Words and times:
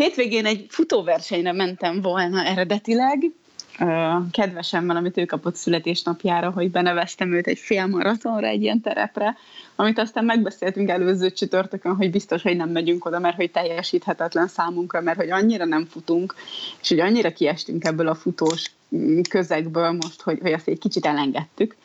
Hétvégén 0.00 0.46
egy 0.46 0.66
futóversenyre 0.68 1.52
mentem 1.52 2.00
volna 2.00 2.44
eredetileg, 2.44 3.30
kedvesemmel, 4.30 4.96
amit 4.96 5.16
ő 5.16 5.24
kapott 5.24 5.54
születésnapjára, 5.54 6.50
hogy 6.50 6.70
beneveztem 6.70 7.32
őt 7.32 7.46
egy 7.46 7.58
fél 7.58 7.86
maratonra, 7.86 8.46
egy 8.46 8.62
ilyen 8.62 8.80
terepre, 8.80 9.36
amit 9.76 9.98
aztán 9.98 10.24
megbeszéltünk 10.24 10.88
előző 10.88 11.30
csütörtökön, 11.30 11.96
hogy 11.96 12.10
biztos, 12.10 12.42
hogy 12.42 12.56
nem 12.56 12.70
megyünk 12.70 13.04
oda, 13.04 13.18
mert 13.18 13.36
hogy 13.36 13.50
teljesíthetetlen 13.50 14.48
számunkra, 14.48 15.00
mert 15.00 15.18
hogy 15.18 15.30
annyira 15.30 15.64
nem 15.64 15.86
futunk, 15.86 16.34
és 16.80 16.88
hogy 16.88 17.00
annyira 17.00 17.32
kiestünk 17.32 17.84
ebből 17.84 18.08
a 18.08 18.14
futós 18.14 18.70
közegből 19.28 19.90
most, 19.92 20.22
hogy, 20.22 20.38
hogy 20.42 20.52
azt 20.52 20.68
egy 20.68 20.78
kicsit 20.78 21.06
elengedtük. 21.06 21.76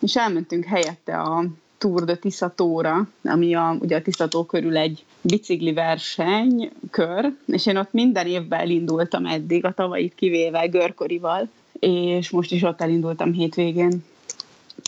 És 0.00 0.16
elmentünk 0.16 0.64
helyette 0.64 1.20
a 1.20 1.44
Tour 1.78 2.04
de 2.04 2.16
Tiszatóra, 2.16 3.08
ami 3.24 3.54
a, 3.54 3.76
ugye 3.80 3.96
a 3.96 4.02
Tiszató 4.02 4.44
körül 4.44 4.76
egy 4.76 5.04
bicikli 5.20 5.72
verseny 5.72 6.70
kör, 6.90 7.32
és 7.46 7.66
én 7.66 7.76
ott 7.76 7.92
minden 7.92 8.26
évben 8.26 8.60
elindultam 8.60 9.26
eddig, 9.26 9.64
a 9.64 9.72
tavait 9.72 10.14
kivéve 10.14 10.66
görkorival, 10.66 11.48
és 11.78 12.30
most 12.30 12.52
is 12.52 12.62
ott 12.62 12.80
elindultam 12.80 13.32
hétvégén. 13.32 14.04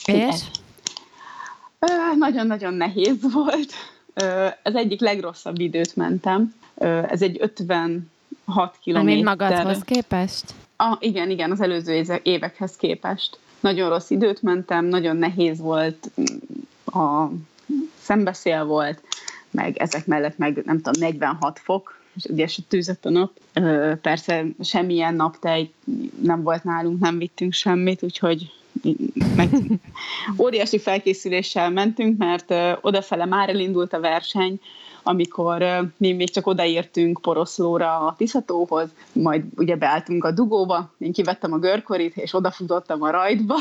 És? 0.04 0.41
Nagyon-nagyon 2.18 2.74
nehéz 2.74 3.32
volt. 3.32 3.72
Ez 4.62 4.74
egyik 4.74 5.00
legrosszabb 5.00 5.60
időt 5.60 5.96
mentem. 5.96 6.55
Ez 7.08 7.22
egy 7.22 7.36
56 7.41 8.02
kilométer. 8.80 9.14
Mint 9.14 9.24
magadhoz 9.24 9.82
képest? 9.82 10.44
Ah, 10.77 10.96
igen, 11.00 11.30
igen, 11.30 11.50
az 11.50 11.60
előző 11.60 12.20
évekhez 12.22 12.77
képest. 12.77 13.38
Nagyon 13.60 13.88
rossz 13.88 14.10
időt 14.10 14.42
mentem, 14.42 14.84
nagyon 14.84 15.16
nehéz 15.16 15.58
volt, 15.58 16.10
a 16.96 17.30
szembeszél 18.00 18.64
volt, 18.64 19.02
meg 19.50 19.77
ezek 19.77 20.06
mellett 20.06 20.38
meg 20.38 20.62
nem 20.64 20.80
tudom, 20.80 21.02
46 21.02 21.59
fok, 21.59 22.00
és 22.14 22.24
ugye 22.24 22.48
tűzött 22.69 23.05
a 23.05 23.10
nap. 23.10 23.32
Persze 24.00 24.45
semmilyen 24.60 25.14
naptej 25.14 25.72
nem 26.22 26.42
volt 26.42 26.64
nálunk, 26.64 27.00
nem 27.00 27.19
vittünk 27.19 27.52
semmit, 27.52 28.02
úgyhogy 28.02 28.50
meg 29.36 29.48
óriási 30.44 30.78
felkészüléssel 30.78 31.70
mentünk, 31.70 32.19
mert 32.19 32.55
odafele 32.80 33.24
már 33.24 33.48
elindult 33.48 33.92
a 33.92 34.00
verseny, 34.00 34.61
amikor 35.02 35.64
mi 35.97 36.12
még 36.12 36.30
csak 36.30 36.47
odaértünk 36.47 37.20
Poroszlóra 37.20 37.98
a 37.98 38.14
Tiszatóhoz, 38.19 38.89
majd 39.12 39.44
ugye 39.56 39.77
beálltunk 39.77 40.24
a 40.24 40.30
dugóba, 40.30 40.94
én 40.98 41.12
kivettem 41.12 41.52
a 41.52 41.58
görkorit, 41.58 42.17
és 42.17 42.34
odafutottam 42.34 43.02
a 43.02 43.11
rajtba. 43.11 43.55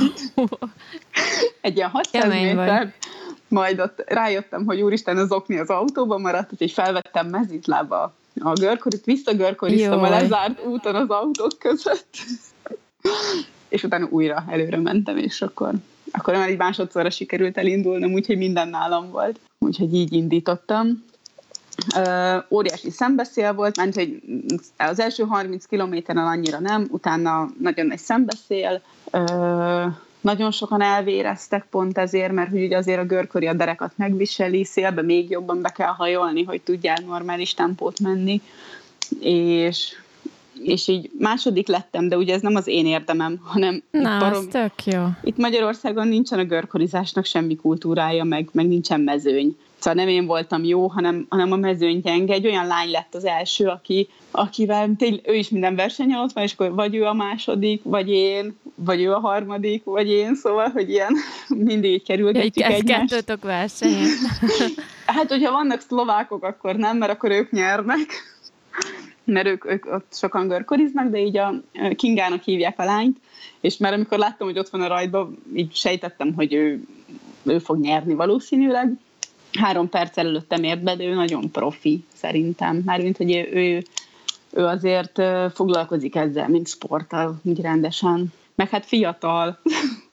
Egy 1.60 1.76
ilyen 1.76 1.90
600 1.90 2.28
méter, 2.28 2.94
majd 3.48 3.80
ott 3.80 4.02
rájöttem, 4.06 4.64
hogy 4.64 4.80
úristen, 4.80 5.16
az 5.16 5.32
okni 5.32 5.58
az 5.58 5.68
autóban 5.68 6.20
maradt, 6.20 6.52
úgyhogy 6.52 6.72
felvettem 6.72 7.28
mezítlába 7.28 8.14
a 8.40 8.52
görkorit, 8.52 9.04
visszagörkoriztam 9.04 10.02
a 10.02 10.08
lezárt 10.08 10.64
úton 10.66 10.94
az 10.94 11.08
autók 11.08 11.58
között, 11.58 12.16
és 13.68 13.82
utána 13.82 14.06
újra 14.10 14.44
előre 14.48 14.76
mentem, 14.76 15.16
és 15.16 15.42
akkor, 15.42 15.72
akkor 16.12 16.34
már 16.34 16.48
egy 16.48 16.58
másodszorra 16.58 17.10
sikerült 17.10 17.58
elindulnom, 17.58 18.12
úgyhogy 18.12 18.36
minden 18.36 18.68
nálam 18.68 19.10
volt. 19.10 19.38
Úgyhogy 19.58 19.94
így 19.94 20.12
indítottam. 20.12 21.04
Óriási 22.50 22.90
szembeszél 22.90 23.52
volt, 23.52 23.76
mert 23.76 23.94
hogy 23.94 24.22
az 24.76 25.00
első 25.00 25.22
30 25.22 25.64
kilométeren 25.66 26.26
annyira 26.26 26.60
nem, 26.60 26.86
utána 26.90 27.48
nagyon 27.58 27.86
nagy 27.86 27.98
szembeszél, 27.98 28.82
nagyon 30.20 30.50
sokan 30.50 30.82
elvéreztek 30.82 31.66
pont 31.70 31.98
ezért, 31.98 32.32
mert 32.32 32.50
hogy 32.50 32.64
ugye 32.64 32.76
azért 32.76 33.00
a 33.00 33.04
görköri 33.04 33.46
a 33.46 33.52
derekat 33.52 33.92
megviseli, 33.96 34.64
szélbe 34.64 35.02
még 35.02 35.30
jobban 35.30 35.62
be 35.62 35.68
kell 35.68 35.92
hajolni, 35.92 36.44
hogy 36.44 36.62
tudjál 36.62 36.98
normális 37.06 37.54
tempót 37.54 38.00
menni, 38.00 38.42
és 39.20 39.96
és 40.62 40.88
így 40.88 41.10
második 41.18 41.68
lettem, 41.68 42.08
de 42.08 42.16
ugye 42.16 42.34
ez 42.34 42.40
nem 42.40 42.54
az 42.54 42.66
én 42.66 42.86
érdemem, 42.86 43.40
hanem 43.42 43.82
Na, 43.90 44.14
itt, 44.14 44.20
barom, 44.20 44.48
tök 44.48 44.84
jó. 44.84 45.02
itt 45.22 45.36
Magyarországon 45.36 46.08
nincsen 46.08 46.38
a 46.38 46.44
görkorizásnak 46.44 47.24
semmi 47.24 47.56
kultúrája, 47.56 48.24
meg, 48.24 48.48
meg 48.52 48.66
nincsen 48.66 49.00
mezőny. 49.00 49.56
Szóval 49.78 50.04
nem 50.04 50.12
én 50.12 50.26
voltam 50.26 50.64
jó, 50.64 50.86
hanem, 50.86 51.26
hanem 51.28 51.52
a 51.52 51.56
mezőny 51.56 52.00
gyenge. 52.00 52.34
Egy 52.34 52.46
olyan 52.46 52.66
lány 52.66 52.90
lett 52.90 53.14
az 53.14 53.24
első, 53.24 53.66
aki, 53.66 54.08
akivel 54.30 54.90
tény, 54.98 55.20
ő 55.24 55.34
is 55.34 55.48
minden 55.48 55.74
versenyen 55.74 56.20
ott 56.20 56.32
van, 56.32 56.44
és 56.44 56.52
akkor 56.52 56.74
vagy 56.74 56.94
ő 56.94 57.04
a 57.04 57.12
második, 57.12 57.80
vagy 57.84 58.08
én, 58.08 58.56
vagy 58.74 59.02
ő 59.02 59.12
a 59.12 59.18
harmadik, 59.20 59.84
vagy 59.84 60.08
én, 60.08 60.34
szóval, 60.34 60.68
hogy 60.68 60.90
ilyen 60.90 61.14
mindig 61.68 62.02
kerülgetjük 62.02 62.56
ja, 62.56 62.66
egymást. 62.66 63.08
kettőtök 63.08 63.42
versenyen. 63.42 64.08
hát, 65.06 65.28
hogyha 65.28 65.52
vannak 65.52 65.80
szlovákok, 65.80 66.44
akkor 66.44 66.76
nem, 66.76 66.96
mert 66.96 67.12
akkor 67.12 67.30
ők 67.30 67.50
nyernek 67.50 68.31
mert 69.24 69.46
ők, 69.46 69.70
ők 69.70 69.86
ott 69.86 70.06
sokan 70.10 70.48
görkoriznak, 70.48 71.10
de 71.10 71.18
így 71.18 71.36
a 71.36 71.54
Kingának 71.96 72.42
hívják 72.42 72.78
a 72.78 72.84
lányt, 72.84 73.16
és 73.60 73.76
már 73.76 73.92
amikor 73.92 74.18
láttam, 74.18 74.46
hogy 74.46 74.58
ott 74.58 74.68
van 74.68 74.80
a 74.80 74.88
rajtban, 74.88 75.42
így 75.54 75.74
sejtettem, 75.74 76.34
hogy 76.34 76.52
ő, 76.52 76.82
ő 77.42 77.58
fog 77.58 77.80
nyerni 77.80 78.14
valószínűleg. 78.14 78.92
Három 79.52 79.88
perc 79.88 80.16
előttem 80.18 80.62
ért 80.62 80.82
be, 80.82 80.96
de 80.96 81.04
ő 81.04 81.14
nagyon 81.14 81.50
profi 81.50 82.04
szerintem. 82.14 82.82
Mármint, 82.84 83.16
hogy 83.16 83.34
ő, 83.34 83.48
ő, 83.52 83.82
ő 84.50 84.64
azért 84.64 85.22
foglalkozik 85.54 86.16
ezzel, 86.16 86.48
mint 86.48 86.68
sporttal, 86.68 87.40
úgy 87.42 87.60
rendesen. 87.60 88.32
Meg 88.54 88.68
hát 88.68 88.86
fiatal. 88.86 89.58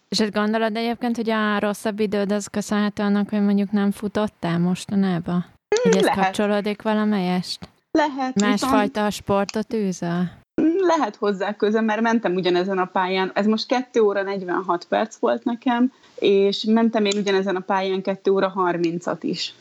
És 0.09 0.19
ezt 0.19 0.33
gondolod 0.33 0.75
egyébként, 0.75 1.15
hogy 1.15 1.29
a 1.29 1.59
rosszabb 1.59 1.99
időd 1.99 2.31
az 2.31 2.47
köszönhető 2.47 3.03
annak, 3.03 3.29
hogy 3.29 3.41
mondjuk 3.41 3.71
nem 3.71 3.91
futottál 3.91 4.59
mostanában? 4.59 5.45
Hogy 5.83 5.95
ez 5.95 6.03
Lehet. 6.03 6.19
kapcsolódik 6.19 6.81
valamelyest? 6.81 7.59
Lehet. 7.91 8.39
Másfajta 8.41 9.05
viszont... 9.05 9.11
sportot 9.11 9.73
űzel? 9.73 10.37
Lehet 10.77 11.15
hozzá 11.15 11.55
köze, 11.55 11.81
mert 11.81 12.01
mentem 12.01 12.35
ugyanezen 12.35 12.77
a 12.77 12.85
pályán. 12.85 13.31
Ez 13.33 13.45
most 13.45 13.67
2 13.67 14.01
óra 14.01 14.23
46 14.23 14.85
perc 14.85 15.15
volt 15.15 15.43
nekem, 15.43 15.91
és 16.15 16.63
mentem 16.63 17.05
én 17.05 17.17
ugyanezen 17.17 17.55
a 17.55 17.59
pályán 17.59 18.01
2 18.01 18.31
óra 18.31 18.53
30-at 18.55 19.17
is. 19.21 19.53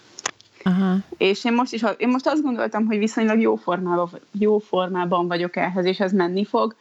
Aha. 0.64 0.96
És 1.16 1.44
én 1.44 1.52
most, 1.52 1.72
is, 1.72 1.84
én 1.96 2.08
most 2.08 2.26
azt 2.26 2.42
gondoltam, 2.42 2.86
hogy 2.86 2.98
viszonylag 2.98 3.40
jó 3.40 3.56
formában, 3.56 4.10
jó 4.38 4.58
formában 4.58 5.28
vagyok 5.28 5.56
ehhez, 5.56 5.84
és 5.84 6.00
ez 6.00 6.12
menni 6.12 6.44
fog. 6.44 6.74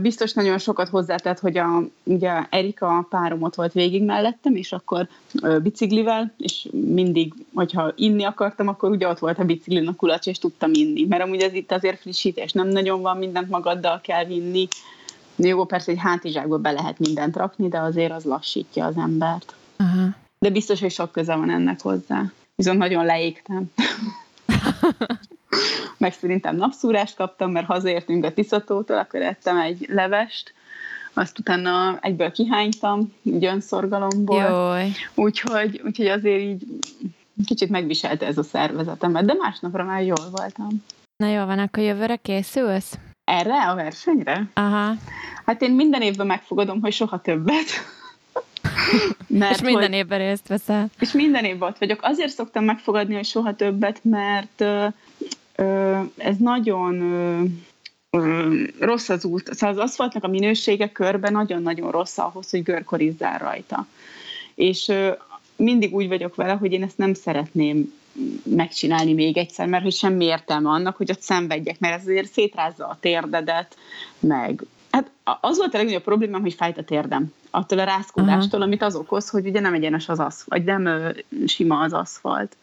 Biztos 0.00 0.32
nagyon 0.32 0.58
sokat 0.58 0.88
hozzátett, 0.88 1.38
hogy 1.38 1.56
a, 1.56 1.82
ugye 2.02 2.46
Erika 2.50 3.06
párom 3.10 3.42
ott 3.42 3.54
volt 3.54 3.72
végig 3.72 4.04
mellettem, 4.04 4.54
és 4.54 4.72
akkor 4.72 5.08
biciklivel, 5.62 6.34
és 6.38 6.68
mindig, 6.70 7.32
hogyha 7.54 7.92
inni 7.94 8.24
akartam, 8.24 8.68
akkor 8.68 8.90
ugye 8.90 9.08
ott 9.08 9.18
volt 9.18 9.38
a 9.38 9.44
biciklin 9.44 9.88
a 9.88 9.94
kulacs, 9.94 10.26
és 10.26 10.38
tudtam 10.38 10.70
inni. 10.72 11.04
Mert 11.04 11.22
amúgy 11.22 11.40
ez 11.40 11.52
itt 11.52 11.72
azért 11.72 12.00
frissítés, 12.00 12.52
nem 12.52 12.68
nagyon 12.68 13.00
van, 13.00 13.16
mindent 13.16 13.50
magaddal 13.50 14.00
kell 14.00 14.24
vinni. 14.24 14.68
Jó, 15.36 15.64
persze 15.64 15.90
egy 15.90 15.98
hátizsákba 16.00 16.58
be 16.58 16.70
lehet 16.70 16.98
mindent 16.98 17.36
rakni, 17.36 17.68
de 17.68 17.78
azért 17.78 18.12
az 18.12 18.24
lassítja 18.24 18.86
az 18.86 18.96
embert. 18.96 19.54
Aha. 19.76 20.06
De 20.38 20.50
biztos, 20.50 20.80
hogy 20.80 20.90
sok 20.90 21.12
köze 21.12 21.34
van 21.34 21.50
ennek 21.50 21.80
hozzá 21.80 22.32
viszont 22.54 22.78
nagyon 22.78 23.04
leégtem. 23.04 23.64
Meg 25.98 26.12
szerintem 26.12 26.56
napszúrást 26.56 27.16
kaptam, 27.16 27.50
mert 27.50 27.66
hazaértünk 27.66 28.24
a 28.24 28.32
Tiszatótól, 28.32 28.98
akkor 28.98 29.22
ettem 29.22 29.58
egy 29.58 29.86
levest, 29.88 30.54
azt 31.14 31.38
utána 31.38 31.98
egyből 32.00 32.32
kihánytam, 32.32 33.12
így 33.22 33.44
önszorgalomból. 33.44 34.36
Úgyhogy, 35.14 35.80
úgyhogy 35.84 36.06
azért 36.06 36.40
így 36.40 36.64
kicsit 37.46 37.68
megviselte 37.68 38.26
ez 38.26 38.38
a 38.38 38.42
szervezetemet, 38.42 39.24
de 39.24 39.34
másnapra 39.38 39.84
már 39.84 40.02
jól 40.02 40.30
voltam. 40.30 40.68
Na 41.16 41.26
jó 41.26 41.44
van, 41.44 41.58
akkor 41.58 41.82
jövőre 41.82 42.16
készülsz? 42.16 42.98
Erre 43.24 43.68
a 43.70 43.74
versenyre? 43.74 44.50
Aha. 44.54 44.92
Hát 45.46 45.62
én 45.62 45.74
minden 45.74 46.02
évben 46.02 46.26
megfogadom, 46.26 46.80
hogy 46.80 46.92
soha 46.92 47.20
többet. 47.20 47.66
Mert, 49.26 49.54
és 49.54 49.62
minden 49.62 49.90
hogy, 49.90 49.98
évben 49.98 50.18
részt 50.18 50.48
veszel. 50.48 50.90
És 51.00 51.12
minden 51.12 51.44
évben 51.44 51.68
ott 51.68 51.78
vagyok. 51.78 51.98
Azért 52.02 52.32
szoktam 52.32 52.64
megfogadni, 52.64 53.14
hogy 53.14 53.24
soha 53.24 53.54
többet, 53.54 54.00
mert 54.02 54.60
ö, 54.60 54.86
ö, 55.56 56.00
ez 56.16 56.36
nagyon 56.36 57.00
ö, 57.00 57.42
ö, 58.10 58.54
rossz 58.78 59.08
az 59.08 59.24
út. 59.24 59.54
Szóval 59.54 59.76
az 59.76 59.82
aszfaltnak 59.82 60.24
a 60.24 60.28
minősége 60.28 60.92
körben 60.92 61.32
nagyon-nagyon 61.32 61.90
rossz 61.90 62.18
ahhoz, 62.18 62.50
hogy 62.50 62.62
görkorizzál 62.62 63.38
rajta. 63.38 63.86
És 64.54 64.88
ö, 64.88 65.10
mindig 65.56 65.94
úgy 65.94 66.08
vagyok 66.08 66.34
vele, 66.34 66.52
hogy 66.52 66.72
én 66.72 66.82
ezt 66.82 66.98
nem 66.98 67.14
szeretném 67.14 67.92
megcsinálni 68.42 69.12
még 69.12 69.36
egyszer, 69.36 69.66
mert 69.66 69.82
hogy 69.82 69.92
semmi 69.92 70.24
értelme 70.24 70.70
annak, 70.70 70.96
hogy 70.96 71.10
ott 71.10 71.20
szenvedjek, 71.20 71.78
mert 71.78 71.94
ez 71.94 72.06
azért 72.06 72.32
szétrázza 72.32 72.86
a 72.86 72.98
térdedet, 73.00 73.76
meg 74.18 74.64
Hát 74.94 75.10
az 75.40 75.58
volt 75.58 75.74
a 75.74 75.76
legnagyobb 75.76 76.02
problémám, 76.02 76.40
hogy 76.40 76.54
fájt 76.54 76.78
a 76.78 76.84
térdem. 76.84 77.32
Attól 77.50 77.78
a 77.78 77.84
rázkódástól, 77.84 78.60
Aha. 78.60 78.68
amit 78.68 78.82
az 78.82 78.94
okoz, 78.94 79.28
hogy 79.28 79.46
ugye 79.46 79.60
nem 79.60 79.74
egyenes 79.74 80.08
az 80.08 80.18
aszfalt, 80.18 80.48
vagy 80.48 80.64
nem 80.64 80.86
ö, 80.86 81.08
sima 81.46 81.80
az 81.80 81.92
aszfalt. 81.92 82.56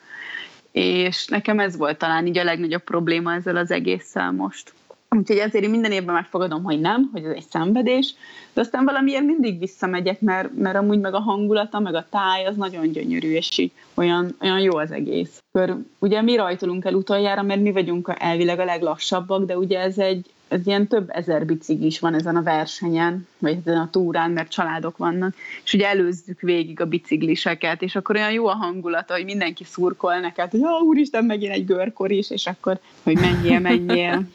És 0.72 1.28
nekem 1.28 1.60
ez 1.60 1.78
volt 1.78 1.98
talán 1.98 2.28
így 2.28 2.38
a 2.38 2.44
legnagyobb 2.44 2.84
probléma 2.84 3.34
ezzel 3.34 3.56
az 3.56 3.72
egésszel 3.72 4.32
most. 4.32 4.74
Úgyhogy 5.10 5.38
ezért 5.38 5.64
én 5.64 5.70
minden 5.70 5.92
évben 5.92 6.14
megfogadom, 6.14 6.64
hogy 6.64 6.80
nem, 6.80 7.10
hogy 7.14 7.24
ez 7.24 7.32
egy 7.36 7.48
szenvedés, 7.50 8.16
de 8.54 8.62
aztán 8.62 8.86
valamiért 8.86 9.26
mindig 9.26 9.60
visszamegyek, 9.60 10.22
mert, 10.22 10.58
mert 10.58 10.76
amúgy 10.76 11.00
meg 11.00 11.14
a 11.14 11.20
hangulata, 11.20 11.80
meg 11.80 11.96
a 11.96 12.06
táj 12.10 12.46
az 12.46 12.56
nagyon 12.56 12.92
gyönyörű, 12.92 13.32
és 13.32 13.58
így 13.58 13.72
olyan, 13.94 14.36
olyan 14.42 14.60
jó 14.60 14.78
az 14.78 14.92
egész. 14.92 15.38
Akkor 15.52 15.78
ugye 16.00 16.22
mi 16.22 16.36
rajtolunk 16.36 16.86
el 16.86 16.94
utoljára, 16.94 17.42
mert 17.42 17.62
mi 17.62 17.72
vagyunk 17.72 18.14
elvileg 18.18 18.60
a 18.60 18.66
leglassabbak, 18.66 19.46
de 19.46 19.58
ugye 19.58 19.80
ez 19.80 19.98
egy, 19.98 20.26
ez 20.52 20.68
ilyen 20.68 20.88
több 20.88 21.10
ezer 21.10 21.46
is 21.68 22.00
van 22.00 22.14
ezen 22.14 22.36
a 22.36 22.44
versenyen, 22.44 23.28
vagy 23.38 23.58
ezen 23.66 23.82
a 23.82 23.90
túrán, 23.90 24.32
mert 24.32 24.52
családok 24.52 24.98
vannak, 24.98 25.36
és 25.64 25.74
ugye 25.74 25.88
előzzük 25.88 26.42
végig 26.42 26.82
a 26.82 26.86
bicikliseket, 26.86 27.82
és 27.82 27.96
akkor 27.96 28.16
olyan 28.16 28.32
jó 28.32 28.48
a 28.48 28.56
hangulata, 28.56 29.14
hogy 29.14 29.26
mindenki 29.26 29.64
szurkol 29.64 30.20
neked, 30.20 30.52
hogy 30.52 30.64
ó, 30.64 30.80
úristen, 30.80 31.26
megint 31.26 31.54
egy 31.54 31.66
görkor 31.66 32.12
is, 32.12 32.30
és 32.30 32.48
akkor, 32.48 32.80
hogy 33.04 33.16
menjél, 33.16 33.60
menjél. 33.60 34.28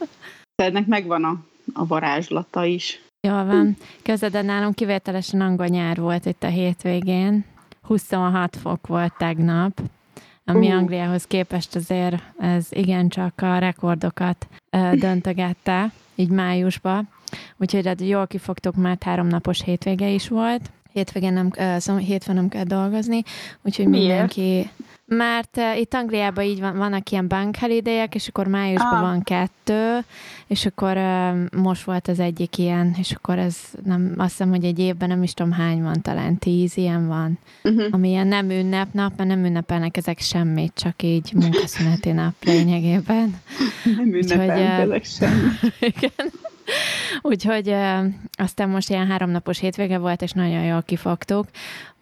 ennek 0.62 0.86
megvan 0.86 1.24
a, 1.24 1.36
a 1.72 1.86
varázslata 1.86 2.64
is. 2.64 3.02
Jól 3.28 3.44
van. 3.44 3.76
Közben 4.02 4.44
nálunk 4.44 4.74
kivételesen 4.74 5.40
angol 5.40 5.66
nyár 5.66 5.96
volt 5.96 6.26
itt 6.26 6.42
a 6.42 6.48
hétvégén. 6.48 7.44
26 7.82 8.56
fok 8.56 8.86
volt 8.86 9.16
tegnap, 9.18 9.80
ami 10.44 10.68
uh. 10.68 10.76
Angliához 10.76 11.24
képest 11.24 11.76
azért 11.76 12.22
ez 12.38 12.66
igencsak 12.70 13.42
a 13.42 13.58
rekordokat 13.58 14.48
döntögette, 15.04 15.90
így 16.14 16.30
májusba. 16.30 17.02
Úgyhogy 17.56 17.86
hát 17.86 18.00
jól 18.00 18.26
kifogtok, 18.26 18.74
mert 18.74 19.02
háromnapos 19.02 19.62
hétvége 19.62 20.08
is 20.08 20.28
volt. 20.28 20.70
Hétvégén 20.92 21.32
nem, 21.32 21.50
uh, 21.58 21.76
szóval 21.76 22.02
hétfőn 22.02 22.34
nem 22.34 22.48
kell 22.48 22.64
dolgozni, 22.64 23.22
úgyhogy 23.62 23.86
Miért? 23.86 24.06
mindenki 24.06 24.70
mert 25.16 25.56
uh, 25.56 25.80
itt 25.80 25.94
Angliában 25.94 26.44
így 26.44 26.60
van, 26.60 26.76
vannak 26.76 27.10
ilyen 27.10 27.28
bank 27.28 27.56
holiday 27.56 28.06
és 28.10 28.28
akkor 28.28 28.46
májusban 28.46 28.94
ah. 28.94 29.00
van 29.00 29.22
kettő, 29.22 29.98
és 30.46 30.66
akkor 30.66 30.96
uh, 30.96 31.60
most 31.62 31.84
volt 31.84 32.08
az 32.08 32.18
egyik 32.18 32.58
ilyen, 32.58 32.94
és 32.98 33.12
akkor 33.12 33.38
ez 33.38 33.56
nem, 33.84 34.14
azt 34.16 34.30
hiszem, 34.30 34.48
hogy 34.48 34.64
egy 34.64 34.78
évben 34.78 35.08
nem 35.08 35.22
is 35.22 35.34
tudom 35.34 35.52
hány 35.52 35.82
van, 35.82 36.02
talán 36.02 36.38
tíz 36.38 36.76
ilyen 36.76 37.06
van, 37.06 37.38
uh-huh. 37.64 37.84
ami 37.90 38.08
ilyen 38.08 38.26
nem 38.26 38.50
ünnepnap, 38.50 39.12
mert 39.16 39.28
nem 39.28 39.44
ünnepelnek 39.44 39.96
ezek 39.96 40.18
semmit, 40.18 40.72
csak 40.74 41.02
így 41.02 41.32
munkaszüneti 41.34 42.10
nap 42.12 42.34
lényegében. 42.44 43.40
Nem 43.96 44.14
ünnepelnek 44.14 44.86
uh, 44.86 44.94
ezek 44.94 45.04
semmit. 45.04 45.74
igen. 45.96 46.30
Úgyhogy 47.20 47.74
aztán 48.32 48.68
most 48.68 48.90
ilyen 48.90 49.06
háromnapos 49.06 49.58
hétvége 49.58 49.98
volt, 49.98 50.22
és 50.22 50.32
nagyon 50.32 50.64
jól 50.64 50.82
kifogtuk. 50.82 51.46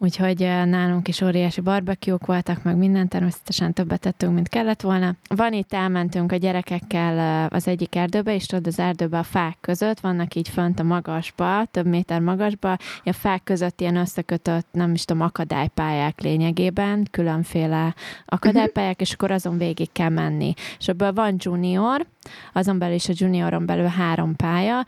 Úgyhogy 0.01 0.41
uh, 0.41 0.65
nálunk 0.65 1.07
is 1.07 1.21
óriási 1.21 1.61
barbecuek 1.61 2.25
voltak, 2.25 2.63
meg 2.63 2.77
minden, 2.77 3.07
természetesen 3.07 3.73
többet 3.73 3.99
tettünk, 3.99 4.33
mint 4.33 4.49
kellett 4.49 4.81
volna. 4.81 5.15
Van 5.35 5.53
itt, 5.53 5.73
elmentünk 5.73 6.31
a 6.31 6.35
gyerekekkel 6.35 7.45
uh, 7.45 7.55
az 7.55 7.67
egyik 7.67 7.95
erdőbe, 7.95 8.33
és 8.33 8.45
tudod, 8.45 8.67
az 8.67 8.79
erdőbe 8.79 9.17
a 9.17 9.23
fák 9.23 9.57
között, 9.61 9.99
vannak 9.99 10.35
így 10.35 10.49
fönt 10.49 10.79
a 10.79 10.83
magasba, 10.83 11.65
több 11.71 11.85
méter 11.85 12.19
magasba, 12.19 12.77
a 13.03 13.13
fák 13.13 13.43
között 13.43 13.81
ilyen 13.81 13.95
összekötött, 13.95 14.67
nem 14.71 14.93
is 14.93 15.05
tudom, 15.05 15.21
akadálypályák 15.21 16.21
lényegében, 16.21 17.07
különféle 17.11 17.95
akadálypályák, 18.25 18.91
uh-huh. 18.91 19.07
és 19.07 19.13
akkor 19.13 19.31
azon 19.31 19.57
végig 19.57 19.91
kell 19.91 20.09
menni. 20.09 20.53
És 20.79 20.87
ebből 20.87 21.13
van 21.13 21.35
junior, 21.37 22.05
azon 22.53 22.79
belül 22.79 22.95
is 22.95 23.09
a 23.09 23.13
junioron 23.15 23.65
belül 23.65 23.85
három 23.85 24.35
pálya, 24.35 24.85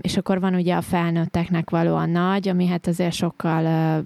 és 0.00 0.16
akkor 0.16 0.40
van 0.40 0.54
ugye 0.54 0.74
a 0.74 0.80
felnőtteknek 0.80 1.70
való 1.70 1.94
a 1.94 2.06
nagy, 2.06 2.48
ami 2.48 2.66
hát 2.66 2.86
azért 2.86 3.12
sokkal, 3.12 4.04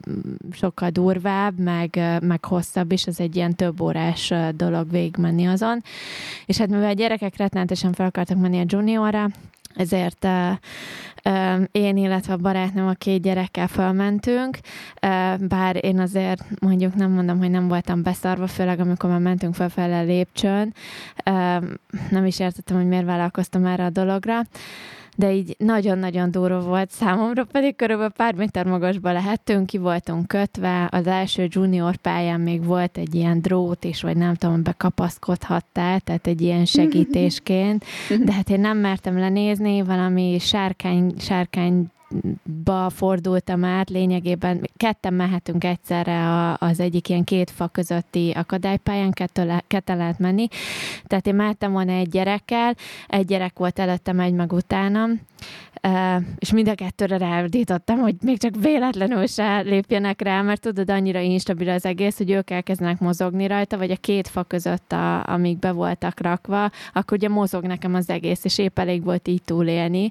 sokkal 0.51 0.91
durvább, 0.91 1.59
meg, 1.59 2.01
meg 2.23 2.45
hosszabb 2.45 2.93
is, 2.93 3.07
az 3.07 3.21
egy 3.21 3.37
ilyen 3.37 3.55
több 3.55 3.81
órás 3.81 4.33
dolog 4.55 4.91
végigmenni 4.91 5.47
azon. 5.47 5.83
És 6.47 6.57
hát 6.57 6.69
mivel 6.69 6.91
a 6.91 6.93
gyerekek 6.93 7.37
rettenetesen 7.37 7.93
fel 7.93 8.07
akartak 8.07 8.39
menni 8.39 8.61
a 8.61 8.65
juniorra, 8.67 9.29
ezért 9.77 10.25
uh, 10.25 10.51
uh, 11.25 11.63
én, 11.73 11.97
illetve 11.97 12.33
a 12.33 12.37
barátnőm 12.37 12.87
a 12.87 12.93
két 12.93 13.23
gyerekkel 13.23 13.67
felmentünk, 13.69 14.59
uh, 15.03 15.47
bár 15.47 15.85
én 15.85 15.99
azért 15.99 16.45
mondjuk 16.61 16.95
nem 16.95 17.11
mondom, 17.11 17.39
hogy 17.39 17.51
nem 17.51 17.69
voltam 17.69 18.03
beszarva, 18.03 18.47
főleg 18.47 18.81
amikor 18.81 19.11
már 19.11 19.21
mentünk 19.21 19.55
felfele 19.55 20.03
lépcsőn, 20.03 20.75
nem 22.11 22.27
is 22.27 22.39
értettem, 22.39 22.77
hogy 22.77 22.87
miért 22.87 23.05
vállalkoztam 23.05 23.65
erre 23.65 23.85
a 23.85 23.91
dologra, 23.91 24.41
de 25.17 25.33
így 25.33 25.55
nagyon-nagyon 25.59 26.31
durva 26.31 26.61
volt 26.61 26.91
számomra, 26.91 27.45
pedig 27.45 27.77
körülbelül 27.77 28.13
pár 28.13 28.35
méter 28.35 28.67
magasba 28.67 29.13
lehettünk, 29.13 29.67
ki 29.67 29.79
voltunk 29.79 30.27
kötve, 30.27 30.89
az 30.91 31.07
első 31.07 31.47
junior 31.51 31.97
pályán 31.97 32.41
még 32.41 32.65
volt 32.65 32.99
egy 32.99 33.15
ilyen 33.15 33.41
drót 33.41 33.85
is, 33.85 34.03
vagy 34.03 34.17
nem 34.17 34.35
tudom, 34.35 34.63
bekapaszkodhattál, 34.63 36.01
tehát 36.01 36.27
egy 36.27 36.41
ilyen 36.41 36.65
segítésként, 36.77 37.85
de 38.25 38.33
hát 38.33 38.51
én 38.51 38.61
nem 38.61 38.79
mertem 38.79 39.19
lenézni, 39.19 39.83
valami 39.83 40.39
sárkány, 40.39 41.15
sárkány 41.19 41.87
ba 42.65 42.91
fordultam 42.91 43.65
át, 43.65 43.91
lényegében 43.91 44.71
ketten 44.77 45.15
mehetünk 45.15 45.65
egyszerre 45.65 46.53
az 46.59 46.81
egyik 46.81 47.09
ilyen 47.09 47.25
két 47.25 47.51
fa 47.51 47.67
közötti 47.67 48.31
akadálypályán, 48.31 49.13
ketten 49.67 49.97
lehet 49.97 50.19
menni. 50.19 50.49
Tehát 51.05 51.27
én 51.27 51.35
mehettem 51.35 51.73
volna 51.73 51.93
egy 51.93 52.09
gyerekkel, 52.09 52.75
egy 53.07 53.27
gyerek 53.27 53.59
volt 53.59 53.79
előttem, 53.79 54.21
egy 54.21 54.33
meg 54.33 54.53
utánam, 54.53 55.21
és 56.39 56.53
mind 56.53 56.69
a 56.69 56.75
kettőre 56.75 57.19
ráordítottam, 57.19 57.99
hogy 57.99 58.15
még 58.21 58.39
csak 58.39 58.55
véletlenül 58.61 59.27
se 59.27 59.61
lépjenek 59.61 60.23
rá, 60.23 60.43
mert 60.43 60.61
tudod, 60.61 60.91
annyira 60.91 61.21
instabil 61.21 61.69
az 61.69 61.85
egész, 61.85 62.17
hogy 62.17 62.31
ők 62.31 62.51
elkezdenek 62.51 62.99
mozogni 62.99 63.47
rajta, 63.47 63.79
vagy 63.79 63.91
a 63.91 63.97
két 63.97 64.29
fa 64.29 64.43
között, 64.43 64.93
a, 64.93 65.29
amíg 65.29 65.59
be 65.59 65.73
voltak 65.73 66.21
rakva, 66.21 66.71
akkor 66.93 67.17
ugye 67.17 67.29
mozog 67.29 67.65
nekem 67.65 67.95
az 67.95 68.11
egész, 68.11 68.45
és 68.45 68.59
épp 68.59 68.79
elég 68.79 69.05
volt 69.05 69.29
így 69.29 69.43
túlélni, 69.43 70.11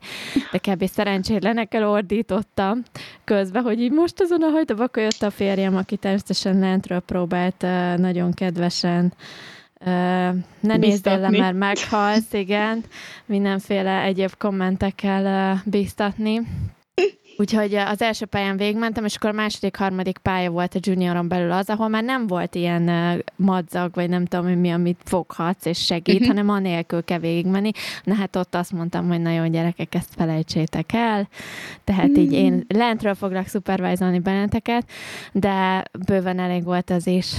de 0.52 0.58
kb. 0.58 0.86
szerencsétlenekkel 0.88 1.90
ordítottam 1.90 2.84
közben, 3.24 3.64
hogy 3.64 3.82
így 3.82 3.92
most 3.92 4.22
azon 4.22 4.42
a 4.42 4.50
hajtóba, 4.50 4.84
akkor 4.84 5.04
jött 5.04 5.22
a 5.22 5.30
férjem, 5.30 5.76
aki 5.76 5.98
természetesen 5.98 6.60
lentről 6.60 7.00
próbált 7.00 7.66
nagyon 7.98 8.34
kedvesen 8.34 9.14
ne 10.60 10.78
nézd 10.78 11.06
le, 11.06 11.30
mert 11.30 11.58
meghalsz, 11.58 12.34
igen. 12.34 12.84
Mindenféle 13.26 14.02
egyéb 14.02 14.32
kommentekkel 14.38 15.62
bíztatni. 15.66 16.42
Úgyhogy 17.38 17.76
az 17.76 18.02
első 18.02 18.26
pályán 18.26 18.58
végmentem, 18.58 19.06
és 19.06 19.16
akkor 19.16 19.30
a 19.30 19.34
második, 19.34 19.76
harmadik 19.76 20.18
pálya 20.18 20.50
volt 20.50 20.76
a 20.76 20.80
junioron 20.82 21.28
belül 21.28 21.52
az, 21.52 21.70
ahol 21.70 21.88
már 21.88 22.04
nem 22.04 22.28
volt 22.28 22.56
ilyen 22.56 22.92
madzag, 23.36 23.94
vagy 23.94 24.10
nem 24.10 24.26
tudom, 24.26 24.48
mi, 24.48 24.72
amit 24.72 25.02
foghatsz 25.04 25.66
és 25.66 25.86
segít, 25.86 26.16
uh-huh. 26.16 26.28
hanem 26.28 26.50
anélkül 26.50 27.04
kell 27.04 27.20
végigmenni. 27.20 27.72
Na 28.04 28.14
hát 28.14 28.36
ott 28.36 28.56
azt 28.56 28.72
mondtam, 28.72 29.08
hogy 29.08 29.22
nagyon 29.22 29.52
gyerekek, 29.52 29.96
ezt 29.96 30.14
felejtsétek 30.16 30.94
el. 30.94 31.28
Tehát 31.84 32.10
uh-huh. 32.10 32.24
így 32.24 32.32
én 32.32 32.54
mm. 32.54 32.60
lentről 32.78 33.14
foglak 33.14 33.48
szupervájzolni 33.48 34.20
benneteket, 34.20 34.90
de 35.32 35.84
bőven 36.06 36.40
elég 36.40 36.64
volt 36.64 36.90
az 36.90 37.08
is. 37.08 37.34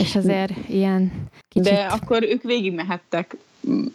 És 0.00 0.16
azért 0.16 0.52
ilyen 0.68 1.12
kicsit... 1.62 1.72
De 1.72 1.80
akkor 1.80 2.22
ők 2.22 2.42
végigmehettek 2.42 3.36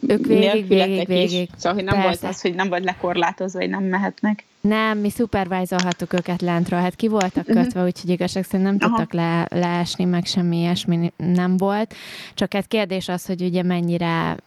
ők 0.08 0.26
végig, 0.26 0.68
végig, 0.68 1.08
végig. 1.08 1.50
Szóval, 1.56 1.74
hogy 1.74 1.84
nem 1.84 1.94
Persze. 1.94 2.08
volt 2.10 2.34
az, 2.34 2.42
hogy 2.42 2.56
nem 2.56 2.70
volt 2.70 2.84
lekorlátozva, 2.84 3.60
hogy 3.60 3.70
nem 3.70 3.84
mehetnek. 3.84 4.44
Nem, 4.62 4.98
mi 4.98 5.10
szupervájzolhattuk 5.10 6.14
őket 6.14 6.42
lentről, 6.42 6.80
hát 6.80 6.96
ki 6.96 7.08
voltak 7.08 7.48
uh-huh. 7.48 7.64
kötve, 7.64 7.84
úgyhogy 7.84 8.10
igazság 8.10 8.44
szerint 8.44 8.70
nem 8.70 8.78
Aha. 8.80 8.90
tudtak 8.90 9.14
le, 9.14 9.48
leesni, 9.50 10.06
meg 10.06 10.26
semmi 10.26 10.58
ilyesmi 10.58 11.12
nem 11.18 11.58
volt. 11.58 11.94
Csak 12.34 12.54
hát 12.54 12.68
kérdés 12.68 13.08
az, 13.08 13.26
hogy 13.26 13.42
ugye 13.42 13.64
mennyire 13.64 14.38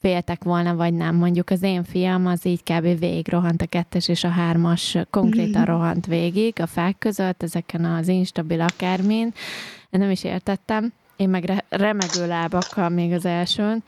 féltek 0.00 0.44
volna, 0.44 0.74
vagy 0.74 0.94
nem. 0.94 1.14
Mondjuk 1.14 1.50
az 1.50 1.62
én 1.62 1.84
fiam 1.84 2.26
az 2.26 2.46
így 2.46 2.62
kb. 2.62 2.98
végig 2.98 3.28
rohant 3.28 3.62
a 3.62 3.66
kettes 3.66 4.08
és 4.08 4.24
a 4.24 4.28
hármas, 4.28 4.96
konkrétan 5.10 5.62
uh-huh. 5.62 5.76
rohant 5.76 6.06
végig 6.06 6.60
a 6.60 6.66
fák 6.66 6.98
között, 6.98 7.42
ezeken 7.42 7.84
az 7.84 8.08
instabil 8.08 8.60
akármin. 8.60 9.32
Nem 9.90 10.10
is 10.10 10.24
értettem. 10.24 10.92
Én 11.16 11.28
meg 11.28 11.44
re- 11.44 11.64
remegő 11.68 12.26
lábakkal 12.26 12.88
még 12.88 13.12
az 13.12 13.24
elsőn. 13.24 13.82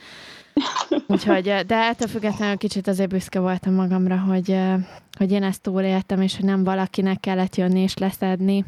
Úgyhogy, 1.07 1.45
de 1.67 1.77
ettől 1.77 2.09
függetlenül 2.09 2.57
kicsit 2.57 2.89
azért 2.89 3.09
büszke 3.09 3.41
voltam 3.41 3.75
magamra, 3.75 4.19
hogy, 4.19 4.61
hogy 5.19 5.33
én 5.33 5.43
ezt 5.43 5.63
túléltem, 5.63 6.21
és 6.21 6.37
hogy 6.37 6.45
nem 6.45 6.65
valakinek 6.65 7.21
kellett 7.21 7.57
jönni 7.57 7.81
és 7.81 7.97
leszedni 7.97 8.65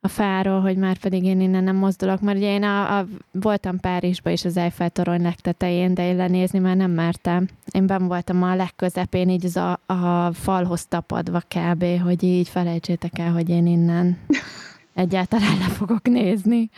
a 0.00 0.08
fáról, 0.08 0.60
hogy 0.60 0.76
már 0.76 0.98
pedig 0.98 1.24
én 1.24 1.40
innen 1.40 1.64
nem 1.64 1.76
mozdulok, 1.76 2.20
mert 2.20 2.38
ugye 2.38 2.52
én 2.52 2.62
a, 2.62 2.98
a, 2.98 3.06
voltam 3.32 3.80
Párizsba 3.80 4.30
is 4.30 4.44
az 4.44 4.56
Eiffel 4.56 4.90
torony 4.90 5.22
legtetején, 5.22 5.94
de 5.94 6.08
én 6.08 6.16
lenézni 6.16 6.58
már 6.58 6.76
nem 6.76 6.90
mertem. 6.90 7.48
Én 7.70 7.86
ben 7.86 8.06
voltam 8.06 8.42
a 8.42 8.54
legközepén, 8.54 9.28
így 9.28 9.44
az 9.44 9.56
a, 9.56 9.80
a 9.86 10.32
falhoz 10.32 10.86
tapadva 10.86 11.40
kb., 11.48 11.84
hogy 12.02 12.22
így 12.22 12.48
felejtsétek 12.48 13.18
el, 13.18 13.32
hogy 13.32 13.48
én 13.48 13.66
innen 13.66 14.18
egyáltalán 14.94 15.58
le 15.58 15.68
fogok 15.68 16.08
nézni. 16.08 16.70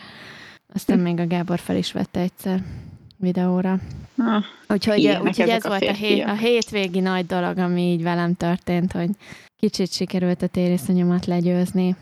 Aztán 0.73 0.99
még 0.99 1.19
a 1.19 1.27
Gábor 1.27 1.59
fel 1.59 1.75
is 1.75 1.91
vette 1.91 2.19
egyszer 2.19 2.63
videóra. 3.17 3.79
Ah, 4.17 4.43
úgyhogy, 4.69 5.17
úgyhogy 5.23 5.49
ez 5.49 5.65
a 5.65 5.67
volt 5.67 5.83
a, 5.83 5.93
hét, 5.93 6.23
a 6.23 6.33
hétvégi 6.33 6.99
nagy 6.99 7.25
dolog, 7.25 7.57
ami 7.57 7.81
így 7.81 8.03
velem 8.03 8.35
történt, 8.35 8.91
hogy 8.91 9.09
kicsit 9.59 9.91
sikerült 9.91 10.41
a 10.41 10.47
tériszonyomat 10.47 11.25
legyőzni. 11.25 11.95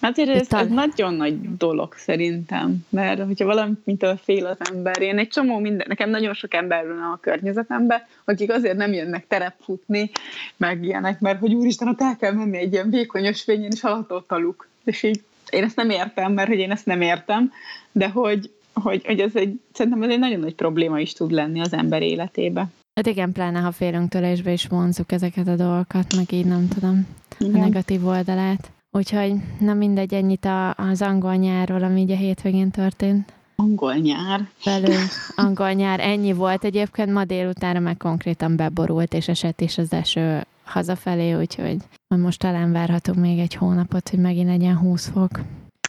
Hát 0.00 0.18
ez, 0.18 0.46
ez 0.50 0.68
nagyon 0.68 1.14
nagy 1.14 1.56
dolog 1.56 1.94
szerintem, 1.94 2.86
mert 2.88 3.24
hogyha 3.24 3.44
valamitől 3.44 4.16
fél 4.16 4.46
az 4.46 4.56
ember, 4.72 5.02
én 5.02 5.18
egy 5.18 5.28
csomó 5.28 5.58
minden, 5.58 5.86
nekem 5.88 6.10
nagyon 6.10 6.34
sok 6.34 6.54
ember 6.54 6.86
van 6.86 6.98
a 6.98 7.18
környezetemben, 7.20 8.02
akik 8.24 8.52
azért 8.52 8.76
nem 8.76 8.92
jönnek 8.92 9.26
terepfutni, 9.26 10.10
meg 10.56 10.84
ilyenek, 10.84 11.20
mert 11.20 11.38
hogy 11.38 11.54
úristen, 11.54 11.88
ott 11.88 12.00
el 12.00 12.16
kell 12.16 12.32
menni 12.32 12.58
egy 12.58 12.72
ilyen 12.72 12.90
vékony 12.90 13.26
ösvényen, 13.26 13.70
és 13.74 13.82
alatt 13.82 14.12
ott 14.12 14.32
a 14.32 14.38
luk. 14.38 14.68
És 14.84 15.02
így 15.02 15.22
én 15.52 15.64
ezt 15.64 15.76
nem 15.76 15.90
értem, 15.90 16.32
mert 16.32 16.48
hogy 16.48 16.58
én 16.58 16.70
ezt 16.70 16.86
nem 16.86 17.00
értem, 17.00 17.52
de 17.92 18.08
hogy, 18.08 18.50
hogy, 18.72 19.06
hogy 19.06 19.20
ez 19.20 19.36
egy, 19.36 19.60
szerintem 19.72 20.02
ez 20.02 20.10
egy 20.10 20.18
nagyon 20.18 20.40
nagy 20.40 20.54
probléma 20.54 20.98
is 20.98 21.12
tud 21.12 21.30
lenni 21.30 21.60
az 21.60 21.72
ember 21.72 22.02
életébe. 22.02 22.66
Hát 22.94 23.06
igen, 23.06 23.32
pláne 23.32 23.58
ha 23.58 23.72
félünk 23.72 24.08
tőle, 24.08 24.30
és 24.30 24.42
be 24.42 24.52
is 24.52 24.66
vonzuk 24.66 25.12
ezeket 25.12 25.48
a 25.48 25.56
dolgokat, 25.56 26.16
meg 26.16 26.32
így 26.32 26.44
nem 26.44 26.68
tudom 26.68 27.06
igen. 27.38 27.54
a 27.54 27.58
negatív 27.58 28.06
oldalát. 28.06 28.70
Úgyhogy 28.90 29.34
nem 29.58 29.76
mindegy, 29.76 30.14
ennyit 30.14 30.44
a, 30.44 30.74
az 30.74 31.02
angol 31.02 31.34
nyárról, 31.34 31.82
ami 31.82 32.00
így 32.00 32.10
a 32.10 32.16
hétvégén 32.16 32.70
történt. 32.70 33.32
Angol 33.56 33.94
nyár. 33.94 34.48
Belül 34.64 34.94
angol 35.36 35.72
nyár. 35.72 36.00
Ennyi 36.00 36.32
volt 36.32 36.64
egyébként, 36.64 37.12
ma 37.12 37.24
délutánra 37.24 37.80
meg 37.80 37.96
konkrétan 37.96 38.56
beborult, 38.56 39.14
és 39.14 39.28
esett 39.28 39.60
is 39.60 39.78
az 39.78 39.92
eső 39.92 40.44
hazafelé, 40.72 41.34
úgyhogy 41.34 41.76
most 42.08 42.38
talán 42.38 42.72
várhatunk 42.72 43.18
még 43.18 43.38
egy 43.38 43.54
hónapot, 43.54 44.08
hogy 44.08 44.18
megint 44.18 44.48
legyen 44.48 44.76
20 44.76 45.08
fok. 45.08 45.30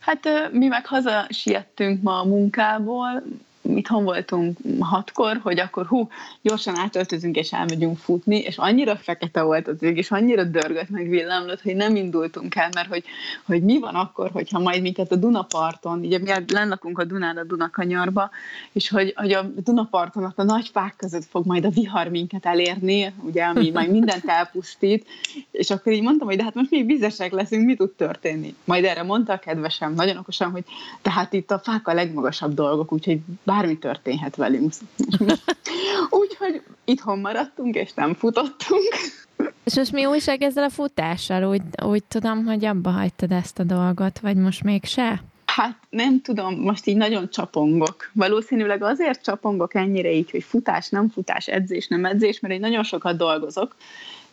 Hát 0.02 0.52
mi 0.52 0.68
meg 0.68 0.86
haza 0.86 1.26
siettünk 1.30 2.02
ma 2.02 2.20
a 2.20 2.26
munkából, 2.26 3.24
itthon 3.64 4.04
voltunk 4.04 4.58
hatkor, 4.80 5.40
hogy 5.44 5.60
akkor 5.60 5.86
hú, 5.86 6.10
gyorsan 6.42 6.78
átöltözünk 6.78 7.36
és 7.36 7.52
elmegyünk 7.52 7.98
futni, 7.98 8.38
és 8.38 8.58
annyira 8.58 8.96
fekete 8.96 9.42
volt 9.42 9.68
az 9.68 9.84
ég, 9.84 9.98
és 9.98 10.12
annyira 10.12 10.44
dörgött 10.44 10.90
meg 10.90 11.10
villámlott, 11.10 11.62
hogy 11.62 11.76
nem 11.76 11.96
indultunk 11.96 12.56
el, 12.56 12.70
mert 12.74 12.88
hogy, 12.88 13.04
hogy 13.46 13.64
mi 13.64 13.80
van 13.80 13.96
akkor, 13.96 14.30
hogyha 14.32 14.60
majd 14.60 14.82
minket 14.82 15.12
a 15.12 15.16
Dunaparton, 15.16 16.00
ugye 16.00 16.20
mi 16.20 16.32
lennakunk 16.48 17.00
a 17.00 17.04
Dunán 17.04 17.38
a 17.38 17.44
Dunakanyarba, 17.44 18.30
és 18.72 18.90
hogy, 18.90 19.14
hogy 19.16 19.32
a 19.32 19.46
Dunaparton 19.64 20.24
ott 20.24 20.40
a 20.40 20.44
nagy 20.44 20.70
fák 20.74 20.96
között 20.98 21.26
fog 21.26 21.46
majd 21.46 21.66
a 21.66 21.70
vihar 21.70 22.08
minket 22.08 22.46
elérni, 22.46 23.14
ugye, 23.22 23.44
ami 23.44 23.70
majd 23.70 23.92
mindent 23.92 24.26
elpusztít, 24.26 25.08
és 25.52 25.70
akkor 25.70 25.92
így 25.92 26.02
mondtam, 26.02 26.28
hogy 26.28 26.38
de 26.38 26.44
hát 26.44 26.54
most 26.54 26.70
mi 26.70 26.84
vizesek 26.84 27.32
leszünk, 27.32 27.66
mi 27.66 27.76
tud 27.76 27.92
történni? 27.92 28.56
Majd 28.64 28.84
erre 28.84 29.04
mondta 29.04 29.34
a 29.34 29.38
kedvesem, 29.38 29.94
nagyon 29.94 30.18
okosan, 30.18 30.52
hogy 30.52 30.64
tehát 31.02 31.34
itt 31.34 31.52
a 31.52 31.60
fák 31.60 31.88
a 31.88 31.94
legmagasabb 31.94 32.54
dolgok, 32.54 32.92
úgyhogy 32.92 33.20
bármi 33.54 33.78
történhet 33.78 34.36
velünk. 34.36 34.74
Úgyhogy 36.22 36.62
itthon 36.86 37.20
maradtunk, 37.20 37.76
és 37.76 37.94
nem 37.96 38.14
futottunk. 38.14 38.94
És 39.64 39.76
most 39.76 39.92
mi 39.92 40.06
újság 40.06 40.42
ezzel 40.42 40.64
a 40.64 40.70
futással? 40.70 41.50
Úgy, 41.50 41.62
úgy 41.86 42.04
tudom, 42.04 42.46
hogy 42.46 42.66
abba 42.66 42.90
hagytad 42.90 43.32
ezt 43.32 43.60
a 43.60 43.64
dolgot, 43.64 44.20
vagy 44.20 44.36
most 44.36 44.64
még 44.64 44.86
se? 44.86 45.24
Hát 45.46 45.78
nem 45.90 46.22
tudom, 46.22 46.56
most 46.56 46.86
így 46.86 46.96
nagyon 46.96 47.30
csapongok. 47.30 48.10
Valószínűleg 48.14 48.84
azért 48.84 49.24
csapongok 49.24 49.76
ennyire 49.76 50.12
így, 50.12 50.32
hogy 50.32 50.44
futás, 50.44 50.90
nem 50.90 51.10
futás, 51.10 51.48
edzés, 51.48 51.88
nem 51.88 52.06
edzés, 52.06 52.40
mert 52.40 52.54
én 52.54 52.60
nagyon 52.60 52.84
sokat 52.84 53.18
dolgozok, 53.18 53.76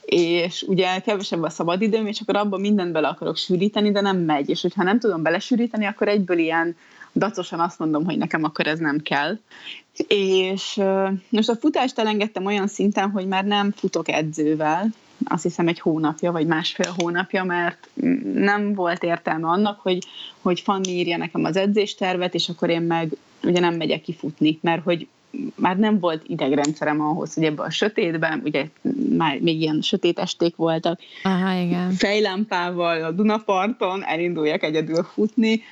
és 0.05 0.63
ugye 0.63 0.99
kevesebb 0.99 1.43
a 1.43 1.51
szabadidőm, 1.51 2.07
és 2.07 2.21
akkor 2.21 2.37
abban 2.37 2.61
mindent 2.61 2.93
bele 2.93 3.09
akarok 3.09 3.37
sűríteni, 3.37 3.91
de 3.91 4.01
nem 4.01 4.19
megy. 4.19 4.49
És 4.49 4.63
hogyha 4.63 4.83
nem 4.83 4.99
tudom 4.99 5.23
belesűríteni, 5.23 5.87
akkor 5.87 6.09
egyből 6.09 6.39
ilyen 6.39 6.77
dacosan 7.15 7.61
azt 7.61 7.79
mondom, 7.79 8.05
hogy 8.05 8.19
nekem 8.19 8.45
akkor 8.45 8.67
ez 8.67 8.79
nem 8.79 8.99
kell. 8.99 9.39
És 10.09 10.81
most 11.29 11.49
a 11.49 11.57
futást 11.57 11.99
elengedtem 11.99 12.47
olyan 12.47 12.67
szinten, 12.67 13.11
hogy 13.11 13.27
már 13.27 13.45
nem 13.45 13.71
futok 13.71 14.09
edzővel, 14.09 14.87
azt 15.25 15.43
hiszem 15.43 15.69
egy 15.69 15.81
hónapja, 15.81 16.33
vagy 16.33 16.47
másfél 16.47 16.95
hónapja, 16.97 17.45
mert 17.45 17.89
nem 18.35 18.75
volt 18.75 19.03
értelme 19.03 19.49
annak, 19.49 19.81
hogy, 19.81 20.07
hogy 20.41 20.61
Fanni 20.61 20.91
írja 20.91 21.17
nekem 21.17 21.45
az 21.45 21.57
edzéstervet, 21.57 22.35
és 22.35 22.49
akkor 22.49 22.71
én 22.71 22.83
meg 22.83 23.17
ugye 23.43 23.61
nem 23.61 23.75
megyek 23.75 24.01
kifutni, 24.01 24.59
mert 24.63 24.83
hogy 24.83 25.09
már 25.55 25.77
nem 25.77 25.99
volt 25.99 26.23
idegrendszerem 26.27 27.01
ahhoz, 27.01 27.35
hogy 27.35 27.45
ebben 27.45 27.67
a 27.67 27.71
sötétben, 27.71 28.41
ugye 28.45 28.67
már 29.17 29.39
még 29.39 29.61
ilyen 29.61 29.81
sötét 29.81 30.19
esték 30.19 30.57
voltak, 30.57 31.01
Aha, 31.23 31.53
igen. 31.53 31.93
fejlámpával 31.93 33.05
a 33.05 33.11
Dunaparton 33.11 34.05
elinduljak 34.05 34.63
egyedül 34.63 35.03
futni, 35.03 35.63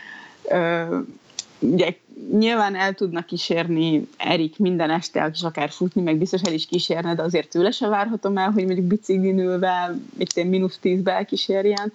ugye 1.59 1.97
nyilván 2.38 2.75
el 2.75 2.95
tudnak 2.95 3.27
kísérni 3.27 4.09
Erik 4.17 4.59
minden 4.59 4.91
este, 4.91 5.31
és 5.33 5.43
akár 5.43 5.71
futni, 5.71 6.03
meg 6.03 6.17
biztos 6.17 6.41
el 6.43 6.53
is 6.53 6.67
kísérne, 6.67 7.15
de 7.15 7.23
azért 7.23 7.50
tőle 7.50 7.71
se 7.71 7.88
várhatom 7.88 8.38
el, 8.38 8.50
hogy 8.50 8.65
mondjuk 8.65 8.87
biciklin 8.87 9.38
ülve, 9.38 9.99
mit 10.19 10.37
én 10.37 10.47
mínusz 10.47 10.79
tízbe 10.79 11.12
elkísérjen, 11.12 11.93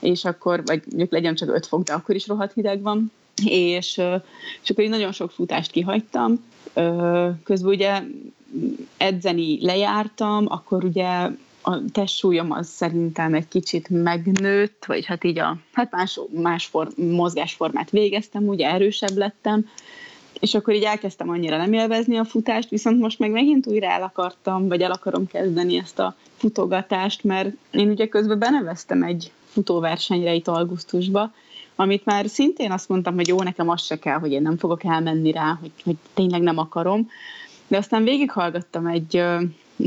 és 0.00 0.24
akkor, 0.24 0.62
vagy 0.64 0.82
mondjuk 0.86 1.12
legyen 1.12 1.34
csak 1.34 1.48
öt 1.48 1.66
fok, 1.66 1.82
de 1.82 1.92
akkor 1.92 2.14
is 2.14 2.26
rohadt 2.26 2.52
hideg 2.52 2.82
van. 2.82 3.12
És, 3.44 4.00
és 4.62 4.70
akkor 4.70 4.84
én 4.84 4.90
nagyon 4.90 5.12
sok 5.12 5.30
futást 5.30 5.70
kihagytam. 5.70 6.44
Közben 7.44 7.72
ugye 7.72 8.02
edzeni 8.96 9.64
lejártam, 9.64 10.44
akkor 10.48 10.84
ugye 10.84 11.28
a 11.62 11.90
testsúlyom 11.92 12.50
az 12.50 12.68
szerintem 12.68 13.34
egy 13.34 13.48
kicsit 13.48 13.88
megnőtt, 13.88 14.84
vagy 14.86 15.04
hát 15.04 15.24
így 15.24 15.38
a 15.38 15.56
hát 15.72 15.90
más, 15.90 16.20
más 16.30 16.66
for, 16.66 16.88
mozgásformát 16.96 17.90
végeztem, 17.90 18.48
ugye 18.48 18.68
erősebb 18.70 19.16
lettem, 19.16 19.66
és 20.40 20.54
akkor 20.54 20.74
így 20.74 20.82
elkezdtem 20.82 21.28
annyira 21.28 21.56
nem 21.56 21.72
élvezni 21.72 22.16
a 22.16 22.24
futást, 22.24 22.68
viszont 22.68 23.00
most 23.00 23.18
meg 23.18 23.30
megint 23.30 23.66
újra 23.66 23.86
el 23.86 24.02
akartam, 24.02 24.68
vagy 24.68 24.80
el 24.80 24.90
akarom 24.90 25.26
kezdeni 25.26 25.76
ezt 25.76 25.98
a 25.98 26.16
futogatást, 26.36 27.24
mert 27.24 27.50
én 27.70 27.90
ugye 27.90 28.08
közben 28.08 28.38
beneveztem 28.38 29.02
egy 29.02 29.32
futóversenyre 29.46 30.34
itt 30.34 30.48
augusztusba, 30.48 31.32
amit 31.76 32.04
már 32.04 32.28
szintén 32.28 32.70
azt 32.70 32.88
mondtam, 32.88 33.14
hogy 33.14 33.28
jó, 33.28 33.42
nekem 33.42 33.68
az 33.68 33.82
se 33.82 33.98
kell, 33.98 34.18
hogy 34.18 34.32
én 34.32 34.42
nem 34.42 34.56
fogok 34.56 34.84
elmenni 34.84 35.32
rá, 35.32 35.58
hogy, 35.60 35.70
hogy 35.84 35.96
tényleg 36.14 36.40
nem 36.40 36.58
akarom, 36.58 37.10
de 37.68 37.76
aztán 37.76 38.04
végighallgattam 38.04 38.86
egy 38.86 39.22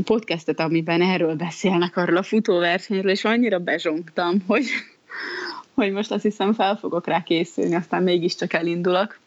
podcastet, 0.04 0.60
amiben 0.60 1.02
erről 1.02 1.34
beszélnek, 1.34 1.96
arról 1.96 2.16
a 2.16 2.22
futóversenyről, 2.22 3.10
és 3.10 3.24
annyira 3.24 3.58
bezsongtam, 3.58 4.42
hogy, 4.46 4.64
hogy 5.74 5.92
most 5.92 6.10
azt 6.10 6.22
hiszem 6.22 6.52
fel 6.52 6.76
fogok 6.76 7.06
rá 7.06 7.22
készülni, 7.22 7.74
aztán 7.74 8.02
mégiscsak 8.02 8.52
elindulok. 8.52 9.18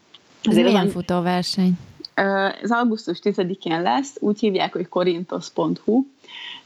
Ez 0.43 0.55
milyen 0.55 0.71
van, 0.71 0.89
futóverseny? 0.89 1.77
Ez 2.61 2.71
augusztus 2.71 3.19
10-én 3.23 3.81
lesz, 3.81 4.15
úgy 4.19 4.39
hívják, 4.39 4.73
hogy 4.73 4.89
korintos.hu, 4.89 6.05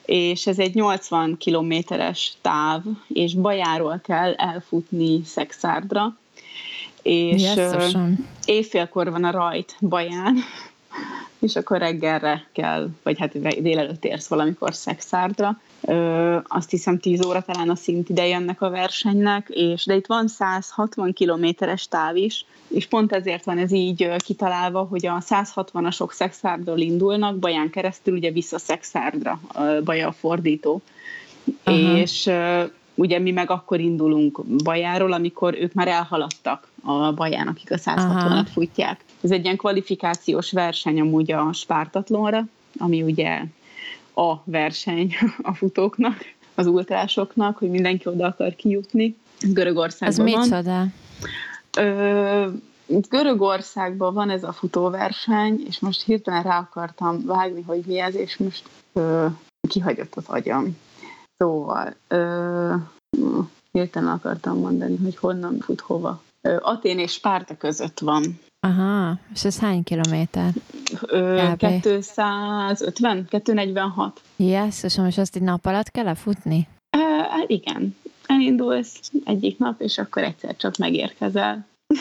és 0.06 0.48
ez 0.48 0.60
egy 0.60 0.74
80 0.74 1.38
kilométeres 1.38 2.34
táv, 2.42 2.82
és 3.08 3.34
Bajáról 3.34 4.02
kell 4.04 4.34
elfutni 4.34 5.22
Szexárdra, 5.26 6.18
és 7.02 7.42
Jesszusom. 7.42 8.30
évfélkor 8.46 9.12
van 9.12 9.24
a 9.24 9.32
rajt 9.32 9.76
Baján, 9.80 10.36
és 11.40 11.56
akkor 11.56 11.78
reggelre 11.78 12.48
kell, 12.52 12.90
vagy 13.04 13.20
hát 13.20 13.62
délelőtt 13.62 14.06
érsz 14.06 14.28
valamikor 14.28 14.74
Szexárdra. 14.74 15.60
Ö, 15.82 16.38
azt 16.48 16.70
hiszem 16.70 17.00
10 17.00 17.26
óra 17.26 17.42
talán 17.42 17.70
a 17.70 17.76
szint 17.76 18.10
ideje 18.10 18.36
ennek 18.36 18.62
a 18.62 18.70
versenynek, 18.70 19.50
és 19.50 19.86
de 19.86 19.96
itt 19.96 20.06
van 20.06 20.28
160 20.28 21.14
kilométeres 21.14 21.88
táv 21.88 22.16
is, 22.16 22.46
és 22.68 22.88
pont 22.88 23.12
ezért 23.12 23.46
van 23.46 23.58
ez 23.58 23.72
így 23.72 24.10
kitalálva, 24.18 24.84
hogy 24.84 25.06
a 25.06 25.24
160-asok 25.30 26.12
Szexárdról 26.12 26.80
indulnak, 26.80 27.38
Baján 27.38 27.70
keresztül 27.70 28.16
ugye 28.16 28.32
vissza 28.32 28.60
Szexárdra, 28.60 29.40
Baja 29.84 30.08
a 30.08 30.12
fordító. 30.12 30.82
Uh-huh. 31.66 32.00
És 32.00 32.30
ugye 33.00 33.20
mi 33.20 33.32
meg 33.32 33.52
akkor 33.52 33.80
indulunk 33.80 34.46
Bajáról, 34.64 35.14
amikor 35.14 35.56
ők 35.60 35.74
már 35.74 35.88
elhaladtak 35.88 36.68
a 36.84 37.14
Baján, 37.14 37.48
akik 37.48 37.72
a 37.72 37.76
160-at 37.76 38.48
futják. 38.54 39.04
Ez 39.22 39.32
egy 39.32 39.44
ilyen 39.44 39.58
kvalifikációs 39.58 40.52
verseny 40.52 41.00
amúgy 41.00 41.32
a 41.32 41.54
Spártatlonra, 41.54 42.46
ami 42.78 43.02
ugye 43.02 43.42
a 44.16 44.36
verseny 44.44 45.16
a 45.42 45.54
futóknak, 45.54 46.18
az 46.56 46.68
ultrásoknak, 46.68 47.58
hogy 47.58 47.70
mindenki 47.70 48.08
oda 48.08 48.26
akar 48.26 48.56
kijutni. 48.56 49.16
Görögországban 49.42 50.28
Ez 50.28 50.34
van. 50.34 50.40
micsoda? 50.40 50.86
Ö, 51.78 52.48
Görögországban 53.10 54.14
van 54.14 54.30
ez 54.30 54.44
a 54.44 54.52
futóverseny, 54.52 55.64
és 55.68 55.80
most 55.80 56.04
hirtelen 56.04 56.44
rá 56.44 56.58
akartam 56.58 57.26
vágni, 57.26 57.62
hogy 57.62 57.82
mi 57.86 58.00
ez, 58.00 58.16
és 58.16 58.38
most 58.38 58.64
ö, 58.94 59.26
kihagyott 59.70 60.16
az 60.16 60.24
agyam. 60.28 60.78
Szóval, 61.44 61.96
ö, 62.08 62.74
hirtelen 63.72 64.10
akartam 64.10 64.58
mondani, 64.58 64.98
hogy 65.04 65.18
honnan 65.18 65.60
fut 65.60 65.82
hova. 65.82 66.22
Ö, 66.42 66.58
Atén 66.62 67.00
és 67.00 67.12
Spárta 67.12 67.58
között 67.58 68.00
van. 68.00 68.40
Aha, 68.68 69.18
és 69.34 69.46
ez 69.46 69.60
hány 69.60 69.84
kilométer? 69.84 70.54
Ö, 71.02 71.52
250, 71.58 73.26
246. 73.30 74.22
Yes, 74.36 74.84
és 74.84 74.96
most 74.96 75.18
azt 75.18 75.36
egy 75.36 75.42
nap 75.42 75.66
alatt 75.66 75.90
kell 75.90 76.14
futni? 76.14 76.68
Ö, 76.98 77.00
hát 77.30 77.50
igen. 77.50 77.96
Elindulsz 78.26 79.12
egyik 79.26 79.58
nap, 79.58 79.82
és 79.82 79.98
akkor 79.98 80.24
egyszer 80.24 80.56
csak 80.56 80.78
megérkezel. 80.78 81.66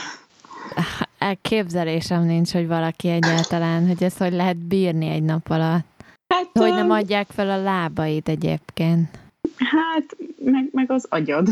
Elképzelésem 1.19 2.23
nincs, 2.23 2.53
hogy 2.53 2.67
valaki 2.67 3.09
egyáltalán, 3.09 3.87
hogy 3.87 4.03
ezt 4.03 4.19
hogy 4.19 4.33
lehet 4.33 4.57
bírni 4.57 5.09
egy 5.09 5.23
nap 5.23 5.51
alatt. 5.51 5.87
Hát, 6.35 6.51
hogy 6.53 6.73
nem 6.73 6.91
adják 6.91 7.27
fel 7.31 7.51
a 7.51 7.63
lábaid 7.63 8.29
egyébként. 8.29 9.19
Hát, 9.59 10.17
meg, 10.45 10.69
meg 10.73 10.91
az 10.91 11.07
agyad. 11.09 11.49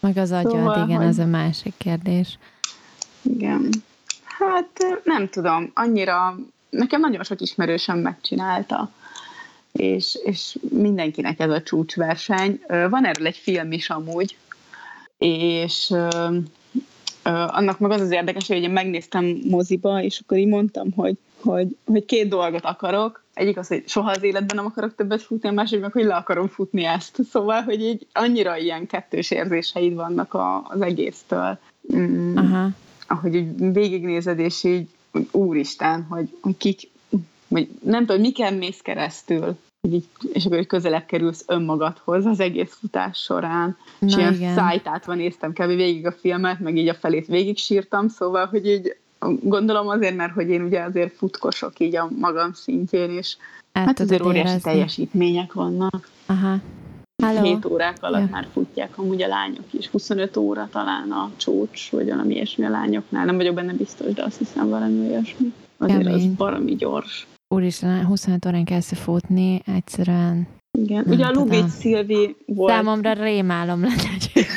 Meg 0.00 0.16
az 0.16 0.30
agyad, 0.32 0.50
szóval, 0.50 0.84
igen, 0.84 0.96
hogy... 0.96 1.06
az 1.06 1.18
a 1.18 1.26
másik 1.26 1.74
kérdés. 1.76 2.38
Igen. 3.22 3.68
Hát 4.24 5.00
nem 5.04 5.28
tudom, 5.28 5.70
annyira, 5.74 6.38
nekem 6.70 7.00
nagyon 7.00 7.24
sok 7.24 7.40
ismerősöm 7.40 7.98
megcsinálta, 7.98 8.90
és, 9.72 10.18
és 10.24 10.58
mindenkinek 10.70 11.40
ez 11.40 11.50
a 11.50 11.62
csúcsverseny. 11.62 12.60
Van 12.68 13.06
erről 13.06 13.26
egy 13.26 13.36
film 13.36 13.72
is 13.72 13.90
amúgy, 13.90 14.36
és 15.18 15.94
annak 17.22 17.78
meg 17.78 17.90
az 17.90 18.00
az 18.00 18.10
érdekes, 18.10 18.46
hogy 18.46 18.62
én 18.62 18.70
megnéztem 18.70 19.40
moziba, 19.48 20.02
és 20.02 20.20
akkor 20.20 20.38
így 20.38 20.46
mondtam, 20.46 20.92
hogy, 20.92 21.16
hogy, 21.40 21.76
hogy 21.84 22.04
két 22.04 22.28
dolgot 22.28 22.64
akarok. 22.64 23.24
Egyik 23.40 23.58
az, 23.58 23.68
hogy 23.68 23.88
soha 23.88 24.10
az 24.10 24.22
életben 24.22 24.56
nem 24.56 24.66
akarok 24.66 24.94
többet 24.94 25.22
futni, 25.22 25.48
a 25.48 25.52
másik 25.52 25.80
meg, 25.80 25.92
hogy 25.92 26.04
le 26.04 26.14
akarom 26.14 26.48
futni 26.48 26.84
ezt. 26.84 27.18
Szóval, 27.30 27.62
hogy 27.62 27.80
így 27.80 28.06
annyira 28.12 28.56
ilyen 28.56 28.86
kettős 28.86 29.30
érzéseid 29.30 29.94
vannak 29.94 30.34
a, 30.34 30.66
az 30.68 30.80
egésztől. 30.80 31.58
Mm, 31.96 32.36
Aha. 32.36 32.68
Ahogy 33.06 33.34
így 33.34 33.72
végignézed, 33.72 34.38
és 34.38 34.64
így 34.64 34.88
úristen, 35.30 36.02
hogy, 36.02 36.28
hogy 36.40 36.56
kik, 36.56 36.80
vagy 37.48 37.68
nem 37.82 38.06
tudom, 38.06 38.20
miken 38.20 38.54
mész 38.54 38.80
keresztül, 38.80 39.56
így, 39.88 40.04
és 40.32 40.44
akkor 40.44 40.66
közelebb 40.66 41.06
kerülsz 41.06 41.44
önmagadhoz 41.46 42.26
az 42.26 42.40
egész 42.40 42.76
futás 42.80 43.18
során. 43.18 43.76
Na, 43.98 44.06
és 44.06 44.16
ilyen 44.16 44.54
szájtátva 44.54 45.14
néztem 45.14 45.52
kb. 45.52 45.66
végig 45.66 46.06
a 46.06 46.12
filmet, 46.12 46.60
meg 46.60 46.76
így 46.76 46.88
a 46.88 46.94
felét 46.94 47.26
végig 47.26 47.58
sírtam, 47.58 48.08
szóval, 48.08 48.46
hogy 48.46 48.66
így 48.66 48.96
gondolom 49.42 49.88
azért, 49.88 50.16
mert 50.16 50.32
hogy 50.32 50.48
én 50.48 50.62
ugye 50.62 50.80
azért 50.80 51.16
futkosok 51.16 51.78
így 51.78 51.96
a 51.96 52.08
magam 52.18 52.52
szintjén, 52.52 53.10
és 53.10 53.36
El 53.72 53.84
hát 53.84 54.00
azért 54.00 54.24
óriási 54.24 54.48
érezni. 54.48 54.70
teljesítmények 54.70 55.52
vannak. 55.52 56.08
Aha. 56.26 56.56
Hello. 57.22 57.42
7 57.42 57.64
órák 57.64 57.96
alatt 58.00 58.20
ja. 58.20 58.28
már 58.30 58.46
futják 58.52 58.98
amúgy 58.98 59.22
a 59.22 59.26
lányok 59.26 59.64
is. 59.70 59.88
25 59.88 60.36
óra 60.36 60.68
talán 60.72 61.10
a 61.10 61.30
csúcs, 61.36 61.90
vagy 61.90 62.08
valami 62.08 62.34
ilyesmi 62.34 62.64
a 62.64 62.68
lányoknál. 62.68 63.24
Nem 63.24 63.36
vagyok 63.36 63.54
benne 63.54 63.72
biztos, 63.72 64.12
de 64.12 64.22
azt 64.22 64.38
hiszem 64.38 64.68
valami 64.68 65.08
olyasmi. 65.08 65.52
Azért 65.78 66.02
Kemény. 66.02 66.14
az 66.14 66.36
valami 66.36 66.74
gyors. 66.74 67.26
Úristen, 67.48 68.04
25 68.06 68.46
órán 68.46 68.64
kezdve 68.64 68.96
futni, 68.96 69.62
egyszerűen... 69.66 70.48
Igen, 70.78 71.04
ugye 71.06 71.24
a 71.24 71.30
Lubit 71.32 71.68
Szilvi 71.68 72.36
volt... 72.46 72.72
Számomra 72.72 73.12
rémálom 73.12 73.80
lenne. 73.80 74.16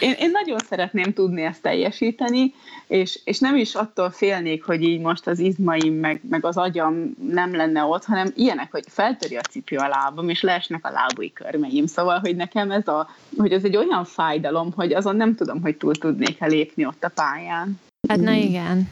én, 0.00 0.14
én 0.18 0.30
nagyon 0.30 0.58
szeretném 0.58 1.12
tudni 1.12 1.42
ezt 1.42 1.62
teljesíteni, 1.62 2.54
és, 2.86 3.20
és 3.24 3.38
nem 3.38 3.56
is 3.56 3.74
attól 3.74 4.10
félnék, 4.10 4.64
hogy 4.64 4.82
így 4.82 5.00
most 5.00 5.26
az 5.26 5.38
izmaim, 5.38 5.94
meg, 5.94 6.20
meg 6.28 6.44
az 6.44 6.56
agyam 6.56 7.14
nem 7.30 7.54
lenne 7.54 7.82
ott, 7.82 8.04
hanem 8.04 8.32
ilyenek, 8.36 8.70
hogy 8.70 8.84
feltöri 8.88 9.36
a 9.36 9.40
cipő 9.40 9.76
a 9.76 9.88
lábam, 9.88 10.28
és 10.28 10.42
leesnek 10.42 10.86
a 10.86 10.90
lábúj 10.90 11.32
körmeim. 11.32 11.86
Szóval, 11.86 12.18
hogy 12.18 12.36
nekem 12.36 12.70
ez 12.70 12.88
a, 12.88 13.08
hogy 13.36 13.52
ez 13.52 13.64
egy 13.64 13.76
olyan 13.76 14.04
fájdalom, 14.04 14.72
hogy 14.72 14.92
azon 14.92 15.16
nem 15.16 15.34
tudom, 15.34 15.62
hogy 15.62 15.76
túl 15.76 15.94
tudnék-e 15.94 16.46
lépni 16.46 16.86
ott 16.86 17.04
a 17.04 17.10
pályán. 17.14 17.80
Hát 18.08 18.20
na 18.20 18.32
igen 18.32 18.88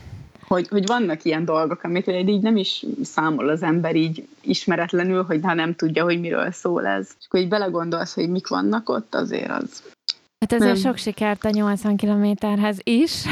hogy, 0.53 0.69
hogy 0.69 0.87
vannak 0.87 1.25
ilyen 1.25 1.45
dolgok, 1.45 1.83
amit 1.83 2.07
így 2.07 2.43
nem 2.43 2.57
is 2.57 2.87
számol 3.03 3.49
az 3.49 3.63
ember 3.63 3.97
így 3.97 4.29
ismeretlenül, 4.41 5.23
hogy 5.23 5.41
ha 5.43 5.55
nem 5.55 5.75
tudja, 5.75 6.05
hogy 6.05 6.21
miről 6.21 6.51
szól 6.51 6.87
ez. 6.87 7.09
És 7.19 7.25
akkor 7.27 7.41
így 7.41 7.49
belegondolsz, 7.49 8.15
hogy 8.15 8.29
mik 8.29 8.49
vannak 8.49 8.89
ott, 8.89 9.15
azért 9.15 9.51
az... 9.51 9.83
Hát 10.43 10.53
ezért 10.53 10.73
nem. 10.73 10.83
sok 10.83 10.97
sikert 10.97 11.45
a 11.45 11.51
80 11.51 11.97
kilométerhez 11.97 12.79
is. 12.83 13.13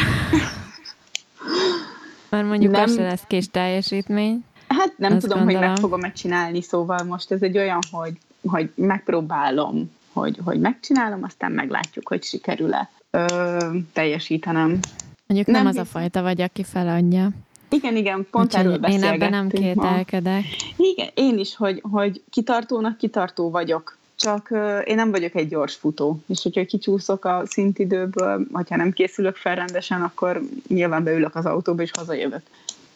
Mert 2.31 2.47
mondjuk 2.47 2.73
nem, 2.73 2.89
se 2.89 3.03
lesz 3.03 3.23
kis 3.27 3.49
teljesítmény. 3.49 4.45
Hát 4.69 4.93
nem 4.97 5.19
tudom, 5.19 5.39
gondolom. 5.39 5.61
hogy 5.61 5.69
meg 5.69 5.79
fogom 5.79 6.01
megcsinálni, 6.01 6.63
szóval 6.63 7.03
most 7.03 7.31
ez 7.31 7.43
egy 7.43 7.59
olyan, 7.59 7.79
hogy, 7.91 8.13
hogy 8.47 8.71
megpróbálom, 8.75 9.91
hogy, 10.13 10.39
hogy 10.45 10.61
megcsinálom, 10.61 11.23
aztán 11.23 11.53
meglátjuk, 11.53 12.09
hogy 12.09 12.23
sikerül-e 12.23 12.91
ö, 13.11 13.57
teljesítenem. 13.93 14.79
Mondjuk 15.27 15.51
nem, 15.51 15.63
nem 15.63 15.67
az 15.67 15.77
a 15.77 15.85
fajta 15.85 16.23
vagy, 16.23 16.41
aki 16.41 16.65
feladja. 16.65 17.31
Igen, 17.71 17.97
igen, 17.97 18.27
pont 18.31 18.47
Úgyhogy 18.47 18.73
erről 18.73 18.85
Én 18.85 19.03
ebben 19.03 19.31
nem 19.31 19.49
kételkedek. 19.49 20.45
Igen, 20.77 21.09
én 21.15 21.39
is, 21.39 21.57
hogy, 21.57 21.83
hogy 21.91 22.23
kitartónak 22.31 22.97
kitartó 22.97 23.51
vagyok. 23.51 23.99
Csak 24.21 24.49
én 24.85 24.95
nem 24.95 25.11
vagyok 25.11 25.35
egy 25.35 25.49
gyors 25.49 25.75
futó, 25.75 26.23
és 26.27 26.43
hogyha 26.43 26.65
kicsúszok 26.65 27.25
a 27.25 27.43
szintidőből, 27.45 28.47
hogyha 28.53 28.77
nem 28.77 28.93
készülök 28.93 29.37
fel 29.37 29.55
rendesen, 29.55 30.03
akkor 30.03 30.41
nyilván 30.69 31.05
beülök 31.05 31.35
az 31.35 31.47
autóba, 31.47 31.83
és 31.83 31.91
hazajövök. 31.97 32.43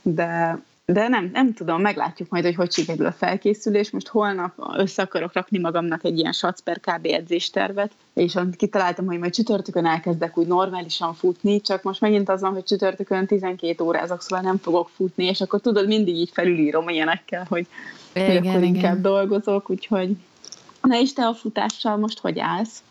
De 0.02 0.62
de 0.86 1.08
nem, 1.08 1.30
nem 1.32 1.54
tudom, 1.54 1.80
meglátjuk 1.80 2.28
majd, 2.28 2.44
hogy 2.44 2.54
hogy 2.54 2.72
sikerül 2.72 3.06
a 3.06 3.12
felkészülés. 3.12 3.90
Most 3.90 4.08
holnap 4.08 4.52
össze 4.76 5.02
akarok 5.02 5.32
rakni 5.32 5.58
magamnak 5.58 6.04
egy 6.04 6.18
ilyen 6.18 6.32
SAC 6.32 6.60
per 6.60 6.80
KB 6.80 7.06
edzéstervet, 7.06 7.92
és 8.14 8.38
kitaláltam, 8.56 9.06
hogy 9.06 9.18
majd 9.18 9.32
csütörtökön 9.32 9.86
elkezdek 9.86 10.38
úgy 10.38 10.46
normálisan 10.46 11.14
futni, 11.14 11.60
csak 11.60 11.82
most 11.82 12.00
megint 12.00 12.28
az 12.28 12.40
van, 12.40 12.52
hogy 12.52 12.64
csütörtökön 12.64 13.26
12 13.26 13.84
órázok, 13.84 14.22
szóval 14.22 14.44
nem 14.44 14.58
fogok 14.58 14.88
futni, 14.88 15.24
és 15.24 15.40
akkor 15.40 15.60
tudod, 15.60 15.86
mindig 15.86 16.16
így 16.16 16.30
felülírom 16.32 16.88
ilyenekkel, 16.88 17.46
hogy, 17.48 17.66
igen, 18.12 18.28
hogy 18.28 18.36
akkor 18.36 18.62
igen. 18.62 18.74
inkább 18.74 19.00
dolgozok, 19.00 19.70
úgyhogy 19.70 20.16
na 20.86 21.00
és 21.00 21.12
te 21.12 21.26
a 21.26 21.34
futással 21.34 21.96
most 21.96 22.18
hogy 22.18 22.38
állsz? 22.38 22.82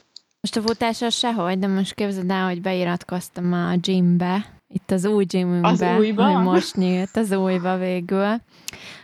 Most 0.42 0.56
a 0.56 0.62
futással 0.62 1.10
sehogy, 1.10 1.60
de 1.60 1.68
most 1.68 1.94
képzeld 1.94 2.30
el, 2.30 2.46
hogy 2.46 2.62
beiratkoztam 2.62 3.54
a 3.54 3.76
gymbe, 3.76 4.46
itt 4.74 4.92
az 4.92 5.06
új 5.06 5.26
gymünkbe, 5.26 5.68
az 5.68 5.82
újba? 6.00 6.26
hogy 6.26 6.44
most 6.44 6.76
nyílt 6.76 7.18
az 7.18 7.32
újba 7.32 7.78
végül 7.78 8.42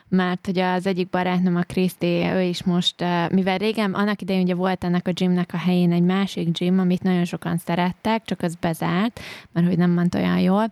mert 0.10 0.46
hogy 0.46 0.60
az 0.60 0.88
egyik 0.88 1.10
barátnőm, 1.10 1.56
a 1.56 1.62
Kriszti, 1.62 2.26
ő 2.34 2.42
is 2.42 2.64
most, 2.64 2.96
mivel 3.32 3.58
régen, 3.58 3.94
annak 3.94 4.22
idején 4.22 4.42
ugye 4.42 4.56
volt 4.56 4.84
ennek 4.84 5.08
a 5.08 5.12
gymnek 5.12 5.50
a 5.54 5.58
helyén 5.58 5.92
egy 5.92 6.04
másik 6.04 6.52
gym, 6.52 6.80
amit 6.80 7.04
nagyon 7.04 7.26
sokan 7.26 7.58
szerettek, 7.58 8.24
csak 8.26 8.42
az 8.42 8.56
bezárt, 8.56 9.20
mert 9.52 9.68
hogy 9.68 9.78
nem 9.78 9.90
ment 9.90 10.16
olyan 10.16 10.40
jól, 10.40 10.72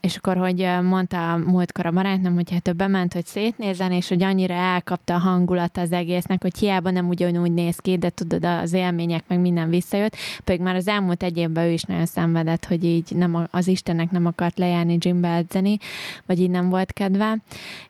és 0.00 0.16
akkor, 0.16 0.36
hogy 0.36 0.68
mondta 0.82 1.36
múltkor 1.36 1.86
a 1.86 1.90
barátnőm, 1.90 2.34
hogy 2.34 2.50
hát 2.50 2.68
ő 2.68 2.72
bement, 2.72 3.12
hogy 3.12 3.26
szétnézen, 3.26 3.92
és 3.92 4.08
hogy 4.08 4.22
annyira 4.22 4.54
elkapta 4.54 5.14
a 5.14 5.18
hangulat 5.18 5.76
az 5.76 5.92
egésznek, 5.92 6.42
hogy 6.42 6.58
hiába 6.58 6.90
nem 6.90 7.08
ugyanúgy 7.08 7.52
néz 7.52 7.76
ki, 7.76 7.98
de 7.98 8.10
tudod, 8.10 8.44
az 8.44 8.72
élmények 8.72 9.24
meg 9.28 9.40
minden 9.40 9.68
visszajött, 9.68 10.16
pedig 10.44 10.60
már 10.60 10.74
az 10.74 10.88
elmúlt 10.88 11.22
egy 11.22 11.36
évben 11.36 11.64
ő 11.64 11.70
is 11.70 11.82
nagyon 11.82 12.06
szenvedett, 12.06 12.64
hogy 12.64 12.84
így 12.84 13.04
nem, 13.14 13.46
az 13.50 13.66
Istennek 13.66 14.10
nem 14.10 14.26
akart 14.26 14.58
lejárni 14.58 14.96
gymbe 14.96 15.34
edzeni, 15.34 15.78
vagy 16.26 16.40
így 16.40 16.50
nem 16.50 16.68
volt 16.68 16.92
kedve, 16.92 17.38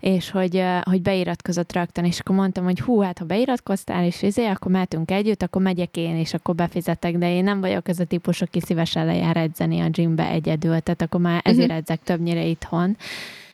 és 0.00 0.30
hogy, 0.36 0.62
hogy 0.82 1.02
beiratkozott 1.02 1.72
rögtön, 1.72 2.04
és 2.04 2.20
akkor 2.20 2.36
mondtam, 2.36 2.64
hogy 2.64 2.80
hú, 2.80 3.00
hát 3.00 3.18
ha 3.18 3.24
beiratkoztál, 3.24 4.04
és 4.04 4.22
izé, 4.22 4.46
akkor 4.46 4.70
mehetünk 4.70 5.10
együtt, 5.10 5.42
akkor 5.42 5.62
megyek 5.62 5.96
én, 5.96 6.16
és 6.16 6.34
akkor 6.34 6.54
befizetek, 6.54 7.18
de 7.18 7.32
én 7.32 7.44
nem 7.44 7.60
vagyok 7.60 7.88
ez 7.88 8.00
a 8.00 8.04
típus, 8.04 8.42
aki 8.42 8.60
szívesen 8.60 9.06
lejár 9.06 9.36
edzeni 9.36 9.80
a 9.80 9.88
gymbe 9.88 10.28
egyedül, 10.28 10.80
tehát 10.80 11.02
akkor 11.02 11.20
már 11.20 11.40
ezért 11.44 11.62
uh-huh. 11.62 11.76
edzek 11.76 12.02
többnyire 12.02 12.44
itthon 12.44 12.96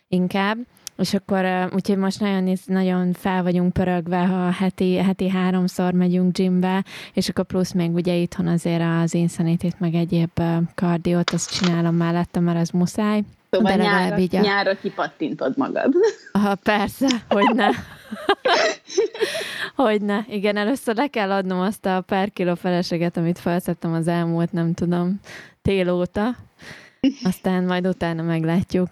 inkább. 0.08 0.58
És 0.98 1.14
akkor, 1.14 1.70
úgyhogy 1.74 1.96
most 1.96 2.20
nagyon, 2.20 2.56
nagyon 2.66 3.12
fel 3.12 3.42
vagyunk 3.42 3.72
pörögve, 3.72 4.26
ha 4.26 4.50
heti, 4.50 4.96
heti 4.96 5.28
háromszor 5.28 5.92
megyünk 5.92 6.32
gymbe, 6.32 6.84
és 7.12 7.28
akkor 7.28 7.44
plusz 7.44 7.72
még 7.72 7.94
ugye 7.94 8.14
itthon 8.14 8.46
azért 8.46 8.82
az 9.02 9.14
insanity 9.14 9.68
meg 9.78 9.94
egyéb 9.94 10.40
kardiót, 10.74 11.30
azt 11.30 11.58
csinálom 11.58 11.94
mellette, 11.94 12.40
mert 12.40 12.58
ez 12.58 12.70
muszáj. 12.70 13.22
Szóval 13.56 13.76
De 13.76 13.82
nyára, 13.82 14.18
így 14.18 14.36
a... 14.36 14.40
nyára 14.40 14.74
kipattintod 14.74 15.56
magad. 15.56 15.92
Aha, 16.32 16.54
persze, 16.54 17.06
hogy 17.28 17.54
ne. 17.54 17.68
hogy 19.84 20.02
ne. 20.02 20.18
Igen, 20.28 20.56
először 20.56 20.96
le 20.96 21.06
kell 21.06 21.30
adnom 21.30 21.60
azt 21.60 21.86
a 21.86 22.00
per 22.06 22.30
kiló 22.30 22.54
feleséget, 22.54 23.16
amit 23.16 23.38
felszettem 23.38 23.92
az 23.92 24.08
elmúlt, 24.08 24.52
nem 24.52 24.74
tudom, 24.74 25.20
tél 25.62 25.90
óta. 25.90 26.36
Aztán 27.24 27.64
majd 27.64 27.86
utána 27.86 28.22
meglátjuk. 28.22 28.88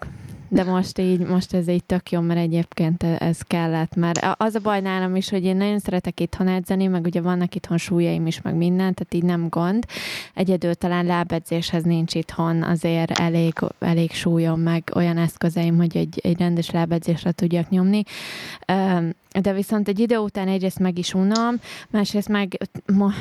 De 0.53 0.63
most 0.63 0.97
így, 0.97 1.19
most 1.19 1.53
ez 1.53 1.67
így 1.67 1.83
tök 1.83 2.11
jó, 2.11 2.19
mert 2.19 2.39
egyébként 2.39 3.03
ez 3.03 3.41
kellett, 3.41 3.95
mert 3.95 4.19
az 4.37 4.55
a 4.55 4.59
baj 4.59 4.81
nálam 4.81 5.15
is, 5.15 5.29
hogy 5.29 5.43
én 5.43 5.55
nagyon 5.55 5.79
szeretek 5.79 6.19
itthon 6.19 6.47
edzeni, 6.47 6.87
meg 6.87 7.05
ugye 7.05 7.21
vannak 7.21 7.55
itthon 7.55 7.77
súlyaim 7.77 8.27
is, 8.27 8.41
meg 8.41 8.55
minden, 8.55 8.93
tehát 8.93 9.13
így 9.13 9.23
nem 9.23 9.47
gond. 9.49 9.85
Egyedül 10.33 10.75
talán 10.75 11.05
lábedzéshez 11.05 11.83
nincs 11.83 12.15
itthon 12.15 12.63
azért 12.63 13.19
elég, 13.19 13.53
elég 13.79 14.11
súlyom, 14.11 14.59
meg 14.59 14.91
olyan 14.95 15.17
eszközeim, 15.17 15.77
hogy 15.77 15.97
egy, 15.97 16.19
egy 16.23 16.37
rendes 16.37 16.71
lábedzésre 16.71 17.31
tudjak 17.31 17.69
nyomni. 17.69 18.03
De 19.41 19.53
viszont 19.53 19.87
egy 19.87 19.99
idő 19.99 20.17
után 20.17 20.47
egyrészt 20.47 20.79
meg 20.79 20.97
is 20.97 21.13
unom, 21.13 21.55
másrészt 21.89 22.27
meg 22.27 22.57
ma, 22.93 23.11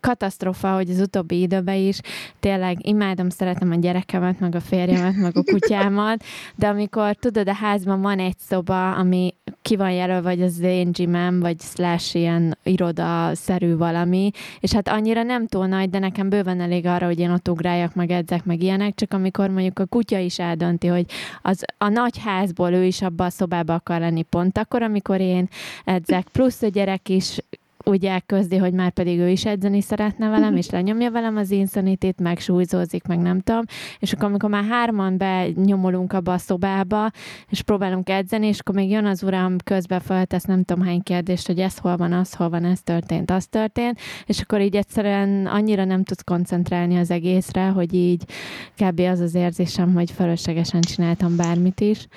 katasztrofa, 0.00 0.74
hogy 0.74 0.90
az 0.90 1.00
utóbbi 1.00 1.40
időben 1.40 1.76
is 1.76 2.00
tényleg 2.40 2.86
imádom, 2.86 3.28
szeretem 3.28 3.70
a 3.70 3.74
gyerekemet, 3.74 4.40
meg 4.40 4.54
a 4.54 4.60
férjemet, 4.60 5.16
meg 5.16 5.36
a 5.36 5.42
kutyámat, 5.42 6.24
de 6.56 6.68
amikor 6.68 7.14
tudod, 7.14 7.48
a 7.48 7.54
házban 7.54 8.00
van 8.00 8.18
egy 8.18 8.38
szoba, 8.38 8.94
ami 8.94 9.34
ki 9.62 9.76
van 9.76 9.92
jelölve, 9.92 10.20
vagy 10.20 10.42
az 10.42 10.60
én 10.60 10.92
gymem, 10.92 11.40
vagy 11.40 11.60
slash 11.60 12.16
ilyen 12.16 12.58
iroda-szerű 12.62 13.76
valami, 13.76 14.30
és 14.60 14.72
hát 14.72 14.88
annyira 14.88 15.22
nem 15.22 15.46
túl 15.46 15.66
nagy, 15.66 15.90
de 15.90 15.98
nekem 15.98 16.28
bőven 16.28 16.60
elég 16.60 16.86
arra, 16.86 17.06
hogy 17.06 17.18
én 17.18 17.30
ott 17.30 17.48
ugráljak, 17.48 17.94
meg 17.94 18.10
edzek, 18.10 18.44
meg 18.44 18.62
ilyenek, 18.62 18.94
csak 18.94 19.12
amikor 19.12 19.48
mondjuk 19.48 19.78
a 19.78 19.86
kutya 19.86 20.18
is 20.18 20.38
eldönti, 20.38 20.86
hogy 20.86 21.04
az, 21.42 21.64
a 21.78 21.88
nagy 21.88 22.18
házból 22.18 22.72
ő 22.72 22.84
is 22.84 23.02
abba 23.02 23.24
a 23.24 23.30
szobába 23.30 23.74
akar 23.74 24.00
lenni 24.00 24.22
pont 24.22 24.58
akkor, 24.58 24.82
amikor 24.82 25.20
én 25.20 25.48
edzek, 25.84 26.26
plusz 26.32 26.62
a 26.62 26.68
gyerek 26.68 27.08
is 27.08 27.38
úgy 27.84 28.04
elközdi, 28.04 28.56
hogy 28.56 28.72
már 28.72 28.90
pedig 28.90 29.18
ő 29.18 29.28
is 29.28 29.44
edzeni 29.44 29.80
szeretne 29.80 30.28
velem, 30.28 30.56
és 30.56 30.70
lenyomja 30.70 31.10
velem 31.10 31.36
az 31.36 31.50
insanity 31.50 32.08
meg 32.22 32.38
súlyzózik, 32.38 33.06
meg 33.06 33.18
nem 33.18 33.40
tudom, 33.40 33.64
és 33.98 34.12
akkor 34.12 34.24
amikor 34.24 34.50
már 34.50 34.64
hárman 34.64 35.16
benyomulunk 35.16 36.12
abba 36.12 36.32
a 36.32 36.38
szobába, 36.38 37.10
és 37.48 37.62
próbálunk 37.62 38.08
edzeni, 38.08 38.46
és 38.46 38.58
akkor 38.58 38.74
még 38.74 38.90
jön 38.90 39.06
az 39.06 39.22
uram 39.22 39.56
közbe 39.64 40.00
feltesz 40.00 40.44
nem 40.44 40.62
tudom 40.64 40.84
hány 40.84 41.02
kérdést, 41.02 41.46
hogy 41.46 41.58
ez 41.58 41.78
hol 41.78 41.96
van, 41.96 42.12
az 42.12 42.34
hol 42.34 42.48
van, 42.48 42.64
ez 42.64 42.82
történt, 42.82 43.30
az 43.30 43.46
történt, 43.46 43.98
és 44.26 44.40
akkor 44.40 44.60
így 44.60 44.76
egyszerűen 44.76 45.46
annyira 45.46 45.84
nem 45.84 46.04
tudsz 46.04 46.22
koncentrálni 46.22 46.98
az 46.98 47.10
egészre, 47.10 47.68
hogy 47.68 47.94
így 47.94 48.24
kb. 48.76 49.00
az 49.00 49.20
az 49.20 49.34
érzésem, 49.34 49.94
hogy 49.94 50.10
fölöslegesen 50.10 50.80
csináltam 50.80 51.36
bármit 51.36 51.80
is. 51.80 52.08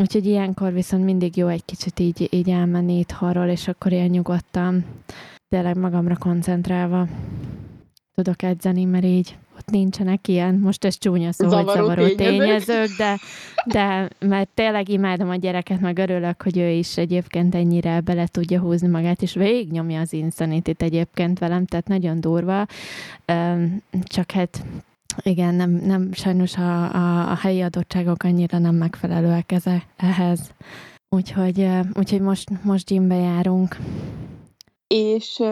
Úgyhogy 0.00 0.26
ilyenkor 0.26 0.72
viszont 0.72 1.04
mindig 1.04 1.36
jó 1.36 1.46
egy 1.46 1.64
kicsit 1.64 1.98
így, 1.98 2.28
így 2.30 2.50
elmenni 2.50 2.98
itthonról, 2.98 3.46
és 3.46 3.68
akkor 3.68 3.92
ilyen 3.92 4.08
nyugodtan, 4.08 4.84
tényleg 5.48 5.76
magamra 5.76 6.16
koncentrálva 6.16 7.06
tudok 8.14 8.42
edzeni, 8.42 8.84
mert 8.84 9.04
így 9.04 9.36
ott 9.58 9.70
nincsenek 9.70 10.28
ilyen, 10.28 10.54
most 10.54 10.84
ez 10.84 10.98
csúnya 10.98 11.32
szó, 11.32 11.48
zavaró 11.48 11.66
hogy 11.66 11.76
zavaró 11.76 12.14
tényezők, 12.14 12.66
tényezők 12.66 12.96
de, 12.96 13.18
de 13.64 14.08
mert 14.18 14.48
tényleg 14.54 14.88
imádom 14.88 15.28
a 15.28 15.34
gyereket, 15.34 15.80
meg 15.80 15.98
örülök, 15.98 16.42
hogy 16.42 16.58
ő 16.58 16.68
is 16.68 16.96
egyébként 16.96 17.54
ennyire 17.54 18.00
bele 18.00 18.26
tudja 18.26 18.60
húzni 18.60 18.88
magát, 18.88 19.22
és 19.22 19.34
végignyomja 19.34 20.00
az 20.00 20.12
insanity 20.12 20.70
egyébként 20.76 21.38
velem, 21.38 21.66
tehát 21.66 21.88
nagyon 21.88 22.20
durva, 22.20 22.66
csak 24.04 24.30
hát 24.30 24.64
igen, 25.22 25.54
nem, 25.54 25.70
nem 25.70 26.12
sajnos 26.12 26.56
a, 26.56 26.94
a, 26.94 27.30
a 27.30 27.34
helyi 27.34 27.60
adottságok 27.60 28.22
annyira 28.22 28.58
nem 28.58 28.74
megfelelőek 28.74 29.52
eze, 29.52 29.82
ehhez. 29.96 30.40
Úgyhogy, 31.08 31.68
úgyhogy 31.94 32.20
most, 32.20 32.50
most 32.62 32.86
gymbe 32.86 33.14
járunk. 33.14 33.76
És 34.86 35.42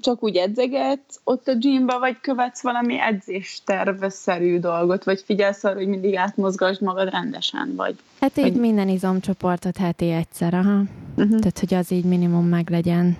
csak 0.00 0.22
úgy 0.22 0.36
edzeget 0.36 1.00
ott 1.24 1.48
a 1.48 1.54
gymbe, 1.54 1.98
vagy 1.98 2.20
követsz 2.20 2.62
valami 2.62 3.00
edzésterveszerű 3.00 4.58
dolgot, 4.58 5.04
vagy 5.04 5.20
figyelsz 5.20 5.64
arra, 5.64 5.74
hogy 5.74 5.86
mindig 5.86 6.16
átmozgasd 6.16 6.82
magad 6.82 7.10
rendesen, 7.10 7.72
vagy? 7.76 7.96
Hát 8.20 8.36
így 8.38 8.52
vagy... 8.52 8.60
minden 8.60 8.88
izomcsoportot 8.88 9.76
heti 9.76 10.10
egyszer, 10.10 10.54
aha. 10.54 10.82
Uh-huh. 11.16 11.38
Tehát, 11.38 11.58
hogy 11.58 11.74
az 11.74 11.92
így 11.92 12.04
minimum 12.04 12.46
meglegyen. 12.46 13.16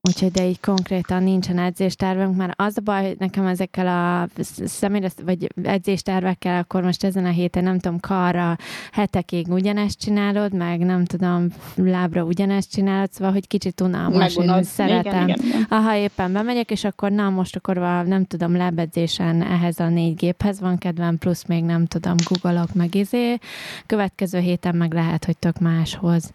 Úgyhogy 0.00 0.30
de 0.30 0.46
így 0.46 0.60
konkrétan 0.60 1.22
nincsen 1.22 1.58
edzéstervünk, 1.58 2.36
mert 2.36 2.52
az 2.56 2.76
a 2.76 2.80
baj, 2.80 3.06
hogy 3.06 3.16
nekem 3.18 3.46
ezekkel 3.46 3.86
a 3.86 4.28
személyre, 4.64 5.08
vagy 5.24 5.46
edzéstervekkel, 5.62 6.58
akkor 6.58 6.82
most 6.82 7.04
ezen 7.04 7.24
a 7.24 7.30
héten 7.30 7.62
nem 7.62 7.78
tudom, 7.78 8.00
karra 8.00 8.56
hetekig 8.92 9.48
ugyanezt 9.48 9.98
csinálod, 9.98 10.54
meg 10.54 10.78
nem 10.78 11.04
tudom, 11.04 11.46
lábra 11.74 12.22
ugyanezt 12.22 12.70
csinálod, 12.70 13.12
szóval, 13.12 13.32
hogy 13.32 13.46
kicsit 13.46 13.80
unalmas, 13.80 14.36
én 14.36 14.62
szeretem. 14.62 15.28
Igen, 15.28 15.28
igen, 15.28 15.46
igen. 15.46 15.66
Aha, 15.68 15.96
éppen 15.96 16.32
bemegyek, 16.32 16.70
és 16.70 16.84
akkor 16.84 17.10
na, 17.10 17.30
most 17.30 17.56
akkor 17.56 17.76
nem 18.06 18.24
tudom, 18.24 18.56
lábedzésen 18.56 19.42
ehhez 19.42 19.80
a 19.80 19.88
négy 19.88 20.14
géphez 20.14 20.60
van 20.60 20.78
kedvem, 20.78 21.18
plusz 21.18 21.44
még 21.44 21.64
nem 21.64 21.86
tudom, 21.86 22.14
googolok 22.28 22.74
meg 22.74 22.94
izé. 22.94 23.38
Következő 23.86 24.38
héten 24.38 24.76
meg 24.76 24.92
lehet, 24.92 25.24
hogy 25.24 25.36
tök 25.36 25.58
máshoz 25.58 26.32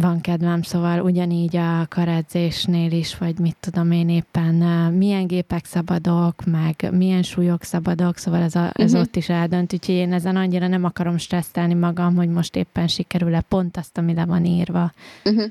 van 0.00 0.20
kedvem, 0.20 0.62
szóval 0.62 1.00
ugyanígy 1.00 1.56
a 1.56 1.86
karedzésnél 1.88 2.92
is, 2.92 3.18
vagy 3.18 3.38
mit 3.38 3.56
tudom 3.60 3.90
én 3.90 4.08
éppen, 4.08 4.54
milyen 4.92 5.26
gépek 5.26 5.64
szabadok, 5.64 6.44
meg 6.44 6.88
milyen 6.90 7.22
súlyok 7.22 7.62
szabadok, 7.62 8.16
szóval 8.16 8.42
ez, 8.42 8.54
a, 8.54 8.70
ez 8.72 8.90
uh-huh. 8.90 9.00
ott 9.00 9.16
is 9.16 9.28
eldönt, 9.28 9.72
úgyhogy 9.72 9.94
én 9.94 10.12
ezen 10.12 10.36
annyira 10.36 10.66
nem 10.66 10.84
akarom 10.84 11.18
stresszelni 11.18 11.74
magam, 11.74 12.16
hogy 12.16 12.28
most 12.28 12.56
éppen 12.56 12.88
sikerül-e 12.88 13.40
pont 13.40 13.76
azt, 13.76 13.98
ami 13.98 14.14
le 14.14 14.24
van 14.24 14.44
írva. 14.44 14.92
Uh-huh. 15.24 15.44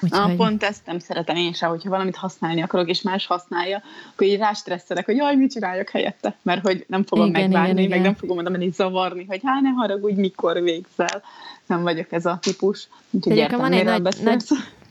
Úgyhogy... 0.00 0.20
Ah, 0.20 0.34
pont 0.34 0.62
ezt 0.62 0.86
nem 0.86 0.98
szeretem 0.98 1.36
én 1.36 1.52
sem, 1.52 1.68
hogyha 1.68 1.90
valamit 1.90 2.16
használni 2.16 2.62
akarok, 2.62 2.88
és 2.88 3.02
más 3.02 3.26
használja, 3.26 3.82
akkor 4.12 4.26
így 4.26 4.38
rástresszelek, 4.38 5.04
hogy 5.04 5.16
jaj, 5.16 5.36
mit 5.36 5.52
csináljak 5.52 5.90
helyette, 5.90 6.36
mert 6.42 6.62
hogy 6.62 6.84
nem 6.88 7.04
fogom 7.04 7.26
igen, 7.26 7.42
megvárni, 7.42 7.70
igen, 7.70 7.82
meg 7.82 7.98
igen. 7.98 8.02
nem 8.02 8.14
fogom 8.14 8.38
oda 8.38 8.50
menni 8.50 8.70
zavarni, 8.70 9.24
hogy 9.28 9.40
hát 9.44 9.62
ne 9.62 9.68
haragudj, 9.68 10.20
mikor 10.20 10.62
végzel 10.62 11.22
nem 11.66 11.82
vagyok 11.82 12.12
ez 12.12 12.26
a 12.26 12.38
típus. 12.40 12.88
Úgyhogy 13.10 13.36
értem, 13.36 13.58
van 13.58 13.72
egy 13.72 13.84
nagy, 13.84 14.16
nagy, 14.22 14.42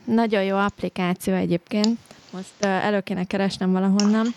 nagyon 0.05 0.43
jó 0.43 0.57
applikáció 0.57 1.33
egyébként, 1.33 1.97
most 2.31 2.53
elő 2.59 2.99
kéne 2.99 3.23
keresnem 3.23 3.71
valahonnan, 3.71 4.27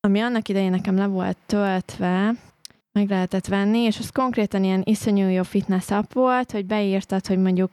ami 0.00 0.20
annak 0.20 0.48
idején 0.48 0.70
nekem 0.70 0.96
le 0.96 1.06
volt 1.06 1.36
töltve, 1.46 2.34
meg 2.98 3.08
lehetett 3.08 3.46
venni, 3.46 3.78
és 3.78 3.98
az 3.98 4.10
konkrétan 4.10 4.64
ilyen 4.64 4.82
iszonyú 4.84 5.28
jó 5.28 5.42
fitness 5.42 5.90
app 5.90 6.12
volt, 6.12 6.52
hogy 6.52 6.66
beírtad, 6.66 7.26
hogy 7.26 7.38
mondjuk 7.38 7.72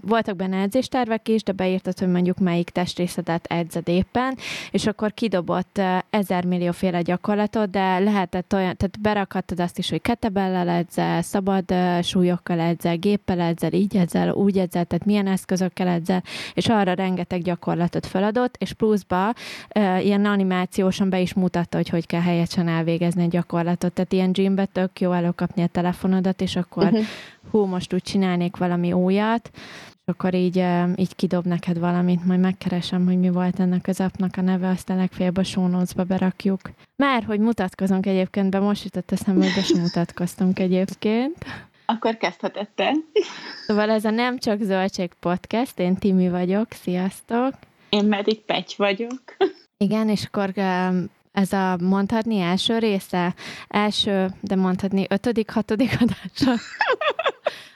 voltak 0.00 0.36
benne 0.36 0.60
edzéstervek 0.60 1.28
is, 1.28 1.42
de 1.42 1.52
beírtad, 1.52 1.98
hogy 1.98 2.08
mondjuk 2.08 2.38
melyik 2.38 2.70
testrészedet 2.70 3.46
edzed 3.46 3.88
éppen, 3.88 4.36
és 4.70 4.86
akkor 4.86 5.12
kidobott 5.12 5.80
ezer 6.10 6.44
millióféle 6.44 7.02
gyakorlatot, 7.02 7.70
de 7.70 7.98
lehetett 7.98 8.54
olyan, 8.54 8.76
tehát 8.76 9.00
berakhattad 9.00 9.60
azt 9.60 9.78
is, 9.78 9.90
hogy 9.90 10.00
ketebellel 10.00 10.68
edzel, 10.68 11.22
szabad 11.22 11.74
súlyokkal 12.02 12.60
edzel, 12.60 12.96
géppel 12.96 13.40
edzel, 13.40 13.72
így 13.72 13.96
edzel, 13.96 14.32
úgy 14.32 14.58
edzel, 14.58 14.84
tehát 14.84 15.04
milyen 15.04 15.26
eszközökkel 15.26 15.88
edzel, 15.88 16.22
és 16.54 16.68
arra 16.68 16.92
rengeteg 16.92 17.42
gyakorlatot 17.42 18.06
feladott, 18.06 18.56
és 18.58 18.72
pluszba 18.72 19.34
ilyen 20.00 20.24
animációsan 20.24 21.10
be 21.10 21.20
is 21.20 21.34
mutatta, 21.34 21.76
hogy 21.76 21.88
hogy 21.88 22.06
kell 22.06 22.22
helyesen 22.22 22.68
elvégezni 22.68 23.24
a 23.24 23.28
gyakorlatot, 23.28 23.92
tehát 23.92 24.12
ilyen 24.12 24.32
gymbe 24.32 24.63
esetben 24.64 24.84
tök 24.84 25.00
jó 25.00 25.12
előkapni 25.12 25.62
a 25.62 25.66
telefonodat, 25.66 26.40
és 26.40 26.56
akkor 26.56 26.84
uh-huh. 26.84 27.04
hú, 27.50 27.64
most 27.64 27.92
úgy 27.92 28.02
csinálnék 28.02 28.56
valami 28.56 28.92
újat, 28.92 29.50
és 29.52 30.12
akkor 30.12 30.34
így, 30.34 30.64
így 30.96 31.16
kidob 31.16 31.46
neked 31.46 31.78
valamit, 31.78 32.24
majd 32.24 32.40
megkeresem, 32.40 33.04
hogy 33.04 33.18
mi 33.18 33.30
volt 33.30 33.60
ennek 33.60 33.86
az 33.86 34.00
appnak 34.00 34.36
a 34.36 34.40
neve, 34.40 34.68
aztán 34.68 34.96
legfeljebb 34.96 35.36
a 35.36 35.44
show 35.44 35.84
berakjuk. 36.06 36.60
Már, 36.96 37.22
hogy 37.22 37.40
mutatkozunk 37.40 38.06
egyébként, 38.06 38.50
be 38.50 38.58
most 38.58 38.84
jutott 38.84 39.12
eszembe, 39.12 39.44
hogy 39.44 39.54
be 39.54 39.62
sem 39.62 39.80
mutatkoztunk 39.80 40.58
egyébként. 40.58 41.44
Akkor 41.86 42.16
kezdhetette. 42.16 42.92
Szóval 43.66 43.90
ez 43.90 44.04
a 44.04 44.10
Nem 44.10 44.38
Csak 44.38 44.60
Zöldség 44.60 45.10
Podcast, 45.20 45.78
én 45.78 45.96
Timi 45.96 46.28
vagyok, 46.28 46.66
sziasztok! 46.72 47.54
Én 47.88 48.08
pedig 48.08 48.40
Pegy 48.40 48.74
vagyok. 48.76 49.36
Igen, 49.76 50.08
és 50.08 50.24
akkor 50.24 50.52
ez 51.34 51.52
a 51.52 51.76
mondhatni 51.76 52.40
első 52.40 52.78
része, 52.78 53.34
első, 53.68 54.26
de 54.40 54.56
mondhatni 54.56 55.06
ötödik, 55.08 55.50
hatodik 55.50 55.96
adása. 56.02 56.62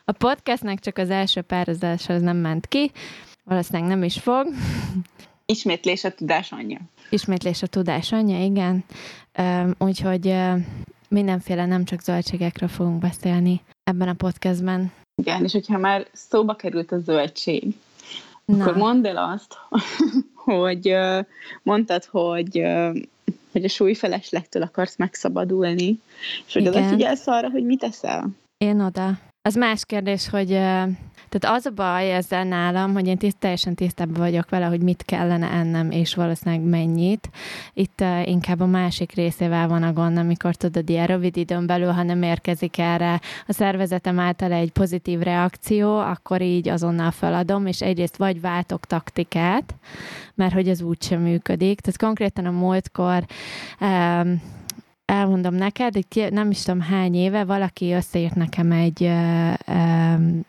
A 0.05 0.12
podcastnek 0.12 0.81
csak 0.81 0.99
az 0.99 1.11
első 1.11 1.40
pár 1.40 1.68
az 1.68 2.07
nem 2.07 2.37
ment 2.37 2.66
ki, 2.66 2.90
valószínűleg 3.44 3.88
nem 3.88 4.03
is 4.03 4.18
fog. 4.18 4.47
Ismétlés 5.47 6.05
a 6.05 6.11
tudás 6.11 6.53
anyja. 6.53 6.79
Ismétlés 7.11 7.62
a 7.62 7.66
tudás 7.66 8.12
anyja, 8.12 8.44
igen. 8.44 8.85
Úgyhogy 9.79 10.35
mindenféle 11.09 11.66
nem 11.66 11.85
csak 11.85 12.01
zöldségekről 12.01 12.68
fogunk 12.68 12.99
beszélni 12.99 13.61
ebben 13.85 14.09
a 14.09 14.14
podcastben. 14.14 14.92
Igen, 15.14 15.44
és 15.44 15.53
hogyha 15.53 15.79
már 15.79 16.07
szóba 16.12 16.55
került 16.55 16.92
a 16.92 16.99
zöldség, 16.99 17.75
Na. 18.44 18.62
akkor 18.62 18.77
mondd 18.77 19.07
el 19.07 19.16
azt, 19.16 19.55
hogy 20.51 20.94
mondtad, 21.62 22.05
hogy 22.05 22.62
hogy 23.59 23.71
a 23.71 23.75
súlyfeleslegtől 23.75 24.62
akarsz 24.62 24.97
megszabadulni, 24.97 25.99
és 26.47 26.53
hogy 26.53 26.62
Igen. 26.62 26.75
odafigyelsz 26.75 27.27
arra, 27.27 27.51
hogy 27.51 27.64
mit 27.64 27.83
eszel. 27.83 28.29
Én 28.57 28.81
oda. 28.81 29.18
Az 29.42 29.55
más 29.55 29.85
kérdés, 29.85 30.29
hogy 30.29 30.59
tehát 31.29 31.57
az 31.57 31.67
a 31.67 31.71
baj 31.71 32.14
ezzel 32.14 32.45
nálam, 32.45 32.93
hogy 32.93 33.07
én 33.07 33.17
tiszt, 33.17 33.37
teljesen 33.38 33.75
tisztában 33.75 34.14
vagyok 34.14 34.49
vele, 34.49 34.67
hogy 34.67 34.81
mit 34.81 35.03
kellene 35.03 35.51
ennem, 35.51 35.91
és 35.91 36.14
valószínűleg 36.14 36.64
mennyit. 36.64 37.31
Itt 37.75 38.01
uh, 38.01 38.29
inkább 38.29 38.61
a 38.61 38.67
másik 38.67 39.12
részével 39.12 39.69
van 39.69 39.83
a 39.83 39.93
gond, 39.93 40.17
amikor 40.17 40.55
tudod, 40.55 40.88
ilyen 40.88 41.07
rövid 41.07 41.37
időn 41.37 41.67
belül, 41.67 41.91
ha 41.91 42.03
nem 42.03 42.23
érkezik 42.23 42.79
erre 42.79 43.21
a 43.47 43.53
szervezetem 43.53 44.19
által 44.19 44.53
egy 44.53 44.73
pozitív 44.73 45.21
reakció, 45.21 45.99
akkor 45.99 46.43
így 46.43 46.69
azonnal 46.69 47.11
feladom, 47.11 47.67
és 47.67 47.83
egyrészt 47.83 48.17
vagy 48.17 48.41
váltok 48.41 48.87
taktikát, 48.87 49.75
mert 50.35 50.53
hogy 50.53 50.69
ez 50.69 50.83
úgysem 50.83 51.21
működik. 51.21 51.81
Tehát 51.81 51.99
konkrétan 51.99 52.47
a 52.47 52.51
múltkor 52.51 53.25
um, 53.81 54.41
elmondom 55.09 55.55
neked, 55.55 55.97
egy, 55.97 56.33
nem 56.33 56.51
is 56.51 56.62
tudom 56.62 56.81
hány 56.81 57.14
éve 57.14 57.44
valaki 57.44 57.92
összeírt 57.92 58.35
nekem 58.35 58.73
egy, 58.73 59.11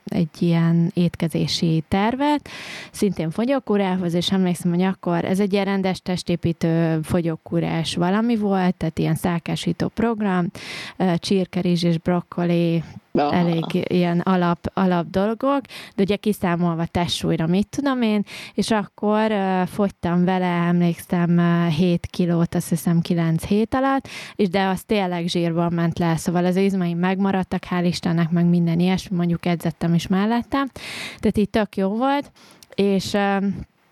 egy 0.06 0.30
ilyen 0.42 0.92
étkezési 0.94 1.84
tervet, 1.88 2.50
szintén 2.92 3.30
fogyókúrához, 3.30 4.14
és 4.14 4.32
emlékszem, 4.32 4.72
hogy 4.72 4.82
akkor 4.82 5.26
ez 5.26 5.40
egy 5.40 5.54
rendes 5.54 6.02
testépítő 6.02 7.00
fogyókúrás 7.04 7.96
valami 7.96 8.36
volt, 8.36 8.76
tehát 8.76 9.00
ilyen 9.00 9.16
szákásító 9.16 9.88
program, 9.88 10.52
csirkerizs 11.16 11.84
és 11.84 11.98
brokkoli, 11.98 12.84
Aha. 13.12 13.34
elég 13.34 13.64
ilyen 13.72 14.20
alap, 14.20 14.72
alap 14.74 15.10
dolgok, 15.10 15.62
de 15.96 16.04
ugye 16.04 16.16
kiszámolva 16.16 16.86
testsúlyra, 16.86 17.48
mit 17.48 17.68
tudom 17.68 18.02
én, 18.02 18.24
és 18.54 18.72
akkor 18.72 19.32
uh, 19.32 19.68
fogytam 19.68 20.26
vele, 20.26 20.46
emlékszem, 20.46 21.38
uh, 21.38 21.74
7 21.74 22.06
kilót, 22.06 22.56
azt 22.56 22.70
hiszem 22.70 23.02
9 23.02 23.46
hét 23.46 23.74
alatt, 23.74 24.08
és 24.36 24.50
de 24.50 24.66
az 24.66 24.84
tényleg 24.84 25.28
zsírban 25.28 25.74
ment 25.74 26.00
le, 26.00 26.18
szóval 26.18 26.46
az 26.46 26.56
izmaim 26.56 26.98
megmaradtak, 26.98 27.64
hál' 27.70 27.86
Istennek, 27.86 28.30
meg 28.30 28.46
minden 28.46 28.80
ilyesmi, 28.80 29.16
mondjuk 29.16 29.46
edzettem 29.46 29.94
is 29.94 30.08
mellettem, 30.08 30.68
tehát 31.20 31.38
így 31.38 31.50
tök 31.50 31.76
jó 31.76 31.90
volt, 31.90 32.32
és 32.76 33.14
uh, 33.14 33.44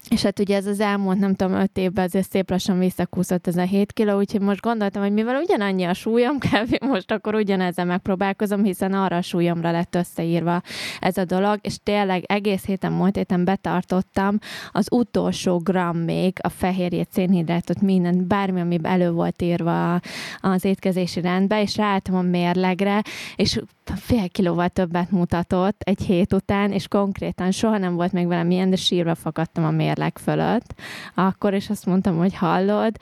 és 0.09 0.21
hát 0.21 0.39
ugye 0.39 0.55
ez 0.55 0.65
az 0.65 0.79
elmúlt, 0.79 1.19
nem 1.19 1.35
tudom, 1.35 1.53
öt 1.53 1.77
évben 1.77 2.05
azért 2.05 2.29
szép 2.29 2.49
lassan 2.49 2.79
visszakúszott 2.79 3.47
ez 3.47 3.57
a 3.57 3.61
7 3.61 3.93
kiló, 3.93 4.17
úgyhogy 4.17 4.41
most 4.41 4.61
gondoltam, 4.61 5.01
hogy 5.01 5.11
mivel 5.11 5.41
ugyanannyi 5.41 5.83
a 5.83 5.93
súlyom, 5.93 6.37
kb. 6.49 6.83
most 6.83 7.11
akkor 7.11 7.35
ugyanezzel 7.35 7.85
megpróbálkozom, 7.85 8.63
hiszen 8.63 8.93
arra 8.93 9.15
a 9.15 9.21
súlyomra 9.21 9.71
lett 9.71 9.95
összeírva 9.95 10.61
ez 10.99 11.17
a 11.17 11.25
dolog, 11.25 11.59
és 11.61 11.77
tényleg 11.83 12.23
egész 12.23 12.65
héten, 12.65 12.91
múlt 12.91 13.15
héten 13.15 13.45
betartottam 13.45 14.37
az 14.71 14.87
utolsó 14.91 15.57
gram 15.57 15.97
még 15.97 16.37
a 16.41 16.49
fehérjét, 16.49 17.11
szénhidrátot, 17.11 17.81
minden, 17.81 18.27
bármi, 18.27 18.59
ami 18.61 18.79
elő 18.83 19.11
volt 19.11 19.41
írva 19.41 19.99
az 20.39 20.65
étkezési 20.65 21.21
rendbe, 21.21 21.61
és 21.61 21.77
ráálltam 21.77 22.15
a 22.15 22.21
mérlegre, 22.21 23.01
és 23.35 23.59
fél 23.95 24.29
kilóval 24.29 24.69
többet 24.69 25.11
mutatott 25.11 25.81
egy 25.81 26.01
hét 26.01 26.33
után, 26.33 26.71
és 26.71 26.87
konkrétan 26.87 27.51
soha 27.51 27.77
nem 27.77 27.95
volt 27.95 28.11
még 28.11 28.27
velem 28.27 28.51
ilyen, 28.51 28.69
de 28.69 28.75
sírva 28.75 29.15
fakadtam 29.15 29.63
a 29.65 29.71
mérleg 29.97 30.17
fölött. 30.17 30.73
Akkor 31.15 31.53
is 31.53 31.69
azt 31.69 31.85
mondtam, 31.85 32.17
hogy 32.17 32.35
hallod, 32.35 32.95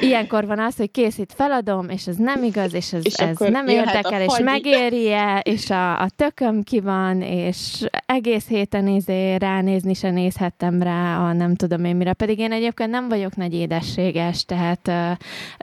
Ilyenkor 0.00 0.46
van 0.46 0.58
az, 0.58 0.76
hogy 0.76 0.90
készít, 0.90 1.32
feladom, 1.36 1.88
és 1.88 2.06
ez 2.06 2.16
nem 2.16 2.42
igaz, 2.42 2.74
és 2.74 2.92
ez, 2.92 3.06
és 3.06 3.14
ez 3.14 3.38
nem 3.38 3.68
érdekel, 3.68 4.22
és 4.22 4.38
megéri-e, 4.38 5.38
és 5.38 5.70
a, 5.70 6.00
a 6.00 6.08
tököm 6.16 6.62
ki 6.62 6.80
van, 6.80 7.22
és 7.22 7.84
egész 8.06 8.46
héten 8.48 8.86
izé 8.86 9.34
ránézni 9.34 9.94
se 9.94 10.10
nézhettem 10.10 10.82
rá 10.82 11.28
a 11.28 11.32
nem 11.32 11.54
tudom 11.54 11.84
én 11.84 11.96
mire. 11.96 12.12
Pedig 12.12 12.38
én 12.38 12.52
egyébként 12.52 12.90
nem 12.90 13.08
vagyok 13.08 13.36
nagy 13.36 13.54
édességes, 13.54 14.44
tehát 14.44 14.88
ö, 14.88 15.10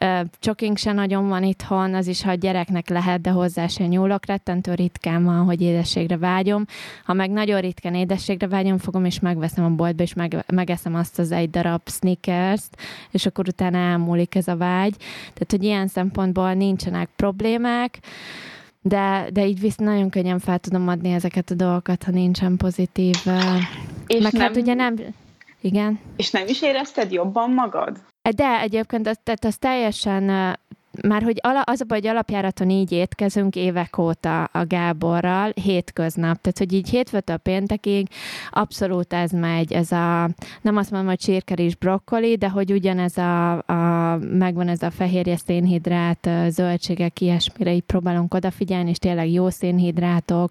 ö, 0.06 0.20
csoking 0.40 0.78
se 0.78 0.92
nagyon 0.92 1.28
van 1.28 1.44
itthon, 1.44 1.94
az 1.94 2.08
is, 2.08 2.24
ha 2.24 2.32
a 2.32 2.34
gyereknek 2.34 2.90
lehet, 2.90 3.22
de 3.22 3.30
hozzá 3.30 3.68
se 3.68 3.86
nyúlok. 3.86 4.26
Rettentő 4.26 4.74
ritkán 4.74 5.24
van, 5.24 5.46
hogy 5.46 5.62
édességre 5.62 6.18
vágyom. 6.18 6.66
Ha 7.04 7.14
meg 7.14 7.30
nagyon 7.30 7.62
ritkán 7.62 7.96
édességre 7.96 8.48
vágyom, 8.48 8.78
fogom, 8.78 9.06
és 9.06 9.20
megveszem 9.20 9.66
a 9.66 9.70
boltba, 9.70 10.04
és 10.04 10.14
meg, 10.14 10.46
megeszem 10.54 10.96
azt 10.96 11.20
az 11.20 11.32
egy 11.32 11.50
darab 11.50 11.82
sneakers 11.90 12.64
és 13.12 13.26
akkor 13.26 13.48
utána 13.48 13.78
elmúlik 13.78 14.15
múlik 14.16 14.36
ez 14.36 14.48
a 14.48 14.58
vágy. 14.58 14.96
Tehát, 15.22 15.48
hogy 15.50 15.64
ilyen 15.64 15.88
szempontból 15.88 16.54
nincsenek 16.54 17.10
problémák, 17.16 18.00
de, 18.82 19.28
de 19.32 19.48
így 19.48 19.60
visz 19.60 19.76
nagyon 19.76 20.10
könnyen 20.10 20.40
fel 20.40 20.60
tudom 20.60 20.88
adni 20.88 21.12
ezeket 21.12 21.50
a 21.50 21.54
dolgokat, 21.56 22.04
ha 22.04 22.12
nincsen 22.12 22.58
pozitív. 22.58 23.16
És 24.08 24.22
Meg 24.22 24.24
hát 24.24 24.32
nem, 24.32 24.42
hát 24.42 24.56
ugye 24.56 24.74
nem... 24.74 24.96
Igen. 25.62 26.00
És 26.16 26.32
nem 26.32 26.48
is 26.48 26.62
érezted 26.62 27.12
jobban 27.12 27.50
magad? 27.50 27.98
De 28.36 28.60
egyébként 28.60 29.08
az, 29.08 29.18
tehát 29.24 29.46
az 29.46 29.58
teljesen 29.58 30.58
már 31.08 31.24
hogy 31.24 31.40
ala, 31.42 31.62
az 31.62 31.82
a 31.82 31.86
baj, 31.86 32.00
hogy 32.00 32.08
alapjáraton 32.08 32.70
így 32.70 32.92
étkezünk 32.92 33.56
évek 33.56 33.98
óta 33.98 34.44
a 34.44 34.66
Gáborral, 34.66 35.52
hétköznap. 35.64 36.42
Tehát, 36.42 36.58
hogy 36.58 36.74
így 36.74 36.90
hétfőtől 36.90 37.38
péntekig 37.38 38.08
abszolút 38.50 39.14
ez 39.14 39.32
megy, 39.32 39.74
ez 39.74 39.92
a, 39.92 40.30
nem 40.62 40.78
azt 40.78 40.92
mondom, 40.92 41.10
hogy 41.10 41.20
csirkeris 41.20 41.76
brokkoli, 41.76 42.36
de 42.36 42.50
hogy 42.50 42.72
ugyanez 42.72 43.18
a, 43.18 43.52
a 43.52 44.18
megvan 44.18 44.68
ez 44.68 44.82
a 44.82 44.92
fehérje 44.92 45.38
szénhidrát, 45.38 46.30
zöldségek, 46.48 47.22
ilyesmire 47.22 47.74
így 47.74 47.84
próbálunk 47.84 48.34
odafigyelni, 48.34 48.90
és 48.90 48.98
tényleg 48.98 49.32
jó 49.32 49.50
szénhidrátok, 49.50 50.50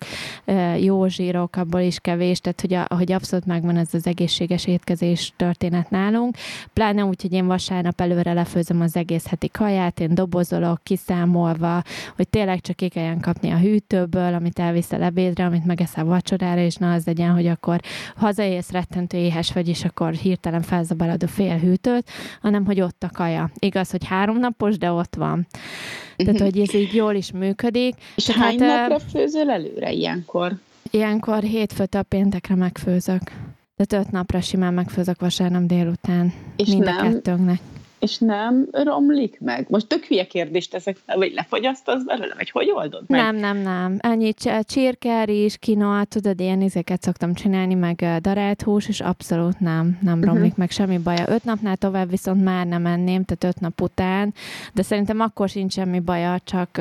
jó 0.81 1.07
zsírok, 1.07 1.57
abból 1.57 1.81
is 1.81 1.99
kevés, 2.01 2.41
tehát 2.41 2.61
hogy, 2.61 2.75
a, 2.75 2.87
hogy 2.95 3.13
abszolút 3.13 3.47
megvan 3.47 3.77
ez 3.77 3.95
az 3.95 4.07
egészséges 4.07 4.67
étkezés 4.67 5.33
történet 5.37 5.91
nálunk. 5.91 6.37
Pláne 6.73 7.05
úgy, 7.05 7.23
hogy 7.23 7.33
én 7.33 7.47
vasárnap 7.47 8.01
előre 8.01 8.33
lefőzöm 8.33 8.81
az 8.81 8.97
egész 8.97 9.27
heti 9.27 9.49
kaját, 9.49 10.01
én 10.01 10.15
dob 10.15 10.34
dobozolok, 10.35 10.83
kiszámolva, 10.83 11.83
hogy 12.17 12.29
tényleg 12.29 12.61
csak 12.61 12.77
ki 12.77 12.89
kelljen 12.89 13.21
kapni 13.21 13.51
a 13.51 13.59
hűtőből, 13.59 14.35
amit 14.35 14.59
elviszel 14.59 15.03
ebédre, 15.03 15.45
amit 15.45 15.65
megeszel 15.65 16.05
vacsorára, 16.05 16.61
és 16.61 16.77
na 16.77 16.93
az 16.93 17.07
legyen, 17.07 17.31
hogy 17.33 17.47
akkor 17.47 17.81
hazaérsz 18.17 18.71
rettentő 18.71 19.17
éhes 19.17 19.53
vagy, 19.53 19.69
és 19.69 19.85
akkor 19.85 20.13
hirtelen 20.13 20.63
felzabalad 20.63 21.23
a 21.23 21.27
fél 21.27 21.59
hűtőt, 21.59 22.11
hanem 22.43 22.65
hogy 22.65 22.81
ott 22.81 23.03
a 23.03 23.11
kaja. 23.13 23.51
Igaz, 23.59 23.91
hogy 23.91 24.05
három 24.07 24.39
napos, 24.39 24.79
de 24.79 24.91
ott 24.91 25.15
van. 25.15 25.47
Tehát, 26.17 26.41
hogy 26.41 26.59
ez 26.59 26.75
így 26.75 26.95
jól 26.95 27.15
is 27.15 27.33
működik. 27.33 27.95
És 28.17 28.31
hány 28.31 28.61
hát, 28.61 28.89
napra 28.89 28.99
főzöl 28.99 29.51
előre 29.51 29.93
ilyenkor? 29.93 30.53
Ilyenkor 30.91 31.43
hétfőtől 31.43 32.03
péntekre 32.03 32.55
megfőzök. 32.55 33.23
Tehát 33.77 34.07
öt 34.07 34.13
napra 34.13 34.41
simán 34.41 34.75
megfőzök 34.75 35.21
vasárnap 35.21 35.63
délután. 35.63 36.33
És 36.57 36.69
mind 36.69 36.85
nem, 36.85 36.97
a 36.97 37.01
kettőnknek 37.01 37.61
és 38.05 38.19
nem 38.19 38.69
romlik 38.73 39.41
meg? 39.41 39.67
Most 39.69 39.87
tök 39.87 40.05
hülye 40.05 40.27
kérdést 40.27 40.71
teszek 40.71 40.97
vagy 41.07 41.33
lefogyasztasz 41.33 42.03
belőle, 42.03 42.35
vagy 42.37 42.51
hogy 42.51 42.71
oldod 42.71 43.05
meg? 43.07 43.21
Nem, 43.21 43.37
nem, 43.37 43.57
nem. 43.57 43.97
Ennyi 43.99 44.35
csirker 44.63 45.29
is, 45.29 45.57
kinoa, 45.59 46.05
tudod, 46.05 46.41
ilyen 46.41 46.61
izéket 46.61 47.03
szoktam 47.03 47.35
csinálni, 47.35 47.75
meg 47.75 48.05
darált 48.21 48.63
hús, 48.63 48.89
és 48.89 49.01
abszolút 49.01 49.61
nem, 49.61 49.99
nem 50.03 50.19
uh-huh. 50.19 50.33
romlik 50.33 50.55
meg 50.55 50.71
semmi 50.71 50.99
baja. 50.99 51.25
Öt 51.29 51.45
napnál 51.45 51.77
tovább 51.77 52.11
viszont 52.11 52.45
már 52.45 52.67
nem 52.67 52.87
enném, 52.87 53.25
tehát 53.25 53.57
öt 53.57 53.61
nap 53.61 53.81
után, 53.81 54.35
de 54.75 54.83
szerintem 54.83 55.21
akkor 55.21 55.49
sincs 55.49 55.73
semmi 55.73 56.01
baja, 56.01 56.39
csak, 56.45 56.81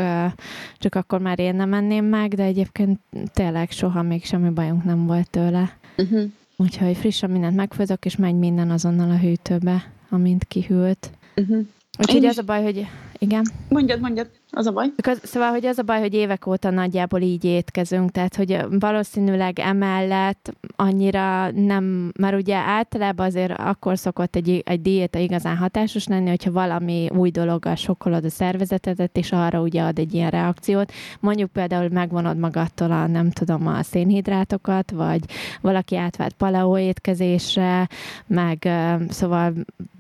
csak 0.77 0.95
akkor 0.95 1.19
már 1.19 1.39
én 1.39 1.55
nem 1.55 1.73
enném 1.73 2.05
meg, 2.05 2.33
de 2.33 2.43
egyébként 2.43 2.99
tényleg 3.33 3.71
soha 3.71 4.01
még 4.01 4.25
semmi 4.25 4.49
bajunk 4.49 4.83
nem 4.83 5.05
volt 5.05 5.29
tőle. 5.29 5.77
Uh-huh. 5.97 6.23
Úgyhogy 6.55 6.97
frissen 6.97 7.29
mindent 7.29 7.55
megfőzök, 7.55 8.05
és 8.05 8.15
megy 8.15 8.36
minden 8.36 8.69
azonnal 8.69 9.09
a 9.09 9.17
hűtőbe 9.17 9.92
amint 10.13 10.43
kihűlt. 10.43 11.12
Uh-huh. 11.36 11.65
Úgyhogy 11.99 12.26
ez 12.26 12.38
a 12.38 12.41
baj, 12.41 12.63
hogy 12.63 12.88
igen. 13.17 13.45
Mondjad, 13.69 13.99
mondjad, 13.99 14.30
az 14.54 14.66
a 14.66 14.72
baj. 14.72 14.88
Szóval, 15.24 15.50
hogy 15.50 15.66
az 15.66 15.78
a 15.78 15.84
baj, 15.84 16.00
hogy 16.00 16.13
évek 16.13 16.48
óta 16.48 16.70
nagyjából 16.70 17.22
így 17.22 17.46
étkezünk, 17.46 18.12
tehát, 18.12 18.36
hogy 18.36 18.58
valószínűleg 18.70 19.60
emellett 19.60 20.54
annyira 20.76 21.52
nem, 21.52 22.12
mert 22.20 22.36
ugye 22.36 22.56
általában 22.56 23.26
azért 23.26 23.60
akkor 23.60 23.98
szokott 23.98 24.36
egy, 24.36 24.62
egy 24.66 24.82
diéta 24.82 25.20
igazán 25.20 25.58
hatásos 25.58 26.08
lenni, 26.08 26.30
hogyha 26.30 26.52
valami 26.52 27.10
új 27.16 27.30
dologgal 27.30 27.76
sokkolod 27.76 28.26
a 28.26 28.30
szervezetedet, 28.30 29.18
és 29.18 29.32
arra 29.32 29.62
ugye 29.62 29.82
ad 29.82 30.00
egy 30.00 30.13
ilyen 30.13 30.30
reakciót. 30.30 30.92
Mondjuk 31.20 31.52
például 31.52 31.89
megvonod 31.89 32.38
magadtól 32.38 32.92
a, 32.92 33.08
nem 33.08 33.32
tudom, 33.32 33.68
a 33.68 33.84
szénhidrátokat, 33.84 34.92
vagy 34.92 35.22
valaki 35.62 35.98
átvált 35.98 36.34
paleo 36.34 36.78
étkezésre, 36.78 37.88
meg 38.28 38.70
szóval 39.10 39.54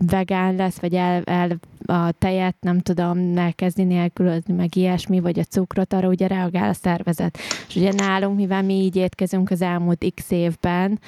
vegán 0.07 0.55
lesz, 0.55 0.79
vagy 0.79 0.93
el, 0.93 1.21
el 1.23 1.59
a 1.85 2.11
tejet, 2.11 2.55
nem 2.59 2.79
tudom, 2.79 3.37
elkezdi 3.37 3.83
nélkülözni, 3.83 4.42
meg 4.51 4.75
ilyesmi, 4.75 5.19
vagy 5.19 5.39
a 5.39 5.43
cukrot, 5.43 5.93
arra 5.93 6.07
ugye 6.07 6.27
reagál 6.27 6.69
a 6.69 6.73
szervezet. 6.73 7.37
És 7.67 7.75
ugye 7.75 7.91
nálunk, 7.93 8.35
mivel 8.35 8.63
mi 8.63 8.73
így 8.73 8.95
étkezünk 8.95 9.51
az 9.51 9.61
elmúlt 9.61 10.05
x 10.15 10.31
évben, 10.31 10.99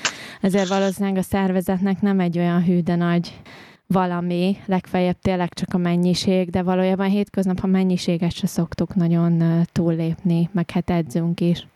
ezért 0.42 0.68
valószínűleg 0.68 1.18
a 1.18 1.22
szervezetnek 1.22 2.02
nem 2.02 2.20
egy 2.20 2.38
olyan 2.38 2.64
hű, 2.64 2.80
de 2.80 2.96
nagy 2.96 3.42
valami, 3.88 4.58
legfeljebb 4.66 5.20
tényleg 5.22 5.54
csak 5.54 5.74
a 5.74 5.78
mennyiség, 5.78 6.50
de 6.50 6.62
valójában 6.62 7.10
hétköznap 7.10 7.60
a 7.62 7.68
mennyiséget 7.68 8.32
se 8.32 8.48
szoktuk 8.48 8.96
nagyon 8.96 9.64
túllépni, 9.72 10.50
meg 10.52 10.72
hát 10.72 10.90
edzünk 10.90 11.42
is. 11.42 11.68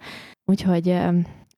Úgyhogy 0.45 0.97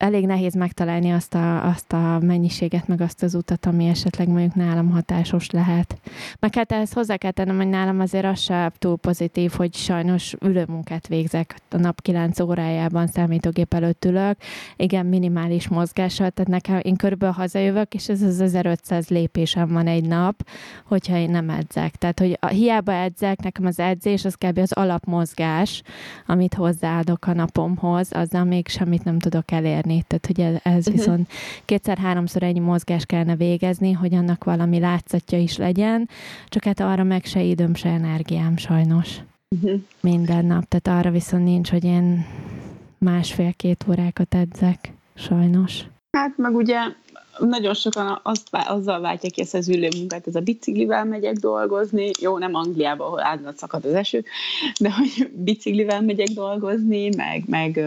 elég 0.02 0.26
nehéz 0.26 0.54
megtalálni 0.54 1.12
azt 1.12 1.34
a, 1.34 1.68
azt 1.68 1.94
a 1.94 2.20
mennyiséget, 2.22 2.88
meg 2.88 3.02
azt 3.02 3.24
az 3.24 3.36
utat, 3.36 3.66
ami 3.66 3.86
esetleg 3.86 4.28
mondjuk 4.28 4.56
nálam 4.56 4.90
hatásos 4.90 5.50
lehet. 5.50 5.98
Meg 6.40 6.56
hát 6.56 6.72
ehhez 6.72 6.94
hozzá 6.94 7.16
kell 7.16 7.32
tennem, 7.32 7.58
hogy 7.58 7.70
nálam 7.70 8.00
azért 8.00 8.26
az 8.26 8.40
sem 8.40 8.72
túl 8.78 8.98
pozitív, 8.98 9.52
hogy 9.52 9.76
sajnos 9.76 10.36
ülőmunkát 10.40 11.08
végzek 11.08 11.56
a 11.70 11.78
nap 11.78 12.02
9 12.02 12.40
órájában 12.40 13.08
számítógép 13.08 13.74
előtt 13.74 14.06
ülök. 14.06 14.38
Igen, 14.76 15.06
minimális 15.06 15.68
mozgással, 15.68 16.30
tehát 16.30 16.52
nekem 16.52 16.80
én 16.84 16.96
körülbelül 16.96 17.36
hazajövök, 17.36 17.94
és 17.94 18.10
ez 18.10 18.22
az 18.22 18.42
1500 18.42 19.10
lépésem 19.10 19.68
van 19.68 19.88
egy 19.88 20.08
nap, 20.08 20.48
hogyha 20.86 21.18
én 21.18 21.30
nem 21.30 21.50
edzek. 21.50 21.96
Tehát, 21.96 22.20
hogy 22.20 22.38
a, 22.40 22.48
hiába 22.48 22.94
edzek, 22.94 23.42
nekem 23.42 23.66
az 23.66 23.80
edzés 23.80 24.26
az 24.26 24.36
kb. 24.36 24.58
az 24.58 24.72
alapmozgás, 24.72 25.82
amit 26.26 26.54
hozzáadok 26.54 27.28
a 27.28 27.34
napomhoz, 27.34 28.12
azzal 28.12 28.44
még 28.44 28.68
semmit 28.68 29.04
nem 29.04 29.20
tudok 29.20 29.52
elérni 29.52 29.90
csinálni. 29.92 30.04
Tehát, 30.08 30.26
hogy 30.26 30.72
ez 30.74 30.88
uh-huh. 30.88 30.94
viszont 30.94 31.30
kétszer-háromszor 31.66 32.44
ennyi 32.44 32.60
mozgás 32.60 33.06
kellene 33.06 33.36
végezni, 33.36 33.92
hogy 33.92 34.14
annak 34.14 34.44
valami 34.44 34.80
látszatja 34.80 35.38
is 35.38 35.58
legyen, 35.58 36.10
csak 36.48 36.64
hát 36.64 36.80
arra 36.80 37.04
meg 37.04 37.26
se 37.26 37.42
időm, 37.42 37.76
se 37.76 37.90
energiám 37.90 38.58
sajnos. 38.58 39.18
Uh-huh. 39.50 39.80
Minden 40.02 40.46
nap. 40.46 40.64
Tehát 40.68 41.00
arra 41.00 41.12
viszont 41.12 41.44
nincs, 41.44 41.70
hogy 41.70 41.84
én 41.84 42.26
másfél-két 42.98 43.86
órákat 43.90 44.36
edzek. 44.36 44.94
Sajnos. 45.14 45.80
Hát 46.18 46.38
meg 46.38 46.56
ugye 46.56 46.80
nagyon 47.40 47.74
sokan 47.74 48.20
azt, 48.24 48.48
azzal 48.52 49.00
váltják 49.00 49.32
ki 49.32 49.42
ezt 49.42 49.54
az 49.54 49.70
ülőmunkát, 49.70 50.28
ez 50.28 50.36
a 50.36 50.40
biciklivel 50.40 51.06
megyek 51.06 51.36
dolgozni, 51.36 52.10
jó, 52.20 52.38
nem 52.38 52.56
Angliába, 52.56 53.06
ahol 53.06 53.24
áldozat 53.24 53.58
szakad 53.58 53.86
az 53.86 53.94
eső, 53.94 54.24
de 54.80 54.92
hogy 54.92 55.32
biciklivel 55.34 56.02
megyek 56.02 56.28
dolgozni, 56.28 57.10
meg, 57.16 57.44
meg 57.48 57.86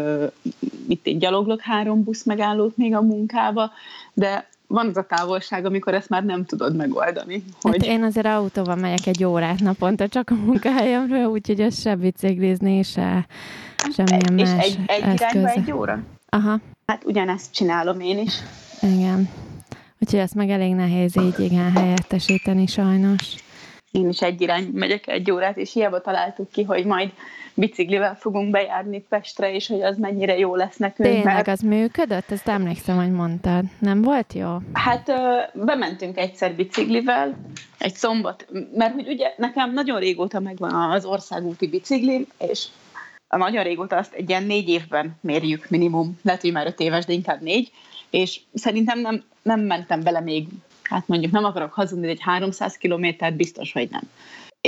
itt 0.89 1.07
én 1.07 1.19
gyaloglok 1.19 1.61
három 1.61 2.05
busz 2.05 2.25
megállót 2.25 2.77
még 2.77 2.95
a 2.95 3.03
munkába, 3.03 3.71
de 4.13 4.49
van 4.67 4.89
az 4.89 4.97
a 4.97 5.07
távolság, 5.07 5.65
amikor 5.65 5.95
ezt 5.95 6.09
már 6.09 6.25
nem 6.25 6.45
tudod 6.45 6.77
megoldani. 6.77 7.45
Hát 7.47 7.63
hogy... 7.63 7.87
Hát 7.87 7.97
én 7.97 8.03
azért 8.03 8.27
autóval 8.27 8.77
megyek 8.77 9.07
egy 9.07 9.25
órát 9.25 9.61
naponta 9.61 10.09
csak 10.09 10.31
a 10.31 10.35
munkahelyemről, 10.35 11.25
úgyhogy 11.25 11.61
ez 11.61 11.81
se 11.81 11.95
biciklizni, 11.95 12.83
se 12.83 13.27
semmilyen 13.95 14.39
És 14.39 14.51
más 14.51 14.65
egy, 14.65 14.79
egy 14.87 15.21
irányba 15.21 15.49
egy 15.49 15.73
óra? 15.73 16.03
Aha. 16.29 16.61
Hát 16.87 17.05
ugyanezt 17.05 17.53
csinálom 17.53 18.01
én 18.01 18.19
is. 18.19 18.35
Igen. 18.83 19.29
Úgyhogy 19.99 20.19
azt 20.19 20.35
meg 20.35 20.51
elég 20.51 20.75
nehéz 20.75 21.17
így 21.17 21.39
igen 21.39 21.73
helyettesíteni 21.73 22.67
sajnos. 22.67 23.35
Én 23.91 24.09
is 24.09 24.23
egy 24.23 24.41
irány 24.41 24.71
megyek 24.73 25.07
egy 25.09 25.31
órát, 25.31 25.57
és 25.57 25.73
hiába 25.73 26.01
találtuk 26.01 26.51
ki, 26.51 26.63
hogy 26.63 26.85
majd 26.85 27.13
biciklivel 27.55 28.17
fogunk 28.17 28.51
bejárni 28.51 29.05
Pestre, 29.09 29.53
és 29.53 29.67
hogy 29.67 29.83
az 29.83 29.97
mennyire 29.99 30.39
jó 30.39 30.55
lesz 30.55 30.77
nekünk. 30.77 31.09
Tényleg, 31.09 31.35
mert... 31.35 31.49
az 31.49 31.61
működött? 31.61 32.31
Ezt 32.31 32.49
emlékszem, 32.49 32.97
hogy 32.97 33.13
mondtad. 33.13 33.65
Nem 33.79 34.03
volt 34.03 34.33
jó? 34.33 34.57
Hát 34.73 35.13
bementünk 35.53 36.19
egyszer 36.19 36.55
biciklivel, 36.55 37.37
egy 37.79 37.95
szombat, 37.95 38.47
mert 38.75 38.95
hogy 38.95 39.09
ugye 39.09 39.35
nekem 39.37 39.73
nagyon 39.73 39.99
régóta 39.99 40.41
megvan 40.41 40.91
az 40.91 41.05
országúti 41.05 41.69
biciklim, 41.69 42.27
és 42.39 42.67
nagyon 43.37 43.65
régóta 43.65 43.97
azt 43.97 44.15
egy 44.15 44.29
ilyen 44.29 44.45
négy 44.45 44.69
évben 44.69 45.17
mérjük 45.21 45.69
minimum, 45.69 46.19
lehet, 46.23 46.41
hogy 46.41 46.53
már 46.53 46.67
öt 46.67 46.81
éves, 46.81 47.05
de 47.05 47.13
inkább 47.13 47.41
négy, 47.41 47.71
és 48.11 48.41
szerintem 48.55 49.01
nem, 49.01 49.23
nem 49.43 49.61
mentem 49.61 50.03
bele 50.03 50.21
még, 50.21 50.47
hát 50.83 51.09
mondjuk 51.09 51.33
nem 51.33 51.45
akarok 51.45 51.73
hazudni, 51.73 52.05
de 52.05 52.13
egy 52.13 52.23
300 52.23 52.77
kilométert 52.77 53.37
biztos, 53.37 53.73
hogy 53.73 53.89
nem. 53.91 54.03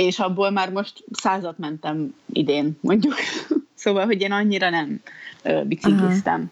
És 0.05 0.19
abból 0.19 0.49
már 0.49 0.71
most 0.71 1.03
százat 1.11 1.57
mentem 1.57 2.15
idén, 2.33 2.77
mondjuk. 2.81 3.13
szóval, 3.83 4.05
hogy 4.05 4.21
én 4.21 4.31
annyira 4.31 4.69
nem 4.69 5.01
ö, 5.43 5.63
bicikliztem. 5.63 6.51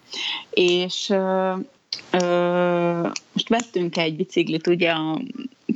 És 0.50 1.10
ö, 1.10 1.54
ö, 2.10 3.08
most 3.32 3.48
vettünk 3.48 3.96
egy 3.96 4.16
biciklit 4.16 4.66
ugye 4.66 4.90
a 4.90 5.20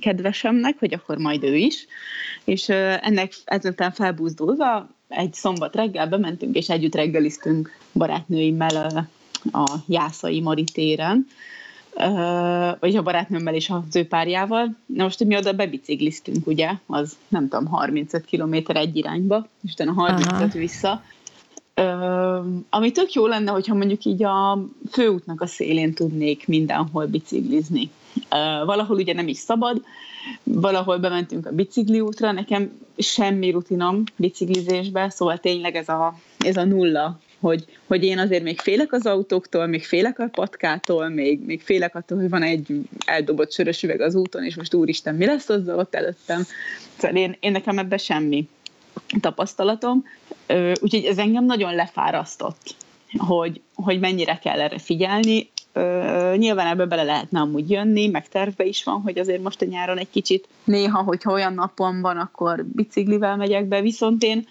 kedvesemnek, 0.01 0.79
hogy 0.79 0.95
akkor 0.95 1.19
majd 1.19 1.43
ő 1.43 1.57
is, 1.57 1.87
és 2.45 2.69
ö, 2.69 2.95
ennek 3.01 3.33
ezután 3.45 3.93
felbúzdulva 3.93 4.89
egy 5.09 5.35
szombat 5.35 5.75
reggel 5.75 6.09
bementünk, 6.09 6.57
és 6.57 6.69
együtt 6.69 6.95
reggeliztünk 6.95 7.79
barátnőimmel 7.93 9.09
a 9.53 9.75
Jászai 9.87 10.41
Mari 10.41 10.65
téren, 10.65 11.27
vagy 12.81 12.97
a 12.97 13.03
barátnőmmel 13.03 13.55
és 13.55 13.71
az 13.71 13.97
ő 13.97 14.07
párjával. 14.07 14.77
Na 14.87 15.03
most 15.03 15.25
mi 15.25 15.37
oda 15.37 15.53
bebicikliztünk, 15.53 16.47
ugye, 16.47 16.71
az 16.87 17.17
nem 17.29 17.49
tudom, 17.49 17.67
35 17.67 18.25
km 18.31 18.55
egy 18.67 18.97
irányba, 18.97 19.47
és 19.63 19.73
utána 19.73 19.93
35 19.93 20.33
Aha. 20.33 20.49
vissza. 20.59 21.03
ami 22.71 22.93
tök 22.93 23.13
jó 23.13 23.27
lenne, 23.27 23.51
hogyha 23.51 23.75
mondjuk 23.75 24.05
így 24.05 24.25
a 24.25 24.65
főútnak 24.91 25.41
a 25.41 25.47
szélén 25.47 25.95
tudnék 25.95 26.47
mindenhol 26.47 27.07
biciklizni. 27.07 27.91
valahol 28.65 28.97
ugye 28.97 29.15
nem 29.15 29.29
is 29.29 29.39
szabad, 29.39 29.83
valahol 30.43 30.99
bementünk 30.99 31.47
a 31.47 31.53
bicikli 31.53 32.01
útra, 32.01 32.33
nekem 32.33 32.71
semmi 32.99 33.51
rutinom 33.51 34.03
biciklizésbe, 34.17 35.11
szóval 35.11 35.39
tényleg 35.39 35.75
ez 35.77 35.89
a, 35.89 36.15
ez 36.39 36.57
a 36.57 36.65
nulla 36.65 37.19
hogy, 37.41 37.65
hogy 37.87 38.05
én 38.05 38.19
azért 38.19 38.43
még 38.43 38.61
félek 38.61 38.93
az 38.93 39.07
autóktól, 39.07 39.67
még 39.67 39.85
félek 39.85 40.19
a 40.19 40.29
patkától, 40.29 41.09
még, 41.09 41.41
még 41.45 41.63
félek 41.63 41.95
attól, 41.95 42.19
hogy 42.19 42.29
van 42.29 42.43
egy 42.43 42.81
eldobott 43.07 43.53
sörös 43.53 43.83
üveg 43.83 44.01
az 44.01 44.15
úton, 44.15 44.45
és 44.45 44.57
most 44.57 44.75
úristen, 44.75 45.15
mi 45.15 45.27
lesz 45.27 45.49
azzal 45.49 45.79
ott 45.79 45.95
előttem. 45.95 46.43
Szóval 46.97 47.17
én, 47.17 47.37
én 47.41 47.53
nekem 47.53 47.79
ebben 47.79 47.99
semmi 47.99 48.49
tapasztalatom, 49.21 50.05
úgyhogy 50.81 51.05
ez 51.05 51.19
engem 51.19 51.45
nagyon 51.45 51.75
lefárasztott, 51.75 52.75
hogy, 53.19 53.61
hogy 53.75 54.01
mennyire 54.01 54.39
kell 54.39 54.61
erre 54.61 54.79
figyelni. 54.79 55.51
nyilván 56.37 56.67
ebbe 56.67 56.85
bele 56.85 57.03
lehetne 57.03 57.41
amúgy 57.41 57.71
jönni, 57.71 58.09
meg 58.09 58.29
tervbe 58.29 58.65
is 58.65 58.85
van, 58.85 59.01
hogy 59.01 59.19
azért 59.19 59.43
most 59.43 59.63
a 59.63 59.67
nyáron 59.67 59.99
egy 59.99 60.11
kicsit 60.11 60.49
néha, 60.65 61.03
hogyha 61.03 61.33
olyan 61.33 61.55
napom 61.55 62.01
van, 62.01 62.17
akkor 62.17 62.65
biciklivel 62.65 63.37
megyek 63.37 63.65
be, 63.65 63.81
viszont 63.81 64.23
én 64.23 64.47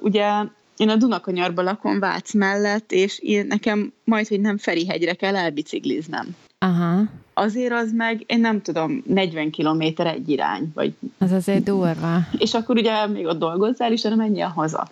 ugye 0.00 0.30
én 0.80 0.88
a 0.88 0.96
Dunakanyarban 0.96 1.64
lakom 1.64 1.98
Vác 1.98 2.34
mellett, 2.34 2.92
és 2.92 3.18
én, 3.18 3.46
nekem 3.46 3.92
majd, 4.04 4.28
hogy 4.28 4.40
nem 4.40 4.58
Ferihegyre 4.58 5.14
kell 5.14 5.36
elbicikliznem. 5.36 6.36
Aha. 6.58 7.02
Azért 7.34 7.72
az 7.72 7.92
meg, 7.92 8.24
én 8.26 8.40
nem 8.40 8.62
tudom, 8.62 9.02
40 9.06 9.50
kilométer 9.50 10.06
egy 10.06 10.28
irány, 10.28 10.70
vagy... 10.74 10.92
Az 11.18 11.32
azért 11.32 11.62
durva. 11.62 12.18
És 12.38 12.54
akkor 12.54 12.76
ugye 12.76 13.06
még 13.06 13.26
ott 13.26 13.38
dolgozzál, 13.38 13.92
és 13.92 14.02
nem 14.02 14.16
menjél 14.16 14.46
haza. 14.46 14.88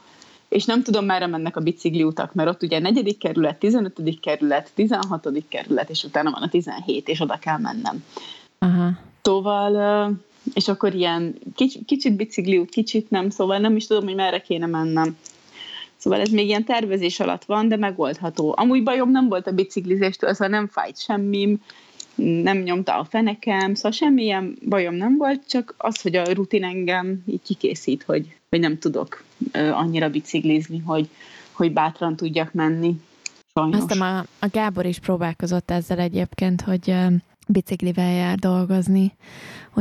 És 0.49 0.65
nem 0.65 0.83
tudom, 0.83 1.05
merre 1.05 1.27
mennek 1.27 1.57
a 1.57 1.61
bicikli 1.61 2.03
utak, 2.03 2.35
mert 2.35 2.49
ott 2.49 2.63
ugye 2.63 2.79
4. 2.79 3.19
kerület, 3.19 3.59
15. 3.59 4.21
kerület, 4.21 4.71
16. 4.75 5.29
kerület, 5.49 5.91
és 5.91 6.05
utána 6.05 6.31
van 6.31 6.43
a 6.43 6.49
17, 6.49 7.09
és 7.09 7.21
oda 7.21 7.39
kell 7.39 7.59
mennem. 7.59 8.05
Aha. 8.59 8.91
Szóval, 9.23 10.13
és 10.55 10.69
akkor 10.69 10.95
ilyen 10.95 11.35
kicsit, 11.55 11.85
kicsit 11.85 12.59
út, 12.59 12.71
kicsit 12.71 13.11
nem, 13.11 13.31
szóval 13.31 13.59
nem 13.59 13.77
is 13.77 13.87
tudom, 13.87 14.05
hogy 14.05 14.15
merre 14.15 14.41
kéne 14.41 14.67
mennem. 14.67 15.17
Szóval 15.97 16.21
ez 16.21 16.29
még 16.29 16.47
ilyen 16.47 16.65
tervezés 16.65 17.21
alatt 17.21 17.45
van, 17.45 17.69
de 17.69 17.77
megoldható. 17.77 18.55
Amúgy 18.57 18.83
bajom 18.83 19.11
nem 19.11 19.29
volt 19.29 19.47
a 19.47 19.53
biciklizéstől, 19.53 20.33
szóval 20.33 20.49
nem 20.49 20.69
fájt 20.69 21.01
semmim, 21.01 21.63
nem 22.15 22.59
nyomta 22.59 22.99
a 22.99 23.05
fenekem, 23.05 23.75
szóval 23.75 23.91
semmilyen 23.91 24.59
bajom 24.69 24.95
nem 24.95 25.17
volt, 25.17 25.49
csak 25.49 25.75
az, 25.79 26.01
hogy 26.01 26.17
a 26.17 26.33
rutin 26.33 26.65
engem 26.65 27.23
így 27.27 27.43
kikészít, 27.43 28.03
hogy, 28.03 28.37
hogy 28.51 28.61
nem 28.61 28.79
tudok 28.79 29.25
annyira 29.53 30.09
biciklizni, 30.09 30.79
hogy, 30.79 31.09
hogy 31.53 31.73
bátran 31.73 32.17
tudjak 32.17 32.53
menni. 32.53 33.01
Sajnos. 33.55 33.81
Aztán 33.81 34.01
a, 34.01 34.27
a 34.39 34.49
Gábor 34.53 34.87
is 34.87 34.99
próbálkozott 34.99 35.71
ezzel 35.71 35.99
egyébként, 35.99 36.61
hogy 36.61 36.95
biciklivel 37.49 38.13
jár 38.13 38.39
dolgozni, 38.39 39.13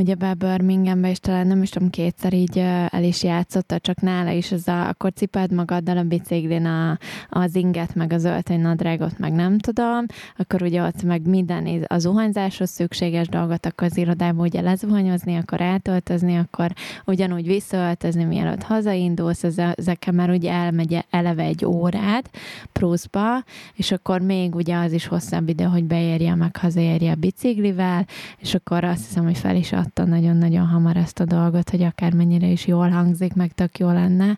be 0.03 0.33
Birminghambe, 0.33 1.09
és 1.09 1.19
talán 1.19 1.47
nem 1.47 1.61
is 1.61 1.69
tudom, 1.69 1.89
kétszer 1.89 2.33
így 2.33 2.57
el 2.89 3.03
is 3.03 3.23
játszotta, 3.23 3.79
csak 3.79 4.01
nála 4.01 4.31
is 4.31 4.51
az 4.51 4.67
a, 4.67 4.87
akkor 4.87 5.13
ciped 5.13 5.51
magaddal 5.51 5.97
a 5.97 6.03
biciklin 6.03 6.65
a, 6.65 6.97
az 7.29 7.55
inget, 7.55 7.95
meg 7.95 8.13
az 8.13 8.23
öltöny 8.23 8.61
nadrágot, 8.61 9.17
meg 9.17 9.33
nem 9.33 9.59
tudom, 9.59 10.05
akkor 10.37 10.61
ugye 10.61 10.81
ott 10.83 11.03
meg 11.03 11.27
minden 11.27 11.85
a 11.87 11.97
zuhanyzáshoz 11.97 12.69
szükséges 12.69 13.27
dolgot, 13.27 13.65
akkor 13.65 13.87
az 13.87 13.97
irodában 13.97 14.45
ugye 14.45 14.61
lezuhanyozni, 14.61 15.35
akkor 15.35 15.61
átöltözni, 15.61 16.37
akkor 16.37 16.71
ugyanúgy 17.05 17.45
visszaöltözni, 17.45 18.23
mielőtt 18.23 18.63
hazaindulsz, 18.63 19.43
ezekkel 19.43 20.13
már 20.13 20.29
ugye 20.29 20.51
elmegy 20.51 21.05
eleve 21.09 21.43
egy 21.43 21.65
órát 21.65 22.29
pluszba, 22.71 23.43
és 23.73 23.91
akkor 23.91 24.21
még 24.21 24.55
ugye 24.55 24.75
az 24.75 24.91
is 24.91 25.07
hosszabb 25.07 25.49
idő, 25.49 25.63
hogy 25.63 25.83
beérje 25.83 26.35
meg 26.35 26.57
hazaérje 26.57 27.11
a 27.11 27.15
biciklivel, 27.15 28.05
és 28.37 28.53
akkor 28.53 28.83
azt 28.83 29.05
hiszem, 29.07 29.23
hogy 29.23 29.37
fel 29.37 29.55
is 29.55 29.71
adta 29.85 30.05
nagyon-nagyon 30.05 30.67
hamar 30.67 30.97
ezt 30.97 31.19
a 31.19 31.25
dolgot, 31.25 31.69
hogy 31.69 31.81
akármennyire 31.81 32.47
is 32.47 32.67
jól 32.67 32.89
hangzik, 32.89 33.33
meg 33.33 33.53
tök 33.53 33.77
jó 33.77 33.87
lenne, 33.87 34.37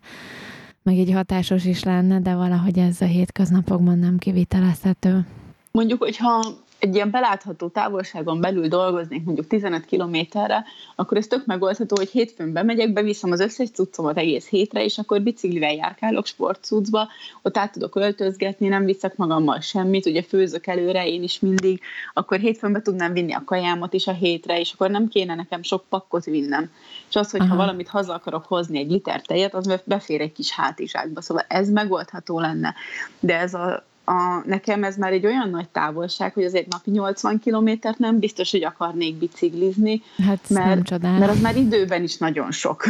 meg 0.82 0.96
így 0.96 1.12
hatásos 1.12 1.66
is 1.66 1.84
lenne, 1.84 2.20
de 2.20 2.36
valahogy 2.36 2.80
ez 2.80 3.02
a 3.02 3.06
hétköznapokban 3.06 4.00
nem 4.00 4.18
kivitelezhető. 4.18 5.26
Mondjuk, 5.72 6.00
hogyha 6.00 6.44
egy 6.80 6.96
ilyen 6.96 7.12
belátható 7.12 7.68
távolságon 7.68 8.42
belül 8.42 8.68
dolgoznék 8.68 9.24
mondjuk 9.24 9.48
15 9.48 9.86
kilométerre, 9.86 10.66
akkor 10.96 11.18
ez 11.18 11.28
tök 11.28 11.46
megoldható, 11.46 11.96
hogy 11.96 12.10
hétfőn 12.10 12.54
bemegyek, 12.54 12.94
beviszem 12.94 13.32
az 13.32 13.40
összes 13.40 13.70
cuccomat 13.70 14.18
egész 14.18 14.48
hétre, 14.48 14.84
és 14.84 14.98
akkor 14.98 15.22
biciklivel 15.22 15.74
járkálok 15.74 16.26
sportcuccba, 16.26 17.08
ott 17.42 17.58
át 17.58 17.72
tudok 17.72 17.96
öltözgetni, 17.96 18.68
nem 18.68 18.86
viszek 18.86 19.16
magammal 19.16 19.60
semmit, 19.60 20.06
ugye 20.06 20.22
főzök 20.24 20.68
előre 20.68 21.08
én 21.08 21.24
is 21.24 21.40
mindig, 21.40 21.82
akkor 22.14 22.40
hétfőn 22.40 22.72
be 22.72 22.82
tudnám 22.82 23.14
vinni 23.14 23.34
a 23.34 23.44
kajámat 23.46 23.94
is 23.94 24.08
a 24.08 24.14
hétre, 24.14 24.60
és 24.60 24.74
akkor 24.74 24.90
nem 24.90 25.08
kéne 25.08 25.36
nekem 25.36 25.64
sok 25.64 25.84
pakkot 25.90 26.26
vinnem. 26.26 26.72
És 27.10 27.16
az, 27.16 27.32
hogy 27.32 27.40
Aha. 27.40 27.50
ha 27.50 27.56
valamit 27.56 27.88
haza 27.88 28.14
akarok 28.14 28.46
hozni, 28.46 28.80
egy 28.80 28.92
liter 28.92 29.22
tejet, 29.22 29.54
az 29.54 29.82
befér 29.84 30.22
egy 30.22 30.32
kis 30.32 30.52
hátizsákba, 30.52 31.22
szóval 31.22 31.46
ez 31.48 31.70
megoldható 31.70 32.40
lenne. 32.40 32.76
De 33.20 33.40
ez 33.40 33.54
a 33.54 33.86
a, 34.10 34.42
nekem 34.46 34.84
ez 34.84 34.98
már 34.98 35.12
egy 35.12 35.26
olyan 35.26 35.50
nagy 35.50 35.70
távolság, 35.70 36.34
hogy 36.34 36.44
azért 36.44 36.68
napi 36.68 36.92
80 36.92 37.40
kilométert 37.40 37.98
nem 37.98 38.20
biztos, 38.20 38.52
hogy 38.52 38.64
akarnék 38.64 39.16
biciklizni, 39.16 40.02
hát 40.26 40.50
mert, 40.50 41.00
mert 41.00 41.30
az 41.30 41.42
már 41.42 41.56
időben 41.56 42.04
is 42.04 42.18
nagyon 42.18 42.52
sok. 42.52 42.84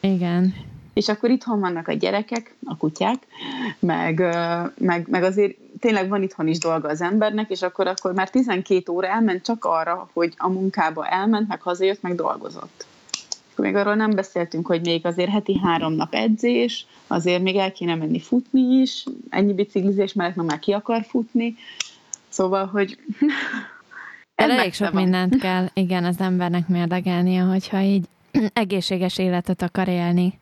Igen. 0.00 0.54
És 0.94 1.08
akkor 1.08 1.30
itthon 1.30 1.60
vannak 1.60 1.88
a 1.88 1.92
gyerekek, 1.92 2.54
a 2.64 2.76
kutyák, 2.76 3.26
meg, 3.78 4.22
meg, 4.78 5.06
meg 5.10 5.22
azért 5.22 5.56
tényleg 5.80 6.08
van 6.08 6.22
itthon 6.22 6.48
is 6.48 6.58
dolga 6.58 6.88
az 6.88 7.00
embernek, 7.00 7.50
és 7.50 7.62
akkor, 7.62 7.86
akkor 7.86 8.12
már 8.12 8.30
12 8.30 8.92
óra 8.92 9.06
elment 9.06 9.44
csak 9.44 9.64
arra, 9.64 10.08
hogy 10.12 10.34
a 10.36 10.48
munkába 10.48 11.06
elment, 11.06 11.48
meg 11.48 11.62
hazajött, 11.62 12.02
meg 12.02 12.14
dolgozott. 12.14 12.86
Még 13.56 13.74
arról 13.74 13.94
nem 13.94 14.10
beszéltünk, 14.10 14.66
hogy 14.66 14.80
még 14.80 15.06
azért 15.06 15.30
heti 15.30 15.58
három 15.58 15.92
nap 15.92 16.14
edzés, 16.14 16.86
azért 17.06 17.42
még 17.42 17.56
el 17.56 17.72
kéne 17.72 17.94
menni 17.94 18.20
futni 18.20 18.60
is, 18.60 19.04
ennyi 19.28 19.54
biciklizés 19.54 20.12
mellett 20.12 20.34
már 20.34 20.58
ki 20.58 20.72
akar 20.72 21.04
futni, 21.08 21.54
szóval, 22.28 22.66
hogy 22.66 22.98
Elég 24.34 24.74
sok 24.74 24.92
van. 24.92 25.02
mindent 25.02 25.38
kell, 25.38 25.66
igen, 25.72 26.04
az 26.04 26.20
embernek 26.20 26.68
mérdegelnie, 26.68 27.40
hogyha 27.40 27.80
így 27.80 28.04
egészséges 28.52 29.18
életet 29.18 29.62
akar 29.62 29.88
élni 29.88 30.40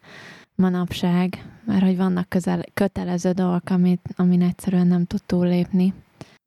manapság, 0.54 1.44
mert 1.64 1.82
hogy 1.82 1.96
vannak 1.96 2.28
közel, 2.28 2.64
kötelező 2.74 3.32
dolgok, 3.32 3.70
amit, 3.70 4.00
amin 4.16 4.42
egyszerűen 4.42 4.86
nem 4.86 5.06
tud 5.06 5.22
túllépni, 5.26 5.94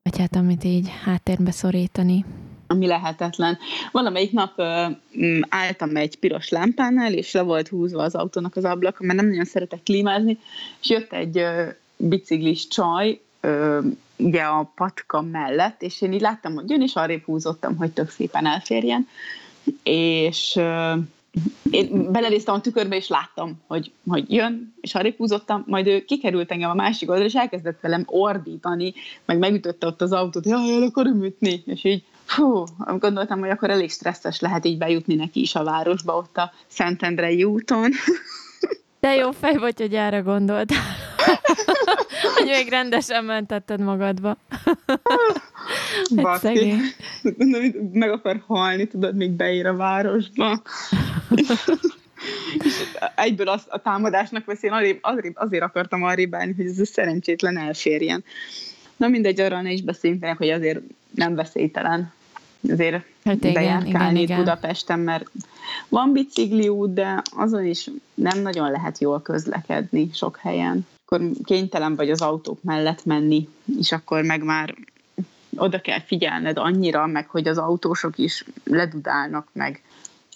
vagy 0.02 0.18
hát 0.18 0.36
amit 0.36 0.64
így 0.64 0.90
háttérbe 1.04 1.50
szorítani 1.50 2.24
ami 2.74 2.86
lehetetlen. 2.86 3.58
Valamelyik 3.92 4.32
nap 4.32 4.52
ö, 4.56 4.86
álltam 5.48 5.96
egy 5.96 6.16
piros 6.16 6.48
lámpánál, 6.48 7.12
és 7.12 7.32
le 7.32 7.42
volt 7.42 7.68
húzva 7.68 8.02
az 8.02 8.14
autónak 8.14 8.56
az 8.56 8.64
ablaka, 8.64 9.04
mert 9.04 9.18
nem 9.18 9.28
nagyon 9.28 9.44
szeretek 9.44 9.82
klímázni, 9.82 10.38
és 10.80 10.90
jött 10.90 11.12
egy 11.12 11.38
ö, 11.38 11.64
biciklis 11.96 12.68
csaj, 12.68 13.20
ö, 13.40 13.80
ugye 14.16 14.42
a 14.42 14.72
patka 14.74 15.20
mellett, 15.20 15.82
és 15.82 16.02
én 16.02 16.12
így 16.12 16.20
láttam, 16.20 16.54
hogy 16.54 16.70
jön, 16.70 16.82
és 16.82 16.94
arrébb 16.94 17.24
húzottam, 17.24 17.76
hogy 17.76 17.90
tök 17.90 18.10
szépen 18.10 18.46
elférjen, 18.46 19.08
és 19.82 20.56
ö, 20.56 20.94
én 21.70 22.12
belenéztem 22.12 22.54
a 22.54 22.60
tükörbe, 22.60 22.96
és 22.96 23.08
láttam, 23.08 23.62
hogy, 23.66 23.92
hogy 24.08 24.32
jön, 24.32 24.74
és 24.80 24.94
arrébb 24.94 25.16
húzottam, 25.16 25.64
majd 25.66 25.86
ő 25.86 26.04
kikerült 26.04 26.50
engem 26.50 26.70
a 26.70 26.74
másik 26.74 27.08
oldalra, 27.08 27.28
és 27.28 27.34
elkezdett 27.34 27.80
velem 27.80 28.02
ordítani, 28.06 28.94
meg 29.24 29.38
megütötte 29.38 29.86
ott 29.86 30.00
az 30.00 30.12
autót, 30.12 30.46
jaj, 30.46 30.74
el 30.74 30.82
akarom 30.82 31.24
ütni, 31.24 31.62
és 31.66 31.84
így 31.84 32.02
Fú, 32.24 32.64
gondoltam, 32.98 33.40
hogy 33.40 33.50
akkor 33.50 33.70
elég 33.70 33.90
stresszes 33.90 34.40
lehet 34.40 34.64
így 34.64 34.78
bejutni 34.78 35.14
neki 35.14 35.40
is 35.40 35.54
a 35.54 35.64
városba, 35.64 36.16
ott 36.16 36.36
a 36.36 36.52
Szentendrei 36.66 37.44
úton. 37.44 37.90
De 39.00 39.14
jó 39.14 39.30
fej 39.30 39.54
vagy, 39.54 39.80
hogy 39.80 39.94
erre 39.94 40.18
gondoltál. 40.18 40.78
hogy 42.34 42.46
még 42.46 42.68
rendesen 42.68 43.24
mentetted 43.24 43.80
magadba. 43.80 44.36
hát 46.24 46.42
meg 47.92 48.10
akar 48.10 48.42
halni, 48.46 48.86
tudod, 48.86 49.16
még 49.16 49.30
beír 49.30 49.66
a 49.66 49.76
városba. 49.76 50.62
és 52.64 52.82
egyből 53.14 53.48
az, 53.48 53.62
a 53.68 53.78
támadásnak 53.78 54.44
vesz, 54.44 54.62
én 54.62 54.72
arrébb, 54.72 54.98
arrébb, 55.00 55.36
azért 55.36 55.62
akartam 55.62 56.02
arrébb 56.02 56.34
állni, 56.34 56.54
hogy 56.56 56.66
ez 56.66 56.78
a 56.78 56.86
szerencsétlen 56.86 57.58
elférjen. 57.58 58.24
Na 59.04 59.10
mindegy, 59.10 59.40
arra 59.40 59.60
ne 59.60 59.72
is 59.72 59.82
beszéljünk, 59.82 60.24
hogy 60.36 60.50
azért 60.50 60.80
nem 61.14 61.34
veszélytelen 61.34 62.12
azért 62.70 63.04
hát 63.24 63.36
igen, 63.36 63.52
bejárkálni 63.52 64.20
igen, 64.20 64.22
igen. 64.22 64.38
Budapesten, 64.38 64.98
mert 64.98 65.30
van 65.88 66.12
bicikliút, 66.12 66.92
de 66.92 67.22
azon 67.36 67.64
is 67.64 67.90
nem 68.14 68.42
nagyon 68.42 68.70
lehet 68.70 68.98
jól 68.98 69.22
közlekedni 69.22 70.10
sok 70.12 70.36
helyen. 70.36 70.86
Akkor 71.04 71.30
kénytelen 71.44 71.94
vagy 71.94 72.10
az 72.10 72.22
autók 72.22 72.62
mellett 72.62 73.04
menni, 73.04 73.48
és 73.78 73.92
akkor 73.92 74.22
meg 74.22 74.42
már 74.42 74.74
oda 75.56 75.80
kell 75.80 76.00
figyelned 76.00 76.58
annyira, 76.58 77.06
meg 77.06 77.28
hogy 77.28 77.48
az 77.48 77.58
autósok 77.58 78.18
is 78.18 78.44
ledudálnak, 78.64 79.48
meg 79.52 79.82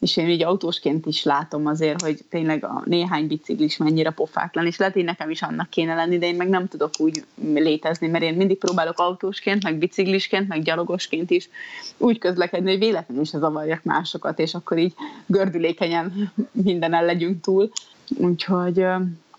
és 0.01 0.16
én 0.16 0.28
így 0.28 0.42
autósként 0.42 1.07
is 1.07 1.22
látom 1.22 1.66
azért, 1.66 2.03
hogy 2.03 2.24
tényleg 2.30 2.64
a 2.64 2.82
néhány 2.84 3.26
biciklis 3.26 3.76
mennyire 3.76 4.11
pofátlan, 4.11 4.66
és 4.66 4.76
lehet, 4.76 4.94
hogy 4.94 5.05
nekem 5.05 5.30
is 5.30 5.42
annak 5.42 5.70
kéne 5.70 5.94
lenni, 5.94 6.18
de 6.18 6.26
én 6.26 6.36
meg 6.36 6.49
nem 6.49 6.68
tudok 6.68 6.90
úgy 6.99 7.24
létezni, 7.55 8.09
mert 8.09 8.24
én 8.24 8.34
mindig 8.34 8.59
próbálok 8.59 8.99
autósként, 8.99 9.62
meg 9.62 9.78
biciklisként, 9.78 10.49
meg 10.49 10.62
gyalogosként 10.62 11.30
is 11.30 11.49
úgy 11.96 12.18
közlekedni, 12.18 12.70
hogy 12.70 12.78
véletlenül 12.78 13.22
is 13.22 13.28
zavarjak 13.28 13.82
másokat, 13.82 14.38
és 14.38 14.55
akkor 14.55 14.78
így 14.78 14.94
gördülékenyen 15.26 16.32
minden 16.53 16.94
el 16.94 17.05
legyünk 17.05 17.40
túl. 17.40 17.70
Úgyhogy 18.16 18.76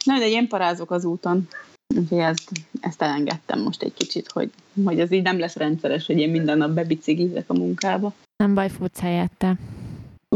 na, 0.05 0.17
de 0.17 0.27
én 0.27 0.47
parázok 0.47 0.91
az 0.91 1.05
úton. 1.05 1.47
Úgyhogy 1.95 2.17
ezt, 2.17 2.51
ezt 2.81 3.01
elengedtem 3.01 3.61
most 3.61 3.83
egy 3.83 3.93
kicsit, 3.93 4.31
hogy, 4.31 4.49
hogy 4.85 4.99
az 4.99 5.11
így 5.11 5.23
nem 5.23 5.39
lesz 5.39 5.55
rendszeres, 5.55 6.05
hogy 6.05 6.17
én 6.17 6.29
minden 6.29 6.57
nap 6.57 6.71
bebiciklizek 6.71 7.49
a 7.49 7.53
munkába. 7.53 8.13
Nem 8.43 8.53
baj, 8.53 8.69
futsz 8.69 8.99
helyette 8.99 9.57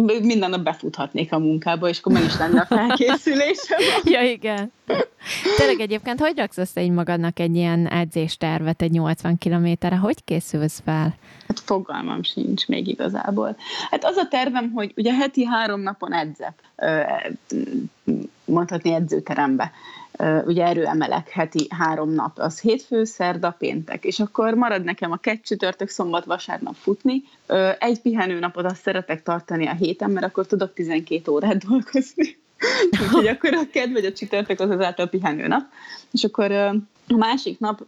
minden 0.01 0.49
nap 0.49 0.63
befuthatnék 0.63 1.33
a 1.33 1.39
munkába, 1.39 1.89
és 1.89 1.99
akkor 1.99 2.13
meg 2.13 2.23
is 2.23 2.37
lenne 2.37 2.59
a 2.61 2.65
felkészülésem. 2.65 3.79
ja, 4.13 4.21
igen. 4.21 4.71
Tényleg 5.57 5.79
egyébként, 5.79 6.19
hogy 6.19 6.37
raksz 6.37 6.57
össze 6.57 6.81
egy 6.81 6.91
magadnak 6.91 7.39
egy 7.39 7.55
ilyen 7.55 7.87
edzéstervet 7.87 8.81
egy 8.81 8.91
80 8.91 9.37
kilométerre? 9.37 9.95
Hogy 9.95 10.23
készülsz 10.23 10.81
fel? 10.85 11.15
Hát 11.47 11.59
fogalmam 11.59 12.23
sincs 12.23 12.67
még 12.67 12.87
igazából. 12.87 13.55
Hát 13.89 14.05
az 14.05 14.17
a 14.17 14.27
tervem, 14.27 14.71
hogy 14.71 14.93
ugye 14.95 15.13
heti 15.13 15.45
három 15.45 15.81
napon 15.81 16.13
edzek, 16.13 16.53
mondhatni 18.45 18.93
edzőterembe 18.93 19.71
ugye 20.45 20.65
erőemelek 20.65 21.29
heti 21.29 21.67
három 21.69 22.13
nap, 22.13 22.39
az 22.39 22.59
hétfő, 22.59 23.03
szerda, 23.03 23.55
péntek, 23.57 24.03
és 24.03 24.19
akkor 24.19 24.53
marad 24.53 24.83
nekem 24.83 25.11
a 25.11 25.17
kettő 25.17 25.41
csütörtök, 25.43 25.89
szombat, 25.89 26.25
vasárnap 26.25 26.75
futni. 26.75 27.23
Egy 27.79 28.01
pihenőnapot 28.01 28.65
azt 28.65 28.81
szeretek 28.81 29.23
tartani 29.23 29.67
a 29.67 29.73
héten, 29.73 30.11
mert 30.11 30.25
akkor 30.25 30.45
tudok 30.45 30.73
12 30.73 31.31
órát 31.31 31.65
dolgozni. 31.65 32.37
Úgyhogy 33.01 33.27
akkor 33.27 33.53
a 33.53 33.69
kedv 33.71 33.93
vagy 33.93 34.05
a 34.05 34.13
csütörtök 34.13 34.59
az 34.59 34.69
azáltal 34.69 35.07
pihenőnap. 35.07 35.63
És 36.11 36.23
akkor 36.23 36.51
a 36.51 36.75
másik 37.07 37.59
nap 37.59 37.81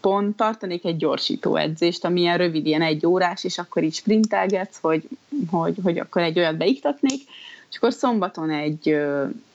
pont 0.00 0.36
tartanék 0.36 0.84
egy 0.84 0.96
gyorsító 0.96 1.56
edzést, 1.56 2.04
ami 2.04 2.20
ilyen 2.20 2.36
rövid, 2.36 2.66
ilyen 2.66 2.82
egy 2.82 3.06
órás, 3.06 3.44
és 3.44 3.58
akkor 3.58 3.82
így 3.82 3.94
sprintelgetsz, 3.94 4.78
hogy, 4.80 5.08
hogy, 5.50 5.74
hogy 5.82 5.98
akkor 5.98 6.22
egy 6.22 6.38
olyat 6.38 6.56
beiktatnék, 6.56 7.20
és 7.70 7.76
akkor 7.76 7.92
szombaton 7.92 8.50
egy 8.50 8.96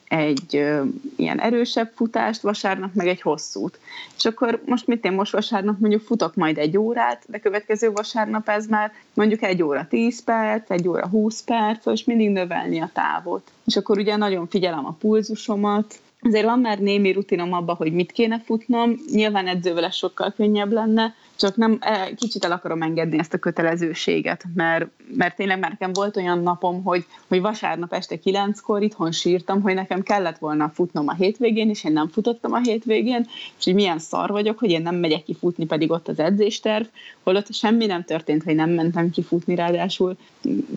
egy 0.07 0.67
ilyen 1.15 1.39
erősebb 1.39 1.91
futást, 1.95 2.41
vasárnap 2.41 2.93
meg 2.93 3.07
egy 3.07 3.21
hosszút. 3.21 3.79
És 4.17 4.25
akkor 4.25 4.61
most 4.65 4.87
mit 4.87 5.05
én 5.05 5.11
most 5.11 5.31
vasárnap 5.31 5.79
mondjuk 5.79 6.01
futok 6.01 6.35
majd 6.35 6.57
egy 6.57 6.77
órát, 6.77 7.23
de 7.27 7.37
következő 7.37 7.91
vasárnap 7.91 8.49
ez 8.49 8.65
már 8.65 8.91
mondjuk 9.13 9.43
egy 9.43 9.63
óra 9.63 9.87
10 9.89 10.23
perc, 10.23 10.71
egy 10.71 10.87
óra 10.87 11.07
20 11.07 11.41
perc, 11.41 11.85
és 11.85 12.03
mindig 12.03 12.29
növelni 12.29 12.79
a 12.79 12.89
távot. 12.93 13.51
És 13.65 13.75
akkor 13.75 13.97
ugye 13.97 14.15
nagyon 14.15 14.47
figyelem 14.47 14.85
a 14.85 14.95
pulzusomat, 14.99 15.99
Azért 16.27 16.45
van 16.45 16.59
már 16.59 16.79
némi 16.79 17.11
rutinom 17.11 17.53
abba, 17.53 17.73
hogy 17.73 17.93
mit 17.93 18.11
kéne 18.11 18.41
futnom, 18.45 18.95
nyilván 19.11 19.47
edzővel 19.47 19.83
ez 19.83 19.95
sokkal 19.95 20.31
könnyebb 20.31 20.71
lenne, 20.71 21.13
csak 21.35 21.55
nem, 21.55 21.77
e, 21.79 22.13
kicsit 22.15 22.45
el 22.45 22.51
akarom 22.51 22.81
engedni 22.81 23.19
ezt 23.19 23.33
a 23.33 23.37
kötelezőséget, 23.37 24.43
mert, 24.53 24.87
mert 25.15 25.35
tényleg 25.35 25.59
már 25.59 25.69
nekem 25.69 25.93
volt 25.93 26.17
olyan 26.17 26.39
napom, 26.39 26.83
hogy, 26.83 27.05
hogy 27.27 27.41
vasárnap 27.41 27.93
este 27.93 28.19
kilenckor 28.19 28.83
itthon 28.83 29.11
sírtam, 29.11 29.61
hogy 29.61 29.73
nekem 29.73 30.03
kellett 30.03 30.37
volna 30.37 30.71
futnom 30.73 31.07
a 31.07 31.13
hétvégén, 31.13 31.69
és 31.69 31.83
én 31.83 31.91
nem 31.91 32.07
futottam 32.07 32.53
a 32.53 32.59
hétvégén, 32.59 33.25
és 33.57 33.63
hogy 33.63 33.73
milyen 33.73 33.99
szar 33.99 34.29
vagyok, 34.29 34.59
hogy 34.59 34.69
én 34.69 34.81
nem 34.81 34.95
megyek 34.95 35.23
ki 35.23 35.35
futni, 35.35 35.65
pedig 35.65 35.91
ott 35.91 36.07
az 36.07 36.19
edzésterv, 36.19 36.85
holott 37.23 37.53
semmi 37.53 37.85
nem 37.85 38.03
történt, 38.03 38.43
hogy 38.43 38.55
nem 38.55 38.69
mentem 38.69 39.09
ki 39.09 39.23
futni, 39.23 39.55
ráadásul 39.55 40.17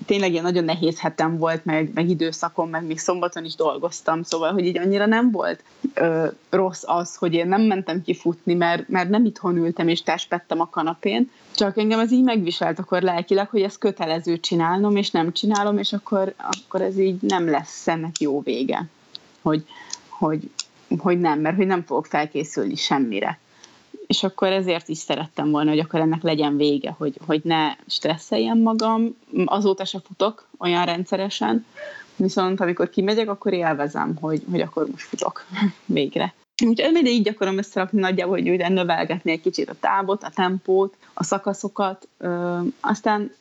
tényleg 0.06 0.30
ilyen 0.30 0.42
nagyon 0.42 0.64
nehéz 0.64 1.00
hetem 1.00 1.38
volt, 1.38 1.64
meg, 1.64 1.90
meg 1.94 2.08
időszakom, 2.08 2.70
meg 2.70 2.86
még 2.86 2.98
szombaton 2.98 3.44
is 3.44 3.54
dolgoztam, 3.54 4.22
szóval, 4.22 4.52
hogy 4.52 4.66
így 4.66 4.78
annyira 4.78 5.06
nem 5.06 5.30
volt 5.30 5.62
ö, 5.94 6.26
rossz 6.50 6.82
az, 6.86 7.16
hogy 7.16 7.34
én 7.34 7.48
nem 7.48 7.62
mentem 7.62 8.02
ki 8.02 8.14
futni, 8.14 8.54
mert, 8.54 8.88
mert 8.88 9.08
nem 9.08 9.24
itthon 9.24 9.56
ültem 9.56 9.88
és 9.88 10.02
testpettem 10.48 10.60
a 10.60 10.68
kanapén, 10.70 11.30
csak 11.54 11.78
engem 11.78 11.98
ez 11.98 12.12
így 12.12 12.22
megviselt 12.22 12.78
akkor 12.78 13.02
lelkileg, 13.02 13.48
hogy 13.48 13.62
ezt 13.62 13.78
kötelező 13.78 14.40
csinálnom, 14.40 14.96
és 14.96 15.10
nem 15.10 15.32
csinálom, 15.32 15.78
és 15.78 15.92
akkor, 15.92 16.34
akkor 16.38 16.82
ez 16.82 16.98
így 16.98 17.20
nem 17.20 17.50
lesz 17.50 17.88
ennek 17.88 18.20
jó 18.20 18.40
vége. 18.40 18.86
Hogy, 19.42 19.64
hogy, 20.08 20.50
hogy 20.98 21.20
nem, 21.20 21.40
mert 21.40 21.56
hogy 21.56 21.66
nem 21.66 21.84
fogok 21.84 22.06
felkészülni 22.06 22.74
semmire. 22.74 23.38
És 24.06 24.22
akkor 24.22 24.48
ezért 24.48 24.88
is 24.88 24.98
szerettem 24.98 25.50
volna, 25.50 25.70
hogy 25.70 25.78
akkor 25.78 26.00
ennek 26.00 26.22
legyen 26.22 26.56
vége, 26.56 26.94
hogy, 26.98 27.18
hogy 27.26 27.40
ne 27.44 27.74
stresszeljem 27.86 28.58
magam. 28.58 29.16
Azóta 29.44 29.84
se 29.84 30.00
futok 30.06 30.48
olyan 30.58 30.84
rendszeresen, 30.84 31.66
viszont 32.16 32.60
amikor 32.60 32.88
kimegyek, 32.90 33.28
akkor 33.28 33.52
élvezem, 33.52 34.16
hogy, 34.20 34.42
hogy 34.50 34.60
akkor 34.60 34.86
most 34.90 35.06
futok 35.06 35.46
végre. 35.86 36.34
Úgyhogy 36.66 36.92
mindig 36.92 37.12
így 37.12 37.28
akarom 37.28 37.58
összerakni 37.58 38.00
nagyjából, 38.00 38.36
hogy 38.36 38.50
ugye 38.50 38.68
növelgetni 38.68 39.30
egy 39.30 39.40
kicsit 39.40 39.70
a 39.70 39.74
távot, 39.80 40.22
a 40.22 40.30
tempót, 40.34 40.96
a 41.14 41.24
szakaszokat, 41.24 42.08
ö, 42.18 42.58
aztán 42.80 43.32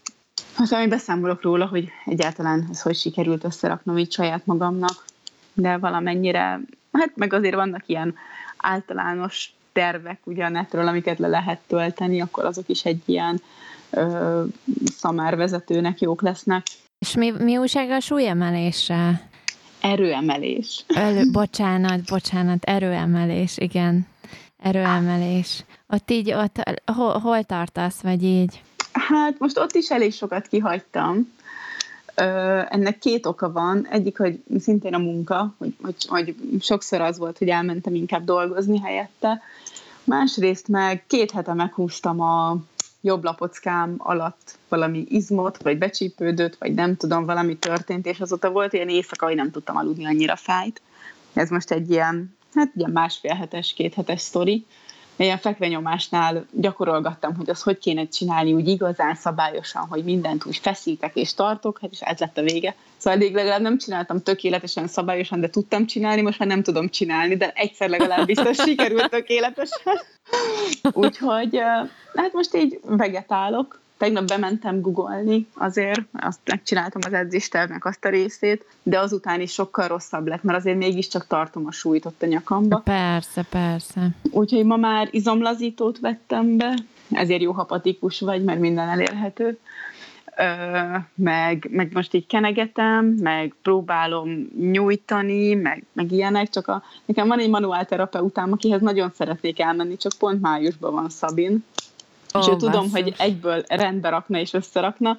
aztán 0.58 0.80
még 0.80 0.90
beszámolok 0.90 1.42
róla, 1.42 1.66
hogy 1.66 1.90
egyáltalán 2.06 2.68
ez 2.72 2.82
hogy 2.82 2.96
sikerült 2.96 3.44
összeraknom 3.44 3.98
így 3.98 4.12
saját 4.12 4.46
magamnak, 4.46 5.06
de 5.54 5.78
valamennyire, 5.78 6.60
hát 6.92 7.12
meg 7.16 7.34
azért 7.34 7.56
vannak 7.56 7.84
ilyen 7.86 8.16
általános 8.58 9.52
tervek 9.72 10.20
ugye 10.24 10.46
a 10.46 10.50
netről, 10.50 10.88
amiket 10.88 11.20
le 11.20 11.28
lehet 11.28 11.60
tölteni, 11.68 12.22
akkor 12.22 12.46
azok 12.46 12.70
is 12.70 12.86
egy 12.86 13.02
ilyen 13.06 13.42
ö, 13.90 14.44
szamárvezetőnek 14.98 16.02
jók 16.02 16.22
lesznek. 16.22 16.66
És 17.06 17.16
mi, 17.16 17.32
mi 17.32 17.58
újság 17.58 17.90
a 17.90 18.00
súlyemeléssel? 18.00 19.30
Erőemelés. 19.92 20.86
Elő, 20.88 21.32
bocsánat, 21.32 22.04
bocsánat, 22.10 22.64
erőemelés, 22.64 23.58
igen. 23.58 24.08
Erőemelés. 24.58 25.64
Ott 25.88 26.12
így, 26.12 26.34
ott, 26.34 26.80
hol, 26.86 27.18
hol 27.18 27.44
tartasz, 27.44 28.02
vagy 28.02 28.24
így? 28.24 28.62
Hát 28.92 29.40
most 29.40 29.58
ott 29.58 29.74
is 29.74 29.90
elég 29.90 30.14
sokat 30.14 30.48
kihagytam. 30.48 31.34
Ö, 32.16 32.62
ennek 32.70 33.00
két 33.00 33.26
oka 33.26 33.52
van. 33.52 33.88
Egyik, 33.90 34.18
hogy 34.18 34.40
szintén 34.60 34.94
a 34.94 34.98
munka, 34.98 35.56
hogy, 35.58 35.74
hogy, 35.82 35.96
hogy 36.08 36.36
sokszor 36.62 37.02
az 37.02 37.18
volt, 37.18 37.38
hogy 37.38 37.50
elmentem 37.50 37.96
inkább 37.96 38.24
dolgozni 38.24 38.80
helyette. 38.80 39.42
Másrészt 40.04 40.68
meg 40.68 41.04
két 41.08 41.32
hete 41.32 41.54
meghúztam 41.54 42.22
a 42.22 42.58
jobb 43.08 43.24
lapockám 43.24 43.96
alatt 43.98 44.58
valami 44.70 45.06
izmot, 45.10 45.62
vagy 45.62 45.78
becsípődött, 45.78 46.56
vagy 46.56 46.74
nem 46.74 46.96
tudom, 46.96 47.26
valami 47.26 47.58
történt, 47.58 48.06
és 48.06 48.20
azóta 48.20 48.52
volt 48.52 48.74
ilyen 48.74 48.90
éjszaka, 48.90 49.26
hogy 49.26 49.36
nem 49.36 49.52
tudtam 49.52 49.78
aludni, 49.78 50.06
annyira 50.06 50.36
fájt. 50.36 50.82
Ez 51.34 51.50
most 51.50 51.72
egy 51.72 51.90
ilyen, 51.90 52.38
hát 52.54 52.72
ilyen 52.76 52.92
másfél 52.92 53.34
hetes, 53.34 53.74
két 53.74 53.94
hetes 53.94 54.22
sztori, 54.22 54.66
ilyen 55.24 55.38
fekvenyomásnál 55.38 56.46
gyakorolgattam, 56.52 57.36
hogy 57.36 57.50
az 57.50 57.62
hogy 57.62 57.78
kéne 57.78 58.08
csinálni 58.08 58.54
úgy 58.54 58.68
igazán 58.68 59.16
szabályosan, 59.16 59.88
hogy 59.90 60.04
mindent 60.04 60.46
úgy 60.46 60.58
feszítek 60.58 61.16
és 61.16 61.34
tartok, 61.34 61.80
hát 61.82 61.92
és 61.92 62.02
ez 62.02 62.20
lett 62.20 62.38
a 62.38 62.42
vége. 62.42 62.76
Szóval 62.98 63.20
eddig 63.20 63.34
legalább 63.34 63.62
nem 63.62 63.78
csináltam 63.78 64.22
tökéletesen 64.22 64.88
szabályosan, 64.88 65.40
de 65.40 65.50
tudtam 65.50 65.86
csinálni, 65.86 66.22
most 66.22 66.40
már 66.40 66.48
nem 66.48 66.64
tudom 66.64 66.90
csinálni, 66.90 67.36
de 67.38 67.52
egyszer 67.56 67.90
legalább 67.90 68.26
biztos 68.26 68.58
sikerült 68.58 69.10
tökéletesen. 69.10 69.94
Úgyhogy 70.94 71.58
hát 72.16 72.34
most 72.34 72.56
így 72.56 72.80
vegetálok, 72.84 73.80
Tegnap 73.98 74.28
bementem 74.28 74.82
googolni 74.82 75.48
azért, 75.54 76.02
azt 76.14 76.40
megcsináltam 76.46 77.02
az 77.06 77.14
edzéstervnek 77.14 77.86
azt 77.86 78.06
a 78.06 78.10
részét, 78.10 78.66
de 78.84 79.00
azután 79.00 79.42
is 79.42 79.52
sokkal 79.52 79.88
rosszabb 79.88 80.28
lett, 80.28 80.44
mert 80.44 80.58
azért 80.58 80.78
mégiscsak 80.78 81.28
tartom 81.28 81.66
a 81.66 81.72
súlyt 81.72 82.06
ott 82.06 82.22
a 82.22 82.26
nyakamba. 82.26 82.78
Persze, 82.78 83.46
persze. 83.50 84.10
Úgyhogy 84.32 84.66
ma 84.66 84.76
már 84.76 85.08
izomlazítót 85.12 86.00
vettem 86.00 86.58
be, 86.58 86.78
ezért 87.12 87.42
jó 87.42 87.52
hapatikus 87.52 88.20
vagy, 88.20 88.44
mert 88.44 88.60
minden 88.60 88.90
elérhető. 88.90 89.58
Ö, 90.38 90.44
meg, 91.16 91.68
meg 91.72 91.94
most 91.94 92.14
így 92.14 92.28
kenegetem, 92.28 93.06
meg 93.06 93.56
próbálom 93.62 94.48
nyújtani, 94.60 95.54
meg, 95.54 95.84
meg 95.94 96.12
ilyenek, 96.12 96.50
csak 96.50 96.68
a, 96.68 96.84
nekem 97.06 97.28
van 97.28 97.40
egy 97.40 97.50
manuálterapeutám, 97.50 98.52
akihez 98.52 98.82
nagyon 98.82 99.12
szeretnék 99.16 99.60
elmenni, 99.60 99.98
csak 99.98 100.12
pont 100.20 100.42
májusban 100.42 100.94
van 100.94 101.10
Szabin, 101.10 101.64
Oh, 102.34 102.42
és 102.42 102.48
ő 102.48 102.56
tudom, 102.56 102.92
hogy 102.92 103.14
egyből 103.18 103.64
rendbe 103.68 104.10
rakna 104.10 104.40
és 104.40 104.54
összerakna, 104.54 105.18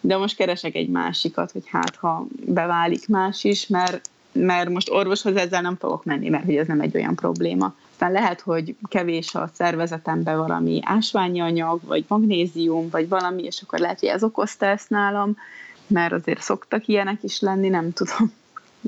de 0.00 0.16
most 0.16 0.36
keresek 0.36 0.74
egy 0.74 0.88
másikat, 0.88 1.52
hogy 1.52 1.62
hát 1.66 1.96
ha 1.96 2.26
beválik 2.46 3.08
más 3.08 3.44
is, 3.44 3.66
mert, 3.66 4.10
mert 4.32 4.68
most 4.68 4.90
orvoshoz 4.90 5.36
ezzel 5.36 5.60
nem 5.60 5.76
fogok 5.76 6.04
menni, 6.04 6.28
mert 6.28 6.44
hogy 6.44 6.56
ez 6.56 6.66
nem 6.66 6.80
egy 6.80 6.96
olyan 6.96 7.14
probléma. 7.14 7.74
Aztán 7.90 8.12
lehet, 8.12 8.40
hogy 8.40 8.74
kevés 8.88 9.34
a 9.34 9.50
szervezetemben 9.54 10.38
valami 10.38 10.80
ásványi 10.82 11.40
anyag, 11.40 11.80
vagy 11.84 12.04
magnézium, 12.08 12.88
vagy 12.90 13.08
valami, 13.08 13.42
és 13.42 13.62
akkor 13.62 13.78
lehet, 13.78 14.00
hogy 14.00 14.08
ez 14.08 14.22
okozta 14.22 14.66
ezt 14.66 14.90
nálam, 14.90 15.36
mert 15.86 16.12
azért 16.12 16.40
szoktak 16.40 16.86
ilyenek 16.86 17.22
is 17.22 17.40
lenni, 17.40 17.68
nem 17.68 17.92
tudom. 17.92 18.32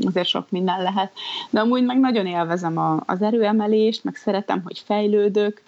Azért 0.07 0.27
sok 0.27 0.51
minden 0.51 0.83
lehet. 0.83 1.13
De 1.51 1.61
amúgy 1.61 1.85
meg 1.85 1.99
nagyon 2.01 2.27
élvezem 2.27 2.79
a, 2.79 3.03
az 3.07 3.23
erőemelést, 3.23 4.05
meg 4.05 4.17
szeretem, 4.17 4.63
hogy 4.65 4.83
fejlődök, 4.87 5.63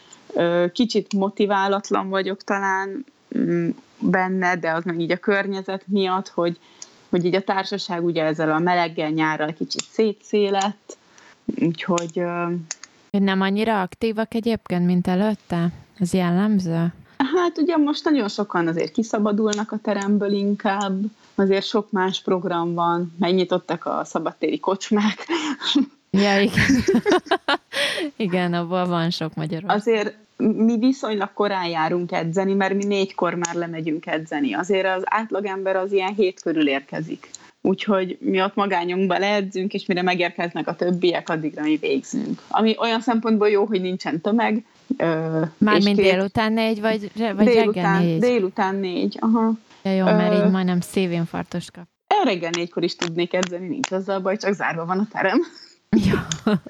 Kicsit 0.72 1.12
motiválatlan 1.12 2.09
vagyok 2.09 2.43
talán 2.43 3.05
mm, 3.39 3.68
benne, 3.99 4.57
de 4.57 4.70
az 4.70 4.85
meg 4.85 5.01
így 5.01 5.11
a 5.11 5.16
környezet 5.16 5.85
miatt, 5.87 6.28
hogy, 6.28 6.59
hogy 7.09 7.24
így 7.24 7.35
a 7.35 7.43
társaság 7.43 8.05
ugye 8.05 8.24
ezzel 8.24 8.53
a 8.53 8.59
meleggel 8.59 9.11
nyárral 9.11 9.53
kicsit 9.53 9.85
szétszélett, 9.91 10.97
úgyhogy... 11.61 12.22
Nem 13.11 13.41
annyira 13.41 13.80
aktívak 13.80 14.35
egyébként, 14.35 14.87
mint 14.87 15.07
előtte? 15.07 15.72
Ez 15.99 16.12
jellemző? 16.12 16.93
Hát 17.16 17.59
ugye 17.59 17.76
most 17.76 18.05
nagyon 18.05 18.28
sokan 18.28 18.66
azért 18.66 18.93
kiszabadulnak 18.93 19.72
a 19.72 19.78
teremből 19.83 20.33
inkább, 20.33 21.01
azért 21.35 21.66
sok 21.66 21.91
más 21.91 22.22
program 22.22 22.74
van, 22.74 23.14
megnyitottak 23.18 23.87
a 23.87 24.05
szabadtéri 24.05 24.59
kocsmák. 24.61 25.26
Ja, 26.19 26.41
igen. 26.41 26.85
igen, 28.17 28.55
abból 28.55 28.87
van 28.87 29.11
sok 29.11 29.35
magyar. 29.35 29.63
Azért 29.67 30.17
mi 30.37 30.79
viszonylag 30.79 31.33
korán 31.33 31.67
járunk 31.67 32.13
edzeni, 32.13 32.55
mert 32.55 32.75
mi 32.75 32.85
négykor 32.85 33.35
már 33.35 33.55
lemegyünk 33.55 34.07
edzeni. 34.07 34.55
Azért 34.55 34.87
az 34.97 35.03
átlagember 35.05 35.77
az 35.77 35.93
ilyen 35.93 36.15
hét 36.15 36.41
körül 36.43 36.69
érkezik. 36.69 37.31
Úgyhogy 37.61 38.19
mi 38.21 38.43
ott 38.43 38.55
magányunkba 38.55 39.19
leedzünk, 39.19 39.73
és 39.75 39.87
mire 39.87 40.03
megérkeznek 40.03 40.69
a 40.69 40.75
többiek, 40.75 41.29
addigra 41.29 41.63
mi 41.63 41.77
végzünk. 41.77 42.43
Ami 42.49 42.77
olyan 42.79 43.01
szempontból 43.01 43.49
jó, 43.49 43.65
hogy 43.65 43.81
nincsen 43.81 44.21
tömeg. 44.21 44.65
Mármint 45.59 45.97
két... 45.99 46.11
délután 46.11 46.53
négy, 46.53 46.81
vagy, 46.81 47.11
vagy 47.15 47.37
délután, 47.37 47.65
reggel 47.65 48.01
négy? 48.01 48.21
Délután 48.21 48.75
négy, 48.75 49.17
aha. 49.21 49.53
Ja, 49.83 49.93
jó, 49.93 50.05
mert 50.05 50.39
ö... 50.39 50.45
így 50.45 50.51
majdnem 50.51 50.81
szívinfarktos 50.81 51.71
kap. 51.71 51.85
Reggel 52.25 52.51
négykor 52.51 52.83
is 52.83 52.97
tudnék 52.97 53.35
edzeni, 53.35 53.69
nincs 53.69 53.91
azzal 53.91 54.21
baj, 54.21 54.37
csak 54.37 54.53
zárva 54.53 54.87
van 54.87 54.99
a 54.99 55.07
terem. 55.13 55.41
Ja. 55.97 56.26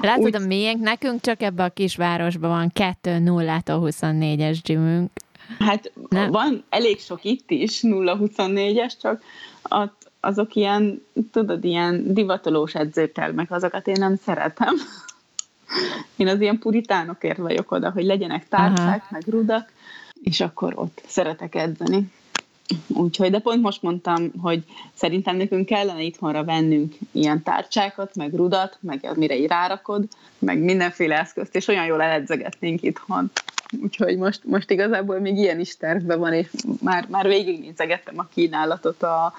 Látod, 0.00 0.24
Úgy... 0.24 0.34
a 0.34 0.38
miénk 0.38 0.80
nekünk 0.80 1.20
csak 1.20 1.42
ebbe 1.42 1.64
a 1.64 1.68
kisvárosban 1.68 2.50
van 2.50 2.70
2 2.72 3.18
0 3.18 3.62
24-es 3.66 4.58
gymünk. 4.62 5.10
Hát 5.58 5.92
Nem? 6.08 6.30
van 6.30 6.64
elég 6.68 7.00
sok 7.00 7.24
itt 7.24 7.50
is 7.50 7.80
0-24-es, 7.82 8.92
csak 9.00 9.22
azok 10.20 10.54
ilyen, 10.54 11.02
tudod, 11.32 11.64
ilyen 11.64 12.14
divatolós 12.14 12.74
edzőtermek, 12.74 13.50
azokat 13.50 13.86
én 13.86 13.96
nem 13.98 14.16
szeretem. 14.16 14.74
Én 16.16 16.28
az 16.28 16.40
ilyen 16.40 16.58
puritánokért 16.58 17.38
vagyok 17.38 17.70
oda, 17.70 17.90
hogy 17.90 18.04
legyenek 18.04 18.48
tárcák, 18.48 19.02
Aha. 19.02 19.06
meg 19.10 19.22
rudak, 19.26 19.72
és 20.22 20.40
akkor 20.40 20.72
ott 20.76 21.02
szeretek 21.06 21.54
edzeni. 21.54 22.12
Úgyhogy, 22.88 23.30
de 23.30 23.38
pont 23.38 23.62
most 23.62 23.82
mondtam, 23.82 24.30
hogy 24.40 24.64
szerintem 24.94 25.36
nekünk 25.36 25.66
kellene 25.66 26.02
itthonra 26.02 26.44
vennünk 26.44 26.94
ilyen 27.12 27.42
tárcsákat, 27.42 28.14
meg 28.14 28.34
rudat, 28.34 28.78
meg 28.80 29.10
mire 29.16 29.36
így 29.36 29.48
rárakod, 29.48 30.04
meg 30.38 30.58
mindenféle 30.58 31.18
eszközt, 31.18 31.54
és 31.54 31.68
olyan 31.68 31.86
jól 31.86 32.02
eledzegetnénk 32.02 32.82
itthon. 32.82 33.30
Úgyhogy 33.82 34.16
most, 34.16 34.44
most 34.44 34.70
igazából 34.70 35.18
még 35.18 35.36
ilyen 35.36 35.60
is 35.60 35.76
tervben 35.76 36.18
van, 36.18 36.32
és 36.32 36.48
már, 36.80 37.06
már 37.08 37.26
végignézegettem 37.26 38.18
a 38.18 38.28
kínálatot 38.34 39.02
a, 39.02 39.32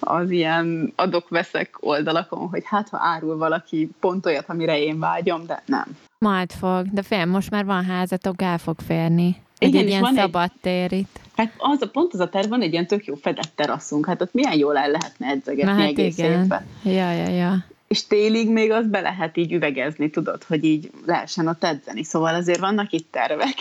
az 0.00 0.30
ilyen 0.30 0.92
adok-veszek 0.96 1.76
oldalakon, 1.80 2.48
hogy 2.48 2.62
hát 2.64 2.88
ha 2.88 2.98
árul 3.00 3.36
valaki 3.36 3.90
pont 4.00 4.26
olyat, 4.26 4.48
amire 4.48 4.78
én 4.78 4.98
vágyom, 4.98 5.46
de 5.46 5.62
nem. 5.66 5.96
Majd 6.18 6.52
fog, 6.52 6.86
de 6.92 7.02
fél, 7.02 7.24
most 7.24 7.50
már 7.50 7.64
van 7.64 7.84
házatok, 7.84 8.42
el 8.42 8.58
fog 8.58 8.76
férni. 8.86 9.36
Egy, 9.58 9.76
egy 9.76 9.86
ilyen 9.88 10.14
szabad 10.14 10.50
tér 10.60 10.92
itt. 10.92 11.20
Hát 11.36 11.52
az 11.58 11.82
a, 11.82 11.88
pont 11.88 12.14
az 12.14 12.20
a 12.20 12.28
terv, 12.28 12.48
van 12.48 12.62
egy 12.62 12.72
ilyen 12.72 12.86
tök 12.86 13.04
jó 13.04 13.14
fedett 13.14 13.52
teraszunk, 13.54 14.06
hát 14.06 14.22
ott 14.22 14.32
milyen 14.32 14.58
jól 14.58 14.76
el 14.76 14.90
lehetne 14.90 15.26
edzegetni 15.26 15.70
hát 15.70 15.88
egész 15.88 16.18
igen. 16.18 16.40
évben. 16.42 16.66
Ja, 16.82 17.10
ja, 17.12 17.28
ja. 17.28 17.64
És 17.88 18.06
télig 18.06 18.50
még 18.50 18.70
az 18.70 18.86
be 18.86 19.00
lehet 19.00 19.36
így 19.36 19.52
üvegezni, 19.52 20.10
tudod, 20.10 20.42
hogy 20.42 20.64
így 20.64 20.90
lehessen 21.06 21.48
ott 21.48 21.64
edzeni. 21.64 22.04
Szóval 22.04 22.34
azért 22.34 22.60
vannak 22.60 22.92
itt 22.92 23.08
tervek. 23.10 23.54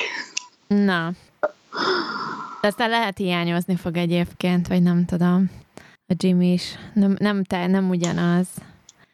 Na. 0.67 1.11
De 2.61 2.67
aztán 2.67 2.89
lehet 2.89 3.17
hiányozni 3.17 3.75
fog 3.75 3.97
egyébként, 3.97 4.67
vagy 4.67 4.83
nem 4.83 5.05
tudom. 5.05 5.51
A 6.07 6.13
gym 6.17 6.41
is. 6.41 6.75
Nem, 6.93 7.15
nem, 7.19 7.43
te, 7.43 7.67
nem 7.67 7.89
ugyanaz. 7.89 8.47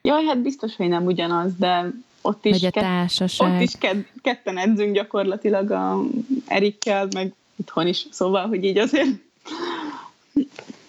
Jaj, 0.02 0.26
hát 0.26 0.42
biztos, 0.42 0.76
hogy 0.76 0.88
nem 0.88 1.06
ugyanaz, 1.06 1.52
de 1.58 1.92
ott 2.22 2.46
is, 2.46 2.52
vagy 2.52 2.66
a 2.66 2.80
társaság. 2.82 3.56
ott 3.56 3.62
is 3.62 3.74
ketten 4.22 4.58
edzünk 4.58 4.94
gyakorlatilag 4.94 5.72
a 5.72 6.00
Erikkel, 6.48 7.08
meg 7.14 7.34
itthon 7.60 7.88
is, 7.88 8.08
szóval, 8.12 8.48
hogy 8.48 8.64
így 8.64 8.78
azért 8.78 9.08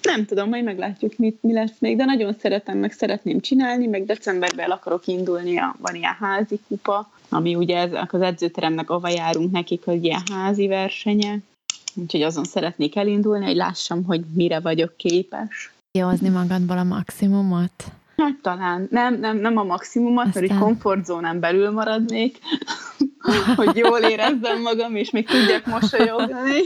nem 0.02 0.24
tudom, 0.24 0.48
majd 0.48 0.64
meglátjuk, 0.64 1.16
mit, 1.16 1.42
mi 1.42 1.52
lesz 1.52 1.78
még, 1.78 1.96
de 1.96 2.04
nagyon 2.04 2.34
szeretem, 2.40 2.78
meg 2.78 2.92
szeretném 2.92 3.40
csinálni, 3.40 3.86
meg 3.86 4.04
decemberben 4.04 4.64
el 4.64 4.70
akarok 4.70 5.06
indulni, 5.06 5.58
a, 5.58 5.74
van 5.78 5.94
ilyen 5.94 6.16
házi 6.20 6.60
kupa, 6.68 7.10
ami 7.28 7.54
ugye 7.54 7.76
ez, 7.78 7.90
az 8.10 8.20
edzőteremnek 8.20 8.90
ava 8.90 9.08
járunk 9.08 9.50
nekik, 9.50 9.84
hogy 9.84 10.04
ilyen 10.04 10.22
házi 10.32 10.66
versenye, 10.66 11.38
úgyhogy 11.94 12.22
azon 12.22 12.44
szeretnék 12.44 12.96
elindulni, 12.96 13.44
hogy 13.44 13.56
lássam, 13.56 14.04
hogy 14.04 14.20
mire 14.34 14.60
vagyok 14.60 14.96
képes. 14.96 15.72
Kihozni 15.90 16.28
magadból 16.28 16.78
a 16.78 16.84
maximumot? 16.84 17.84
Hát 18.20 18.36
talán. 18.42 18.88
Nem, 18.90 19.18
nem, 19.18 19.36
nem 19.36 19.56
a 19.56 19.64
maximumot, 19.64 20.26
Aztán... 20.26 20.42
mert 20.42 20.52
egy 20.52 20.58
komfortzónán 20.58 21.40
belül 21.40 21.70
maradnék, 21.70 22.38
hogy 23.56 23.76
jól 23.76 23.98
érezzem 23.98 24.60
magam, 24.62 24.96
és 24.96 25.10
még 25.10 25.26
tudjak 25.26 25.66
mosolyogni. 25.66 26.60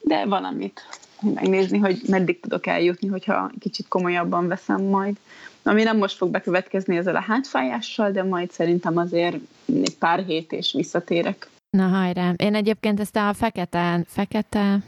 De 0.00 0.24
valamit 0.26 0.86
megnézni, 1.20 1.78
hogy 1.78 2.00
meddig 2.06 2.40
tudok 2.40 2.66
eljutni, 2.66 3.08
hogyha 3.08 3.50
kicsit 3.58 3.88
komolyabban 3.88 4.48
veszem 4.48 4.82
majd. 4.82 5.16
Ami 5.62 5.82
nem 5.82 5.96
most 5.96 6.16
fog 6.16 6.30
bekövetkezni 6.30 6.96
ezzel 6.96 7.16
a 7.16 7.20
hátfájással, 7.20 8.10
de 8.10 8.22
majd 8.22 8.50
szerintem 8.50 8.96
azért 8.96 9.36
egy 9.66 9.96
pár 9.98 10.24
hét 10.24 10.52
és 10.52 10.72
visszatérek. 10.72 11.48
Na 11.70 11.86
hajrá. 11.86 12.32
Én 12.36 12.54
egyébként 12.54 13.00
ezt 13.00 13.16
a 13.16 13.34
fekete, 13.34 14.04
fekete 14.06 14.78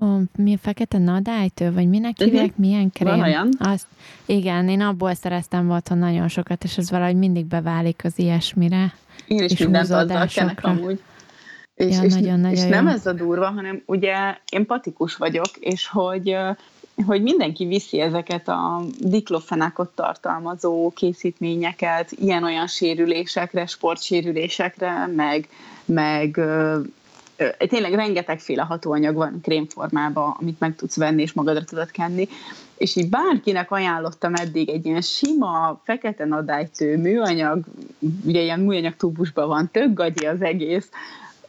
Ó, 0.00 0.06
mi 0.36 0.54
a 0.54 0.58
fekete 0.58 0.98
nadálytől, 0.98 1.72
vagy 1.72 1.88
minek 1.88 2.12
uh-huh. 2.12 2.26
hívják, 2.26 2.56
milyen 2.56 2.90
krém? 2.92 3.08
Van 3.08 3.20
olyan? 3.20 3.48
Azt, 3.58 3.86
igen, 4.26 4.68
én 4.68 4.80
abból 4.80 5.14
szereztem 5.14 5.70
otthon 5.70 5.98
nagyon 5.98 6.28
sokat, 6.28 6.64
és 6.64 6.76
ez 6.78 6.90
valahogy 6.90 7.16
mindig 7.16 7.44
beválik 7.44 8.00
az 8.04 8.18
ilyesmire. 8.18 8.94
Én 9.26 9.42
is 9.42 9.52
és 9.52 9.58
mindent 9.58 9.90
azzal 9.90 10.26
kenek 10.26 10.64
amúgy. 10.64 11.00
És, 11.74 11.96
ja, 11.96 12.02
és, 12.02 12.14
nagyon, 12.14 12.40
nagyon 12.40 12.56
és 12.56 12.62
jó. 12.62 12.68
nem 12.68 12.86
ez 12.86 13.06
a 13.06 13.12
durva, 13.12 13.50
hanem 13.50 13.82
ugye 13.86 14.38
én 14.50 14.66
patikus 14.66 15.16
vagyok, 15.16 15.56
és 15.60 15.88
hogy 15.88 16.36
hogy 17.06 17.22
mindenki 17.22 17.66
viszi 17.66 18.00
ezeket 18.00 18.48
a 18.48 18.82
diklofenákot 19.00 19.90
tartalmazó 19.94 20.92
készítményeket 20.94 22.10
ilyen-olyan 22.10 22.66
sérülésekre, 22.66 23.66
sportsérülésekre, 23.66 25.06
meg, 25.06 25.48
meg 25.84 26.40
tényleg 27.68 27.94
rengetegféle 27.94 28.62
hatóanyag 28.62 29.14
van 29.14 29.40
krémformában, 29.42 30.36
amit 30.40 30.60
meg 30.60 30.74
tudsz 30.76 30.96
venni 30.96 31.22
és 31.22 31.32
magadra 31.32 31.64
tudod 31.64 31.90
kenni, 31.90 32.28
és 32.76 32.96
így 32.96 33.08
bárkinek 33.08 33.70
ajánlottam 33.70 34.34
eddig 34.34 34.68
egy 34.68 34.86
ilyen 34.86 35.00
sima, 35.00 35.80
fekete 35.84 36.24
nadálytő 36.24 36.96
műanyag, 36.96 37.64
ugye 38.24 38.40
ilyen 38.40 38.60
műanyag 38.60 38.96
tubusban 38.96 39.48
van, 39.48 39.68
tök 39.72 39.94
gagyi 39.94 40.26
az 40.26 40.42
egész, 40.42 40.88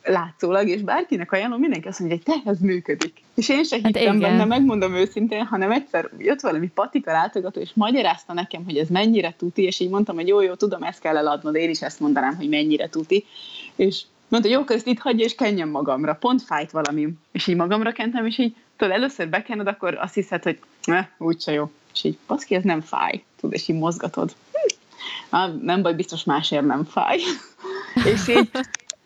látszólag, 0.08 0.68
és 0.68 0.82
bárkinek 0.82 1.32
ajánlom, 1.32 1.60
mindenki 1.60 1.88
azt 1.88 2.00
mondja, 2.00 2.18
hogy 2.18 2.42
te, 2.44 2.50
ez 2.50 2.60
működik. 2.60 3.22
És 3.36 3.50
én 3.50 3.64
sem 3.64 3.84
hát 3.84 3.98
hittem 3.98 4.20
benne, 4.20 4.46
megmondom 4.46 4.94
őszintén, 4.94 5.46
hanem 5.46 5.72
egyszer 5.72 6.10
jött 6.18 6.42
valami 6.42 6.68
patika 6.68 7.12
látogató, 7.12 7.60
és 7.60 7.70
magyarázta 7.74 8.34
nekem, 8.34 8.64
hogy 8.64 8.78
ez 8.78 8.90
mennyire 8.90 9.34
tuti, 9.38 9.64
és 9.64 9.80
így 9.80 9.90
mondtam, 9.90 10.16
hogy 10.16 10.28
jó, 10.28 10.42
jó, 10.42 10.54
tudom, 10.54 10.84
ezt 10.84 11.00
kell 11.00 11.18
eladnod, 11.18 11.56
én 11.56 11.70
is 11.70 11.82
ezt 11.82 12.00
mondanám, 12.00 12.36
hogy 12.36 12.50
mennyire 12.50 12.90
tuti. 12.90 13.26
És 13.76 14.02
mondta, 14.28 14.50
jó, 14.50 14.64
ezt 14.68 14.88
itt 14.88 15.00
hagyja, 15.00 15.26
és 15.26 15.36
kenjem 15.36 15.70
magamra. 15.70 16.14
Pont 16.14 16.42
fájt 16.42 16.72
valami. 16.72 17.10
És 17.32 17.48
így 17.48 17.56
magamra 17.56 17.92
kentem, 17.92 18.26
és 18.26 18.38
így 18.38 18.56
tudod, 18.78 18.94
először 18.94 19.30
bekened, 19.30 19.68
akkor 19.68 19.98
azt 19.98 20.14
hiszed, 20.14 20.44
hogy 20.44 20.60
ne, 20.84 21.08
úgyse 21.18 21.52
jó. 21.52 21.72
És 21.94 22.04
így, 22.04 22.18
baszki, 22.28 22.56
ez 22.56 22.64
nem 22.64 22.82
fáj. 22.82 23.24
Tudod, 23.40 23.56
és 23.56 23.68
így 23.68 23.80
mozgatod. 23.80 24.36
Hm. 25.30 25.66
nem 25.66 25.82
baj, 25.82 25.94
biztos 25.94 26.24
másért 26.24 26.66
nem 26.66 26.84
fáj. 26.84 27.18
és 28.14 28.28
így 28.28 28.50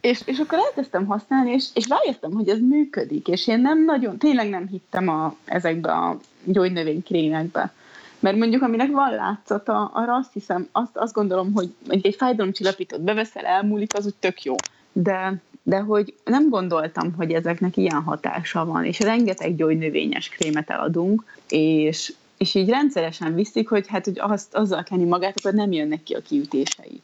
és, 0.01 0.21
és 0.25 0.39
akkor 0.39 0.57
elkezdtem 0.57 1.05
használni, 1.05 1.51
és, 1.51 1.65
és 1.73 1.87
rájöttem, 1.87 2.31
hogy 2.31 2.49
ez 2.49 2.59
működik, 2.59 3.27
és 3.27 3.47
én 3.47 3.59
nem 3.59 3.85
nagyon, 3.85 4.17
tényleg 4.17 4.49
nem 4.49 4.67
hittem 4.67 5.07
a, 5.07 5.35
ezekbe 5.45 5.91
a 5.91 6.17
gyógynövénykrémekbe. 6.43 7.73
Mert 8.19 8.37
mondjuk, 8.37 8.61
aminek 8.61 8.91
van 8.91 9.15
látszata, 9.15 9.91
arra 9.93 10.13
azt 10.13 10.33
hiszem, 10.33 10.67
azt, 10.71 10.97
azt 10.97 11.13
gondolom, 11.13 11.53
hogy 11.53 11.73
egy 11.87 12.15
fájdalomcsillapítót 12.17 13.01
beveszel, 13.01 13.45
elmúlik, 13.45 13.95
az 13.95 14.05
úgy 14.05 14.15
tök 14.19 14.43
jó. 14.43 14.55
De, 14.93 15.41
de 15.63 15.79
hogy 15.79 16.13
nem 16.23 16.49
gondoltam, 16.49 17.13
hogy 17.13 17.31
ezeknek 17.31 17.77
ilyen 17.77 18.01
hatása 18.01 18.65
van, 18.65 18.85
és 18.85 18.99
rengeteg 18.99 19.55
gyógynövényes 19.55 20.29
krémet 20.29 20.69
eladunk, 20.69 21.23
és, 21.49 22.13
és 22.37 22.55
így 22.55 22.69
rendszeresen 22.69 23.35
viszik, 23.35 23.69
hogy 23.69 23.87
hát, 23.87 24.05
hogy 24.05 24.19
azt, 24.19 24.55
azzal 24.55 24.83
kenni 24.83 25.03
magát, 25.03 25.37
akkor 25.37 25.53
nem 25.53 25.71
jönnek 25.71 26.03
ki 26.03 26.13
a 26.13 26.21
kiütései. 26.21 27.01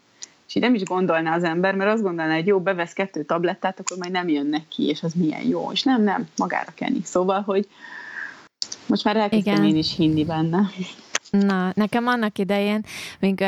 És 0.47 0.55
így 0.55 0.63
nem 0.63 0.75
is 0.75 0.83
gondolná 0.83 1.35
az 1.35 1.43
ember, 1.43 1.75
mert 1.75 1.91
azt 1.91 2.03
gondolná, 2.03 2.35
hogy 2.35 2.47
jó, 2.47 2.59
bevesz 2.59 2.93
kettő 2.93 3.23
tablettát, 3.23 3.79
akkor 3.79 3.97
majd 3.97 4.11
nem 4.11 4.27
jönnek 4.27 4.67
ki, 4.67 4.87
és 4.87 5.03
az 5.03 5.13
milyen 5.13 5.47
jó. 5.47 5.71
És 5.71 5.83
nem, 5.83 6.03
nem, 6.03 6.27
magára 6.37 6.71
kenni. 6.75 7.01
Szóval, 7.03 7.41
hogy 7.41 7.67
most 8.85 9.03
már 9.03 9.15
elkezdtem 9.17 9.53
Igen. 9.53 9.65
én 9.65 9.75
is 9.75 9.95
hinni 9.95 10.25
benne. 10.25 10.69
Na, 11.29 11.71
nekem 11.73 12.07
annak 12.07 12.37
idején, 12.37 12.81
még 13.19 13.39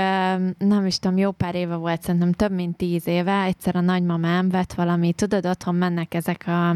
nem 0.57 0.85
is 0.85 0.99
tudom, 0.99 1.17
jó 1.17 1.31
pár 1.31 1.55
éve 1.55 1.75
volt, 1.75 2.01
szerintem 2.01 2.31
több 2.31 2.51
mint 2.51 2.77
tíz 2.77 3.07
éve, 3.07 3.43
egyszer 3.43 3.75
a 3.75 3.81
nagymamám 3.81 4.49
vett 4.49 4.73
valami, 4.73 5.13
tudod, 5.13 5.45
otthon 5.45 5.75
mennek 5.75 6.13
ezek 6.13 6.47
a 6.47 6.75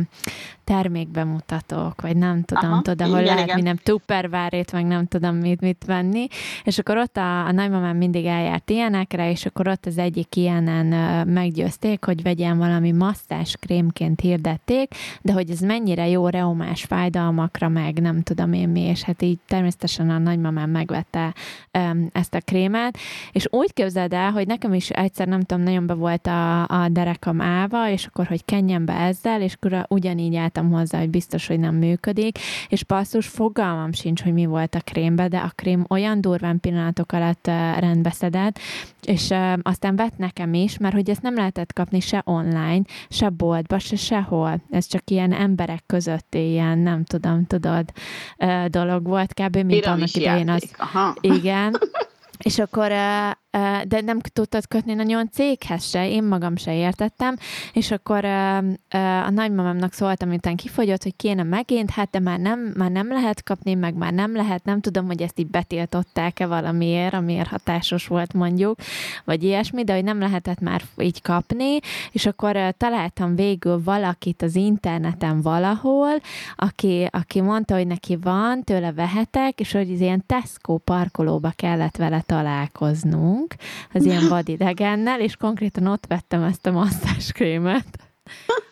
termékbemutatók, 0.64 2.02
vagy 2.02 2.18
nem 2.18 2.44
tudom, 2.44 2.72
Aha, 2.72 2.82
tudod, 2.82 3.02
ahol 3.02 3.20
igen, 3.20 3.26
lehet 3.26 3.44
igen. 3.44 3.56
minden 3.56 3.80
tuppervárét, 3.84 4.72
meg 4.72 4.86
nem 4.86 5.06
tudom 5.06 5.36
mit, 5.36 5.62
mit 5.62 5.84
venni, 5.86 6.28
és 6.64 6.78
akkor 6.78 6.98
ott 6.98 7.18
a, 7.18 7.46
a 7.46 7.52
nagymamám 7.52 7.98
mindig 7.98 8.26
eljárt 8.26 8.70
ilyenekre, 8.70 9.30
és 9.30 9.46
akkor 9.46 9.68
ott 9.68 9.86
az 9.86 9.98
egyik 9.98 10.36
ilyenen 10.36 11.28
meggyőzték, 11.28 12.06
hogy 12.06 12.22
vegyen 12.22 12.58
valami 12.58 12.92
masszás 12.92 13.56
krémként 13.60 14.22
hirdették, 14.22 14.94
de 15.22 15.34
hogy 15.34 15.50
ez 15.50 15.60
mennyire 15.60 16.08
jó 16.08 16.28
reumás 16.28 16.84
fájdalmakra, 16.84 17.68
meg 17.68 18.02
nem 18.02 18.22
tudom 18.22 18.54
én 18.54 18.70
mi, 18.70 18.82
és 18.82 19.02
hát 19.02 19.22
így 19.22 19.40
természetesen 19.48 20.10
a 20.10 20.18
nagymamám 20.18 20.70
megvette 20.94 21.34
um, 21.74 22.10
ezt 22.12 22.34
a 22.34 22.40
krémet, 22.40 22.98
és 23.32 23.48
úgy 23.50 23.74
képzeld 23.74 24.14
el, 24.14 24.32
hogy 24.32 24.48
nekem 24.48 24.74
is 24.74 24.90
egyszer 24.90 25.28
nem 25.28 25.42
tudom, 25.42 25.64
nagyon 25.64 25.86
be 25.86 25.94
volt 25.94 26.28
a, 26.28 26.62
a 26.68 26.90
derekam 26.90 27.42
állva, 27.42 27.90
és 27.90 28.06
akkor, 28.06 28.28
hogy 28.28 28.46
kenjen 28.46 28.86
be 28.86 28.94
ezzel, 28.94 29.42
és 29.42 29.54
akkor 29.54 29.86
ugyanígy 29.90 30.36
álltam 30.36 30.72
hozzá, 30.72 31.00
hogy 31.00 31.10
biztos, 31.10 31.48
hogy 31.48 31.60
nem 31.60 31.76
működik, 31.76 32.40
és 32.68 32.84
passzus 32.84 33.28
fogalmam 33.28 33.92
sincs, 33.92 34.22
hogy 34.22 34.34
mi 34.34 34.46
volt 34.46 34.76
a 34.76 34.80
krémbe, 34.80 35.28
de 35.28 35.38
a 35.38 35.52
krém 35.56 35.86
olyan 35.90 36.22
durván 36.22 36.60
pillanatok 36.60 37.12
alatt 37.12 37.48
uh, 37.48 37.80
rendbeszedett, 37.80 38.60
és 39.06 39.30
uh, 39.30 39.54
aztán 39.62 39.96
vett 39.96 40.18
nekem 40.18 40.54
is, 40.54 40.78
mert 40.78 40.94
hogy 40.94 41.10
ezt 41.10 41.22
nem 41.22 41.36
lehetett 41.36 41.74
kapni 41.74 42.00
se 42.00 42.22
online, 42.26 42.82
se 43.10 43.30
boltba, 43.30 43.80
se 43.80 43.96
sehol. 43.96 44.62
Ez 44.70 44.86
csak 44.86 45.10
ilyen 45.10 45.32
emberek 45.32 45.84
közötti 45.86 46.50
ilyen, 46.50 46.78
nem 46.78 47.04
tudom, 47.04 47.46
tudod, 47.46 47.92
uh, 48.38 48.66
dolog 48.66 49.08
volt 49.08 49.34
kb. 49.34 49.56
mint 49.56 49.68
Piramis 49.68 49.86
annak 49.86 50.16
idején 50.16 50.50
az. 50.50 50.74
Aha. 50.78 51.16
Igen. 51.22 51.76
És 52.38 52.60
akkor 52.60 52.92
de 53.88 54.02
nem 54.02 54.20
tudtad 54.20 54.68
kötni 54.68 54.94
nagyon 54.94 55.30
céghez 55.32 55.90
se, 55.90 56.10
én 56.10 56.24
magam 56.24 56.56
se 56.56 56.76
értettem, 56.76 57.36
és 57.74 57.92
akkor 57.92 58.26
a 59.24 59.30
nagymamámnak 59.30 59.94
szóltam, 59.94 60.30
miután 60.30 60.56
kifogyott, 60.56 61.04
hogy 61.04 61.16
kéne 61.16 61.44
megint, 61.44 61.90
hát 61.90 62.10
de 62.10 62.20
már 62.20 62.40
nem, 62.40 62.74
már 62.78 62.92
nem 62.92 63.08
lehet 63.08 63.44
kapni, 63.44 63.74
meg 63.74 63.96
már 63.96 64.14
nem 64.14 64.36
lehet, 64.36 64.64
nem 64.64 64.82
tudom, 64.82 65.06
hogy 65.06 65.22
ezt 65.22 65.40
így 65.40 65.48
betiltották-e 65.48 66.46
valamiért, 66.46 67.14
amiért 67.14 67.48
hatásos 67.48 68.08
volt 68.08 68.34
mondjuk, 68.34 68.80
vagy 69.26 69.44
ilyesmi, 69.44 69.84
de 69.84 69.94
hogy 69.94 70.04
nem 70.04 70.20
lehetett 70.20 70.60
már 70.60 70.82
így 70.98 71.22
kapni, 71.22 71.80
és 72.12 72.26
akkor 72.26 72.74
találtam 72.78 73.36
végül 73.36 73.84
valakit 73.84 74.42
az 74.42 74.56
interneten 74.56 75.42
valahol, 75.42 76.14
aki, 76.56 77.08
aki 77.12 77.42
mondta, 77.42 77.76
hogy 77.76 77.88
neki 77.88 78.16
van, 78.16 78.64
tőle 78.64 78.92
vehetek, 78.92 79.60
és 79.60 79.72
hogy 79.72 79.90
ilyen 79.90 80.24
Tesco 80.26 80.78
parkolóba 80.78 81.52
kellett 81.56 81.98
vele 81.98 82.22
találkoznunk, 82.26 83.43
voltunk 83.44 83.56
az 83.94 84.06
ilyen 84.06 84.30
vadidegennel, 84.36 85.22
és 85.22 85.36
konkrétan 85.36 85.88
ott 85.88 86.06
vettem 86.06 86.44
ezt 86.44 86.66
a 86.66 86.72
masszázskrémet. 86.72 87.86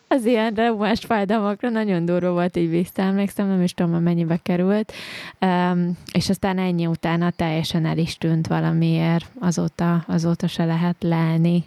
Az 0.07 0.26
ilyen 0.26 0.53
reumás 0.53 0.99
fájdalmakra 0.99 1.69
nagyon 1.69 2.05
durva 2.05 2.32
volt, 2.32 2.57
így 2.57 2.69
visszaemlékszem, 2.69 3.47
nem 3.47 3.61
is 3.61 3.74
tudom, 3.74 4.01
mennyibe 4.01 4.38
került. 4.38 4.93
Um, 5.41 5.97
és 6.11 6.30
aztán 6.30 6.57
ennyi 6.57 6.88
utána 6.88 7.30
teljesen 7.30 7.86
el 7.86 7.97
is 7.97 8.17
tűnt 8.17 8.47
valamiért, 8.47 9.26
azóta, 9.39 10.03
azóta 10.07 10.47
se 10.47 10.65
lehet 10.65 10.95
lelni. 10.99 11.63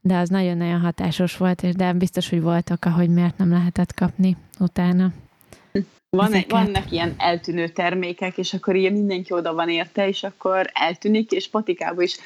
De 0.00 0.16
az 0.16 0.28
nagyon-nagyon 0.28 0.80
hatásos 0.80 1.36
volt, 1.36 1.62
és 1.62 1.74
de 1.74 1.92
biztos, 1.92 2.28
hogy 2.28 2.40
voltak, 2.40 2.84
ahogy 2.84 3.08
miért 3.08 3.38
nem 3.38 3.50
lehetett 3.50 3.94
kapni 3.94 4.36
utána. 4.58 5.12
Van, 6.16 6.32
egy, 6.32 6.48
vannak 6.48 6.90
ilyen 6.90 7.14
eltűnő 7.18 7.68
termékek, 7.68 8.38
és 8.38 8.54
akkor 8.54 8.76
ilyen 8.76 8.92
mindenki 8.92 9.32
oda 9.32 9.54
van 9.54 9.68
érte, 9.68 10.08
és 10.08 10.22
akkor 10.22 10.70
eltűnik, 10.72 11.30
és 11.30 11.48
patikába 11.48 12.02
is. 12.02 12.16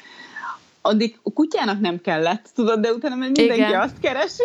Addig 0.81 1.19
a 1.23 1.31
kutyának 1.33 1.79
nem 1.79 2.01
kellett, 2.01 2.49
tudod, 2.55 2.79
de 2.79 2.91
utána 2.91 3.15
mert 3.15 3.37
mindenki 3.37 3.61
Igen. 3.61 3.81
azt 3.81 3.99
keresi. 3.99 4.43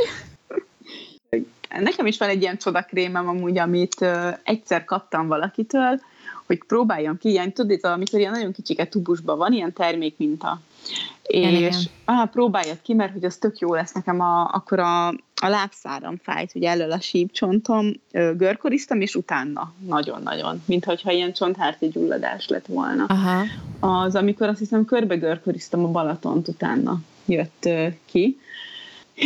Nekem 1.80 2.06
is 2.06 2.18
van 2.18 2.28
egy 2.28 2.42
ilyen 2.42 2.58
csodakrémem 2.58 3.28
amúgy, 3.28 3.58
amit 3.58 4.00
uh, 4.00 4.38
egyszer 4.42 4.84
kaptam 4.84 5.26
valakitől, 5.26 6.00
hogy 6.46 6.62
próbáljam 6.66 7.18
ki, 7.18 7.28
ilyen, 7.28 7.52
tudod, 7.52 7.78
amikor 7.82 8.18
ilyen 8.18 8.32
nagyon 8.32 8.52
kicsike 8.52 8.86
tubusban 8.86 9.38
van, 9.38 9.52
ilyen 9.52 9.72
termék 9.72 10.14
minta. 10.16 10.60
Igen, 11.26 11.54
és 11.54 11.88
ah, 12.04 12.28
próbáljad 12.28 12.78
ki, 12.82 12.94
mert 12.94 13.12
hogy 13.12 13.24
az 13.24 13.36
tök 13.36 13.58
jó 13.58 13.74
lesz 13.74 13.92
nekem, 13.92 14.20
a, 14.20 14.48
akkor 14.52 14.78
a, 14.78 15.08
a 15.08 15.48
lábszáram 15.48 16.16
fájt, 16.22 16.54
ugye 16.54 16.70
elől 16.70 16.92
a 16.92 17.00
sípcsontom, 17.00 17.92
görkoriztam, 18.36 19.00
és 19.00 19.14
utána 19.14 19.72
nagyon-nagyon, 19.86 20.62
mint 20.66 20.84
hogyha 20.84 21.10
ilyen 21.10 21.32
csonthárti 21.32 21.88
gyulladás 21.88 22.48
lett 22.48 22.66
volna. 22.66 23.04
Aha. 23.04 23.42
Az, 23.80 24.14
amikor 24.14 24.48
azt 24.48 24.58
hiszem 24.58 24.84
körbe 24.84 25.16
görkoriztam 25.16 25.84
a 25.84 25.88
Balatont, 25.88 26.48
utána 26.48 27.00
jött 27.26 27.68
ki, 28.04 28.38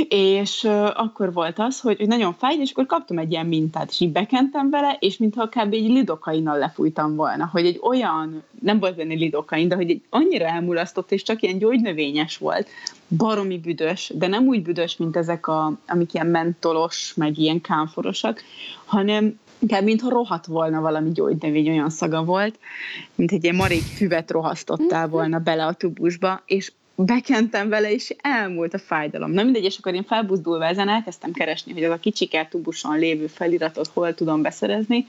és 0.09 0.65
akkor 0.95 1.33
volt 1.33 1.59
az, 1.59 1.81
hogy, 1.81 1.97
hogy 1.97 2.07
nagyon 2.07 2.35
fájt, 2.35 2.61
és 2.61 2.71
akkor 2.71 2.87
kaptam 2.87 3.19
egy 3.19 3.31
ilyen 3.31 3.47
mintát, 3.47 3.91
és 3.91 4.01
így 4.01 4.13
bekentem 4.13 4.71
vele, 4.71 4.97
és 5.01 5.17
mintha 5.17 5.49
kb. 5.49 5.73
egy 5.73 5.89
lidokainnal 5.89 6.59
lefújtam 6.59 7.17
volna, 7.17 7.49
hogy 7.53 7.67
egy 7.67 7.79
olyan, 7.83 8.43
nem 8.63 8.79
volt 8.79 8.97
benne 8.97 9.15
lidokain, 9.15 9.69
de 9.69 9.75
hogy 9.75 9.91
egy 9.91 10.03
annyira 10.11 10.47
elmulasztott, 10.47 11.13
és 11.13 11.23
csak 11.23 11.43
ilyen 11.43 11.59
gyógynövényes 11.59 12.37
volt, 12.37 12.69
baromi 13.09 13.59
büdös, 13.59 14.13
de 14.15 14.27
nem 14.27 14.47
úgy 14.47 14.63
büdös, 14.63 14.97
mint 14.97 15.17
ezek, 15.17 15.47
a, 15.47 15.73
amik 15.87 16.15
ilyen 16.15 16.27
mentolos, 16.27 17.13
meg 17.17 17.39
ilyen 17.39 17.61
kámforosak, 17.61 18.43
hanem 18.85 19.39
inkább 19.59 19.83
mintha 19.83 20.09
rohadt 20.09 20.47
volna 20.47 20.81
valami 20.81 21.13
gyógynövény, 21.13 21.69
olyan 21.69 21.91
szaga 21.91 22.25
volt, 22.25 22.59
mint 23.15 23.33
egy 23.33 23.45
ilyen 23.45 23.57
marék 23.57 23.83
füvet 23.83 24.31
rohasztottál 24.31 25.09
volna 25.09 25.39
bele 25.39 25.67
a 25.67 25.73
tubusba, 25.73 26.43
és 26.47 26.73
bekentem 27.05 27.69
vele, 27.69 27.93
és 27.93 28.15
elmúlt 28.21 28.75
a 28.75 28.79
fájdalom. 28.79 29.31
Na 29.31 29.43
mindegy, 29.43 29.65
és 29.65 29.79
akkor 29.79 29.95
én 29.95 30.05
felbuzdulva 30.05 30.65
ezen 30.65 30.89
elkezdtem 30.89 31.33
keresni, 31.33 31.73
hogy 31.73 31.85
az 31.85 31.91
a 31.91 31.99
kicsike 31.99 32.49
tubuson 32.51 32.99
lévő 32.99 33.27
feliratot 33.27 33.91
hol 33.93 34.15
tudom 34.15 34.43
beszerezni. 34.43 35.07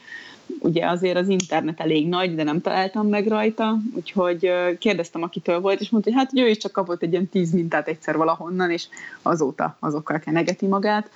Ugye 0.60 0.88
azért 0.88 1.18
az 1.18 1.28
internet 1.28 1.80
elég 1.80 2.08
nagy, 2.08 2.36
de 2.36 2.44
nem 2.44 2.62
találtam 2.62 3.08
meg 3.08 3.28
rajta, 3.28 3.78
úgyhogy 3.96 4.52
kérdeztem, 4.80 5.24
akitől 5.24 5.60
volt, 5.60 5.82
és 5.82 5.90
mondta, 5.90 6.10
hogy 6.10 6.20
hát 6.20 6.30
hogy 6.30 6.40
ő 6.40 6.48
is 6.48 6.58
csak 6.58 6.72
kapott 6.72 7.04
egy 7.04 7.12
ilyen 7.12 7.30
tíz 7.30 7.52
mintát 7.52 7.88
egyszer 7.88 8.18
valahonnan, 8.18 8.72
és 8.72 8.88
azóta 9.22 9.78
azokkal 9.80 10.20
kenegeti 10.20 10.66
magát, 10.66 11.10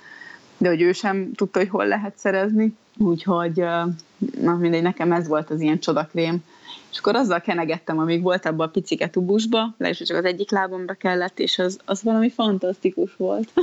de 0.58 0.68
hogy 0.68 0.82
ő 0.82 0.92
sem 0.92 1.32
tudta, 1.34 1.58
hogy 1.58 1.68
hol 1.68 1.86
lehet 1.86 2.18
szerezni. 2.18 2.76
Úgyhogy 2.98 3.64
na 4.40 4.56
mindegy, 4.56 4.82
nekem 4.82 5.12
ez 5.12 5.28
volt 5.28 5.50
az 5.50 5.60
ilyen 5.60 5.78
csodakrém, 5.78 6.44
és 6.90 6.98
akkor 6.98 7.14
azzal 7.14 7.40
kenegettem, 7.40 7.98
amíg 7.98 8.22
volt 8.22 8.46
abban 8.46 8.66
a 8.66 8.70
picike 8.70 9.08
tubusba, 9.08 9.58
legalábbis 9.58 10.08
csak 10.08 10.16
az 10.16 10.24
egyik 10.24 10.50
lábomra 10.50 10.94
kellett, 10.94 11.38
és 11.38 11.58
az, 11.58 11.78
az 11.84 12.02
valami 12.02 12.30
fantasztikus 12.30 13.16
volt. 13.16 13.52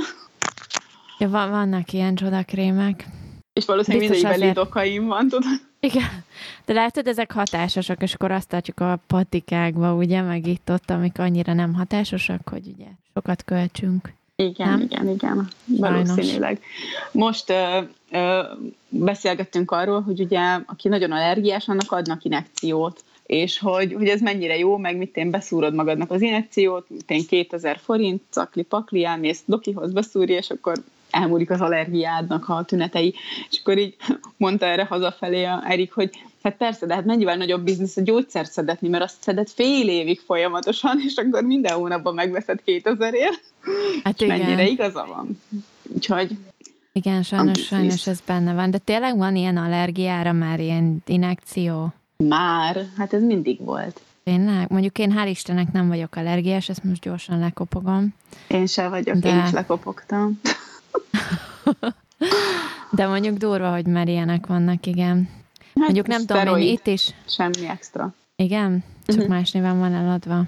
Ja, 1.18 1.28
van, 1.28 1.50
vannak 1.50 1.92
ilyen 1.92 2.14
csodakrémek. 2.14 3.06
És 3.52 3.64
valószínűleg 3.64 4.08
mindegyikben 4.08 4.40
azért... 4.40 4.56
lidokaim 4.56 5.06
van, 5.06 5.28
tudod? 5.28 5.60
Igen, 5.80 6.24
de 6.64 6.72
látod, 6.72 7.06
ezek 7.06 7.32
hatásosak, 7.32 8.02
és 8.02 8.14
akkor 8.14 8.30
azt 8.30 8.48
tartjuk 8.48 8.80
a 8.80 8.98
patikákba, 9.06 9.94
ugye, 9.94 10.22
meg 10.22 10.46
itt 10.46 10.70
ott, 10.70 10.90
amik 10.90 11.18
annyira 11.18 11.52
nem 11.52 11.74
hatásosak, 11.74 12.48
hogy 12.48 12.66
ugye 12.74 12.86
sokat 13.14 13.44
költsünk. 13.44 14.12
Igen, 14.36 14.68
nem? 14.68 14.80
igen, 14.80 15.08
igen, 15.08 15.48
valószínűleg. 15.66 16.60
Most 17.12 17.50
ö, 17.50 17.78
ö, 18.10 18.42
beszélgettünk 18.88 19.70
arról, 19.70 20.00
hogy 20.00 20.20
ugye, 20.20 20.40
aki 20.66 20.88
nagyon 20.88 21.12
allergiás, 21.12 21.68
annak 21.68 21.92
adnak 21.92 22.24
inekciót, 22.24 23.04
és 23.26 23.58
hogy, 23.58 23.92
hogy 23.92 24.08
ez 24.08 24.20
mennyire 24.20 24.58
jó, 24.58 24.76
meg 24.76 24.96
mit 24.96 25.16
én 25.16 25.30
beszúrod 25.30 25.74
magadnak 25.74 26.10
az 26.10 26.22
inekciót, 26.22 26.90
mit 26.90 27.10
én 27.10 27.26
2000 27.26 27.78
forint, 27.78 28.22
cakli 28.30 28.62
pakli, 28.62 29.04
elmész 29.04 29.42
dokihoz 29.46 29.92
beszúrja, 29.92 30.36
és 30.36 30.50
akkor 30.50 30.82
elmúlik 31.10 31.50
az 31.50 31.60
allergiádnak 31.60 32.48
a 32.48 32.64
tünetei. 32.64 33.14
És 33.50 33.58
akkor 33.60 33.78
így 33.78 33.96
mondta 34.36 34.66
erre 34.66 34.84
hazafelé 34.84 35.44
a 35.44 35.62
Erik, 35.66 35.92
hogy 35.92 36.10
hát 36.42 36.56
persze, 36.56 36.86
de 36.86 36.94
hát 36.94 37.04
mennyivel 37.04 37.36
nagyobb 37.36 37.62
biznisz 37.62 37.96
a 37.96 38.02
gyógyszert 38.02 38.52
szedetni, 38.52 38.88
mert 38.88 39.04
azt 39.04 39.22
szedett 39.22 39.50
fél 39.50 39.88
évig 39.88 40.20
folyamatosan, 40.20 41.00
és 41.06 41.14
akkor 41.16 41.42
minden 41.42 41.74
hónapban 41.74 42.14
megveszed 42.14 42.62
2000 42.62 43.14
ér. 43.14 43.40
Hát 44.04 44.20
igen. 44.20 44.38
mennyire 44.38 44.66
igaza 44.66 45.06
van. 45.06 45.40
Úgyhogy 45.94 46.36
igen, 46.92 47.22
sajnos, 47.22 47.58
sajnos 47.58 48.06
ez 48.06 48.20
benne 48.26 48.54
van. 48.54 48.70
De 48.70 48.78
tényleg 48.78 49.16
van 49.16 49.36
ilyen 49.36 49.56
allergiára 49.56 50.32
már 50.32 50.60
ilyen 50.60 51.02
inekció? 51.06 51.92
Már, 52.16 52.86
hát 52.96 53.12
ez 53.12 53.22
mindig 53.22 53.64
volt. 53.64 54.00
Tényleg? 54.24 54.70
Mondjuk 54.70 54.98
én 54.98 55.14
hál' 55.16 55.28
Istennek 55.28 55.72
nem 55.72 55.88
vagyok 55.88 56.16
allergiás, 56.16 56.68
ezt 56.68 56.84
most 56.84 57.00
gyorsan 57.00 57.38
lekopogom. 57.38 58.14
Én 58.48 58.66
sem 58.66 58.90
vagyok, 58.90 59.16
de... 59.16 59.28
én 59.28 59.44
is 59.44 59.50
lekopogtam. 59.50 60.40
De 62.90 63.06
mondjuk 63.06 63.36
durva, 63.36 63.72
hogy 63.72 63.86
már 63.86 64.08
ilyenek 64.08 64.46
vannak, 64.46 64.86
igen. 64.86 65.28
Hát 65.58 65.74
mondjuk 65.74 66.06
nem 66.06 66.26
tudom, 66.26 66.56
én 66.56 66.72
itt 66.72 66.86
is. 66.86 67.14
Semmi 67.28 67.68
extra. 67.68 68.14
Igen? 68.36 68.84
Csak 69.06 69.16
uh-huh. 69.16 69.30
más 69.30 69.50
néven 69.50 69.78
van 69.78 69.94
eladva. 69.94 70.42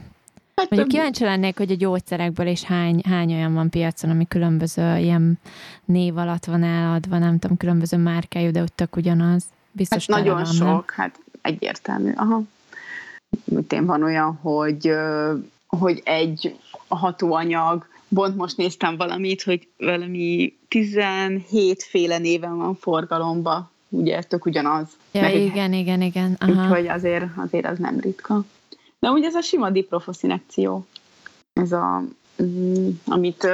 Hát 0.55 0.71
mondjuk 0.71 0.89
kíváncsi 0.89 1.25
lennék, 1.25 1.57
hogy 1.57 1.71
a 1.71 1.77
gyógyszerekből 1.77 2.47
is 2.47 2.63
hány, 2.63 3.01
hány 3.05 3.35
olyan 3.35 3.55
van 3.55 3.71
piacon, 3.71 4.11
ami 4.11 4.29
különböző 4.29 4.97
ilyen 4.97 5.39
név 5.85 6.17
alatt 6.17 6.45
van 6.45 6.63
eladva, 6.63 7.19
nem 7.19 7.39
tudom, 7.39 7.57
különböző 7.57 7.97
márkájú, 7.97 8.51
de 8.51 8.63
ott 8.63 8.77
tök 8.77 8.97
ugyanaz. 8.97 9.45
Biztos 9.73 10.07
hát 10.07 10.19
nagyon 10.19 10.35
van, 10.35 10.45
sok, 10.45 10.67
nem? 10.67 10.85
hát 10.87 11.21
egyértelmű. 11.43 12.13
Aha. 12.17 12.43
Én 13.69 13.87
van 13.87 14.03
olyan, 14.03 14.39
hogy, 14.43 14.93
hogy 15.67 16.03
egy 16.05 16.59
hatóanyag 16.89 17.87
Bont 18.15 18.37
most 18.37 18.57
néztem 18.57 18.97
valamit, 18.97 19.43
hogy 19.43 19.69
valami 19.79 20.57
17 20.69 21.83
féle 21.83 22.19
néven 22.19 22.57
van 22.57 22.77
forgalomba, 22.77 23.71
ugye 23.89 24.23
tök 24.23 24.47
ugyanaz. 24.47 24.87
Ja, 25.13 25.21
Meg 25.21 25.35
igen, 25.35 25.73
igen, 25.73 26.03
igen. 26.03 26.37
Aha. 26.39 26.53
Úgyhogy 26.53 26.87
azért, 26.87 27.25
azért 27.37 27.67
az 27.67 27.79
nem 27.79 28.01
ritka. 28.01 28.45
De 29.05 29.11
ugye 29.11 29.27
ez 29.27 29.35
a 29.35 29.41
sima 29.41 29.71
diprofoszinekció, 29.71 30.87
ez 31.53 31.73
a, 31.73 32.03
mm, 32.43 32.89
amit 33.07 33.49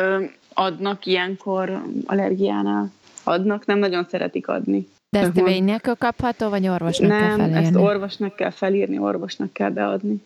adnak 0.54 1.06
ilyenkor 1.06 1.82
allergiánál. 2.06 2.90
Adnak, 3.24 3.66
nem 3.66 3.78
nagyon 3.78 4.06
szeretik 4.10 4.48
adni. 4.48 4.88
De 5.08 5.18
ezt 5.18 5.32
tévény 5.32 5.64
nélkül 5.64 5.94
kapható, 5.94 6.48
vagy 6.48 6.68
orvosnak 6.68 7.08
nem, 7.08 7.18
kell 7.18 7.36
felírni? 7.36 7.52
Nem, 7.52 7.62
ezt 7.62 7.74
orvosnak 7.74 8.36
kell 8.36 8.50
felírni, 8.50 8.98
orvosnak 8.98 9.52
kell 9.52 9.70
beadni. 9.70 10.22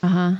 Aha 0.00 0.30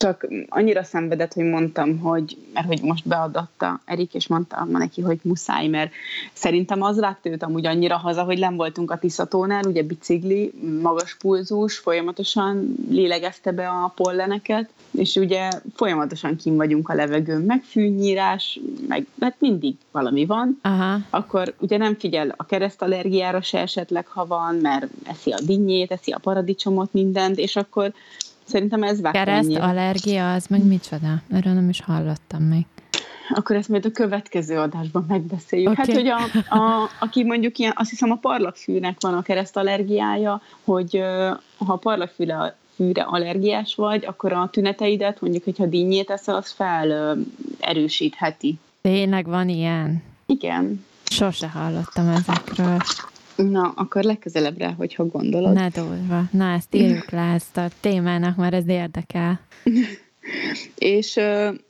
csak 0.00 0.26
annyira 0.48 0.82
szenvedett, 0.82 1.32
hogy 1.32 1.44
mondtam, 1.44 1.98
hogy, 1.98 2.36
mert 2.52 2.66
hogy 2.66 2.82
most 2.82 3.08
beadatta 3.08 3.80
Erik, 3.84 4.14
és 4.14 4.26
mondtam 4.26 4.70
neki, 4.70 5.00
hogy 5.00 5.18
muszáj, 5.22 5.66
mert 5.66 5.92
szerintem 6.32 6.82
az 6.82 7.00
rágta 7.00 7.28
őt 7.28 7.42
amúgy 7.42 7.66
annyira 7.66 7.96
haza, 7.96 8.22
hogy 8.22 8.38
nem 8.38 8.56
voltunk 8.56 8.90
a 8.90 8.98
Tiszatónál, 8.98 9.64
ugye 9.64 9.82
bicikli, 9.82 10.52
magas 10.82 11.16
pulzus, 11.16 11.78
folyamatosan 11.78 12.74
lélegezte 12.90 13.52
be 13.52 13.68
a 13.68 13.92
polleneket, 13.94 14.68
és 14.90 15.16
ugye 15.16 15.50
folyamatosan 15.74 16.36
kim 16.36 16.56
vagyunk 16.56 16.88
a 16.88 16.94
levegőn, 16.94 17.40
meg 17.42 17.62
fűnyírás, 17.62 18.60
meg 18.88 19.06
hát 19.20 19.36
mindig 19.38 19.74
valami 19.90 20.26
van, 20.26 20.58
Aha. 20.62 20.98
akkor 21.10 21.54
ugye 21.58 21.76
nem 21.76 21.94
figyel 21.94 22.34
a 22.36 22.46
keresztallergiára 22.46 23.42
se 23.42 23.58
esetleg, 23.58 24.06
ha 24.06 24.26
van, 24.26 24.54
mert 24.54 24.86
eszi 25.04 25.30
a 25.30 25.40
dinnyét, 25.46 25.92
eszi 25.92 26.12
a 26.12 26.18
paradicsomot, 26.18 26.92
mindent, 26.92 27.38
és 27.38 27.56
akkor 27.56 27.92
Szerintem 28.50 28.82
ez 28.82 29.00
vágta 29.00 29.18
Kereszt, 29.18 29.56
allergia, 29.56 30.32
az 30.32 30.46
meg 30.46 30.64
micsoda? 30.64 31.22
Erről 31.32 31.52
nem 31.52 31.68
is 31.68 31.80
hallottam 31.80 32.42
még. 32.42 32.66
Akkor 33.34 33.56
ezt 33.56 33.68
majd 33.68 33.84
a 33.84 33.90
következő 33.90 34.58
adásban 34.58 35.04
megbeszéljük. 35.08 35.70
Okay. 35.70 35.84
Hát, 35.86 35.94
hogy 35.94 36.08
a, 36.08 36.56
a, 36.56 36.88
aki 37.00 37.24
mondjuk 37.24 37.58
ilyen, 37.58 37.72
azt 37.76 37.90
hiszem 37.90 38.10
a 38.10 38.14
parlagfűnek 38.14 38.96
van 39.00 39.14
a 39.14 39.22
keresztallergiája, 39.22 40.42
hogy 40.64 41.02
ha 41.56 41.72
a 41.72 41.76
parlagfűre 41.76 42.56
fűre 42.74 43.02
allergiás 43.02 43.74
vagy, 43.74 44.04
akkor 44.04 44.32
a 44.32 44.48
tüneteidet, 44.52 45.20
mondjuk, 45.20 45.44
hogyha 45.44 45.66
dinnyét 45.66 46.10
eszel, 46.10 46.34
az 46.34 46.50
fel 46.50 47.16
erősítheti. 47.60 48.58
Tényleg 48.80 49.26
van 49.26 49.48
ilyen? 49.48 50.02
Igen. 50.26 50.84
Sose 51.04 51.48
hallottam 51.48 52.08
ezekről. 52.08 52.76
Na, 53.42 53.72
akkor 53.76 54.02
legközelebbre, 54.02 54.74
hogyha 54.78 55.06
gondolod. 55.06 55.52
Ne 55.52 55.68
durva. 55.68 56.22
Na, 56.30 56.52
ezt 56.52 56.74
írjuk 56.74 57.10
le, 57.10 57.32
ezt 57.32 57.56
a 57.56 57.68
témának, 57.80 58.36
mert 58.36 58.54
ez 58.54 58.68
érdekel. 58.68 59.40
és, 60.74 61.20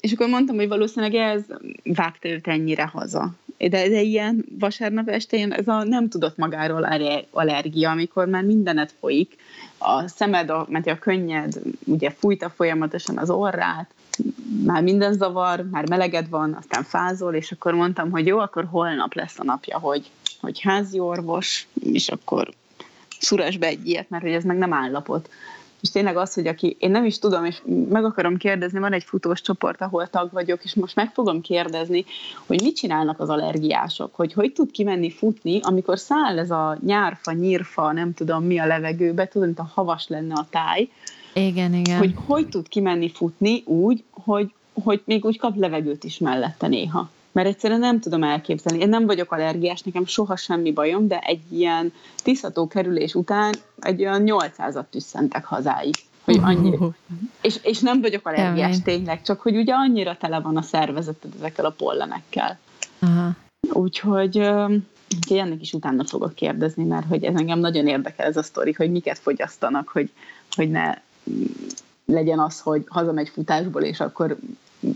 és 0.00 0.12
akkor 0.12 0.28
mondtam, 0.28 0.56
hogy 0.56 0.68
valószínűleg 0.68 1.14
ez 1.14 1.42
vágta 1.84 2.28
őt 2.28 2.46
ennyire 2.46 2.84
haza. 2.84 3.32
De, 3.58 3.68
de 3.68 4.00
ilyen 4.00 4.44
vasárnap 4.58 5.08
estén 5.08 5.52
ez 5.52 5.68
a 5.68 5.84
nem 5.84 6.08
tudott 6.08 6.36
magáról 6.36 6.88
allergia, 7.30 7.90
amikor 7.90 8.26
már 8.26 8.44
mindenet 8.44 8.94
folyik, 9.00 9.36
a 9.78 10.08
szemed, 10.08 10.50
a, 10.50 10.66
mert 10.68 10.86
a 10.86 10.98
könnyed 10.98 11.60
ugye 11.84 12.10
fújta 12.10 12.48
folyamatosan 12.48 13.18
az 13.18 13.30
orrát, 13.30 13.90
már 14.64 14.82
minden 14.82 15.12
zavar, 15.12 15.66
már 15.70 15.88
meleged 15.88 16.28
van, 16.28 16.54
aztán 16.54 16.82
fázol, 16.82 17.34
és 17.34 17.52
akkor 17.52 17.74
mondtam, 17.74 18.10
hogy 18.10 18.26
jó, 18.26 18.38
akkor 18.38 18.64
holnap 18.64 19.14
lesz 19.14 19.38
a 19.38 19.44
napja, 19.44 19.78
hogy 19.78 20.10
hogy 20.40 20.60
házi 20.60 20.98
orvos, 20.98 21.66
és 21.82 22.08
akkor 22.08 22.50
szúrás 23.18 23.56
be 23.56 23.66
egy 23.66 23.86
ilyet, 23.86 24.10
mert 24.10 24.22
hogy 24.22 24.32
ez 24.32 24.44
meg 24.44 24.58
nem 24.58 24.72
állapot. 24.72 25.28
És 25.80 25.90
tényleg 25.90 26.16
az, 26.16 26.34
hogy 26.34 26.46
aki, 26.46 26.76
én 26.78 26.90
nem 26.90 27.04
is 27.04 27.18
tudom, 27.18 27.44
és 27.44 27.62
meg 27.88 28.04
akarom 28.04 28.36
kérdezni, 28.36 28.78
van 28.78 28.92
egy 28.92 29.04
futós 29.04 29.40
csoport, 29.40 29.80
ahol 29.80 30.06
tag 30.06 30.32
vagyok, 30.32 30.64
és 30.64 30.74
most 30.74 30.94
meg 30.94 31.12
fogom 31.12 31.40
kérdezni, 31.40 32.04
hogy 32.46 32.62
mit 32.62 32.76
csinálnak 32.76 33.20
az 33.20 33.28
allergiások, 33.28 34.14
hogy 34.14 34.32
hogy 34.32 34.52
tud 34.52 34.70
kimenni 34.70 35.10
futni, 35.10 35.60
amikor 35.62 35.98
száll 35.98 36.38
ez 36.38 36.50
a 36.50 36.78
nyárfa, 36.86 37.32
nyírfa, 37.32 37.92
nem 37.92 38.14
tudom 38.14 38.44
mi 38.44 38.58
a 38.58 38.66
levegőbe, 38.66 39.26
tudom, 39.26 39.46
mint 39.46 39.58
a 39.58 39.70
havas 39.74 40.08
lenne 40.08 40.34
a 40.34 40.46
táj. 40.50 40.88
Igen, 41.34 41.74
igen. 41.74 41.98
Hogy 41.98 42.14
hogy 42.26 42.48
tud 42.48 42.68
kimenni 42.68 43.10
futni 43.10 43.62
úgy, 43.66 44.02
hogy, 44.10 44.52
hogy 44.72 45.02
még 45.04 45.24
úgy 45.24 45.38
kap 45.38 45.56
levegőt 45.56 46.04
is 46.04 46.18
mellette 46.18 46.66
néha 46.66 47.10
mert 47.32 47.48
egyszerűen 47.48 47.80
nem 47.80 48.00
tudom 48.00 48.22
elképzelni. 48.22 48.82
Én 48.82 48.88
nem 48.88 49.06
vagyok 49.06 49.32
allergiás, 49.32 49.82
nekem 49.82 50.06
soha 50.06 50.36
semmi 50.36 50.72
bajom, 50.72 51.08
de 51.08 51.18
egy 51.18 51.42
ilyen 51.48 51.92
tisztató 52.22 52.66
kerülés 52.66 53.14
után 53.14 53.54
egy 53.80 54.00
olyan 54.00 54.22
800-at 54.24 54.84
tüsszentek 54.90 55.44
hazáig. 55.44 55.94
Hogy 56.24 56.38
annyi, 56.42 56.78
és, 57.40 57.58
és 57.62 57.80
nem 57.80 58.00
vagyok 58.00 58.26
allergiás 58.26 58.56
Kemény. 58.56 58.82
tényleg, 58.82 59.22
csak 59.22 59.40
hogy 59.40 59.56
ugye 59.56 59.72
annyira 59.72 60.16
tele 60.16 60.40
van 60.40 60.56
a 60.56 60.62
szervezeted 60.62 61.32
ezekkel 61.36 61.64
a 61.64 61.70
pollenekkel. 61.70 62.58
Aha. 62.98 63.30
Úgyhogy, 63.72 64.38
úgyhogy 65.16 65.36
ennek 65.36 65.60
is 65.60 65.72
utána 65.72 66.04
fogok 66.04 66.34
kérdezni, 66.34 66.84
mert 66.84 67.06
hogy 67.06 67.24
ez 67.24 67.34
engem 67.34 67.58
nagyon 67.58 67.86
érdekel 67.86 68.26
ez 68.26 68.36
a 68.36 68.42
sztori, 68.42 68.72
hogy 68.72 68.90
miket 68.90 69.18
fogyasztanak, 69.18 69.88
hogy, 69.88 70.10
hogy 70.50 70.70
ne 70.70 70.94
legyen 72.06 72.38
az, 72.38 72.60
hogy 72.60 72.84
hazamegy 72.88 73.28
futásból, 73.28 73.82
és 73.82 74.00
akkor 74.00 74.38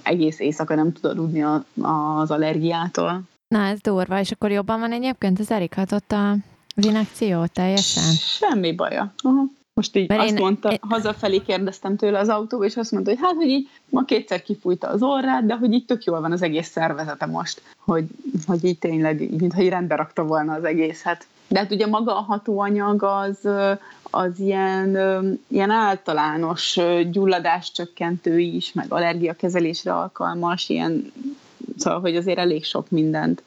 egész 0.02 0.38
éjszaka 0.38 0.74
nem 0.74 0.92
tud 0.92 1.04
aludni 1.04 1.42
a, 1.42 1.64
az 1.82 2.30
allergiától. 2.30 3.22
Na, 3.48 3.64
ez 3.64 3.80
durva, 3.80 4.20
és 4.20 4.30
akkor 4.30 4.50
jobban 4.50 4.80
van 4.80 4.92
egyébként 4.92 5.38
az 5.38 5.50
Erik 5.50 5.74
hatott 5.74 6.12
a 6.12 6.36
az 6.76 6.84
inekció 6.84 7.46
teljesen? 7.46 8.12
Semmi 8.12 8.74
baja. 8.74 9.12
Uh-huh. 9.22 9.50
Most 9.74 9.96
így 9.96 10.08
Mert 10.08 10.20
azt 10.20 10.30
én, 10.30 10.42
mondta, 10.42 10.70
én... 10.70 10.78
hazafelé 10.80 11.38
kérdeztem 11.38 11.96
tőle 11.96 12.18
az 12.18 12.28
autóba, 12.28 12.64
és 12.64 12.76
azt 12.76 12.92
mondta, 12.92 13.10
hogy 13.10 13.20
hát, 13.22 13.34
hogy 13.34 13.48
így 13.48 13.68
ma 13.88 14.04
kétszer 14.04 14.42
kifújta 14.42 14.88
az 14.88 15.02
orrát, 15.02 15.46
de 15.46 15.54
hogy 15.54 15.72
így 15.72 15.84
tök 15.84 16.04
jól 16.04 16.20
van 16.20 16.32
az 16.32 16.42
egész 16.42 16.68
szervezete 16.68 17.26
most, 17.26 17.62
hogy, 17.78 18.04
hogy 18.46 18.64
így 18.64 18.78
tényleg, 18.78 19.30
mintha 19.38 19.62
így 19.62 19.68
rendbe 19.68 19.94
rakta 19.94 20.24
volna 20.24 20.52
az 20.52 20.64
egészet. 20.64 21.26
De 21.54 21.60
hát 21.60 21.72
ugye 21.72 21.86
maga 21.86 22.16
a 22.16 22.20
hatóanyag 22.20 23.02
az, 23.02 23.48
az 24.02 24.38
ilyen, 24.38 24.90
ilyen 25.48 25.70
általános 25.70 26.78
gyulladáscsökkentő 27.10 28.38
is, 28.38 28.72
meg 28.72 28.86
allergiakezelésre 28.88 29.94
alkalmas, 29.94 30.68
ilyen, 30.68 31.12
szóval, 31.76 32.00
hogy 32.00 32.16
azért 32.16 32.38
elég 32.38 32.64
sok 32.64 32.90
mindent 32.90 33.42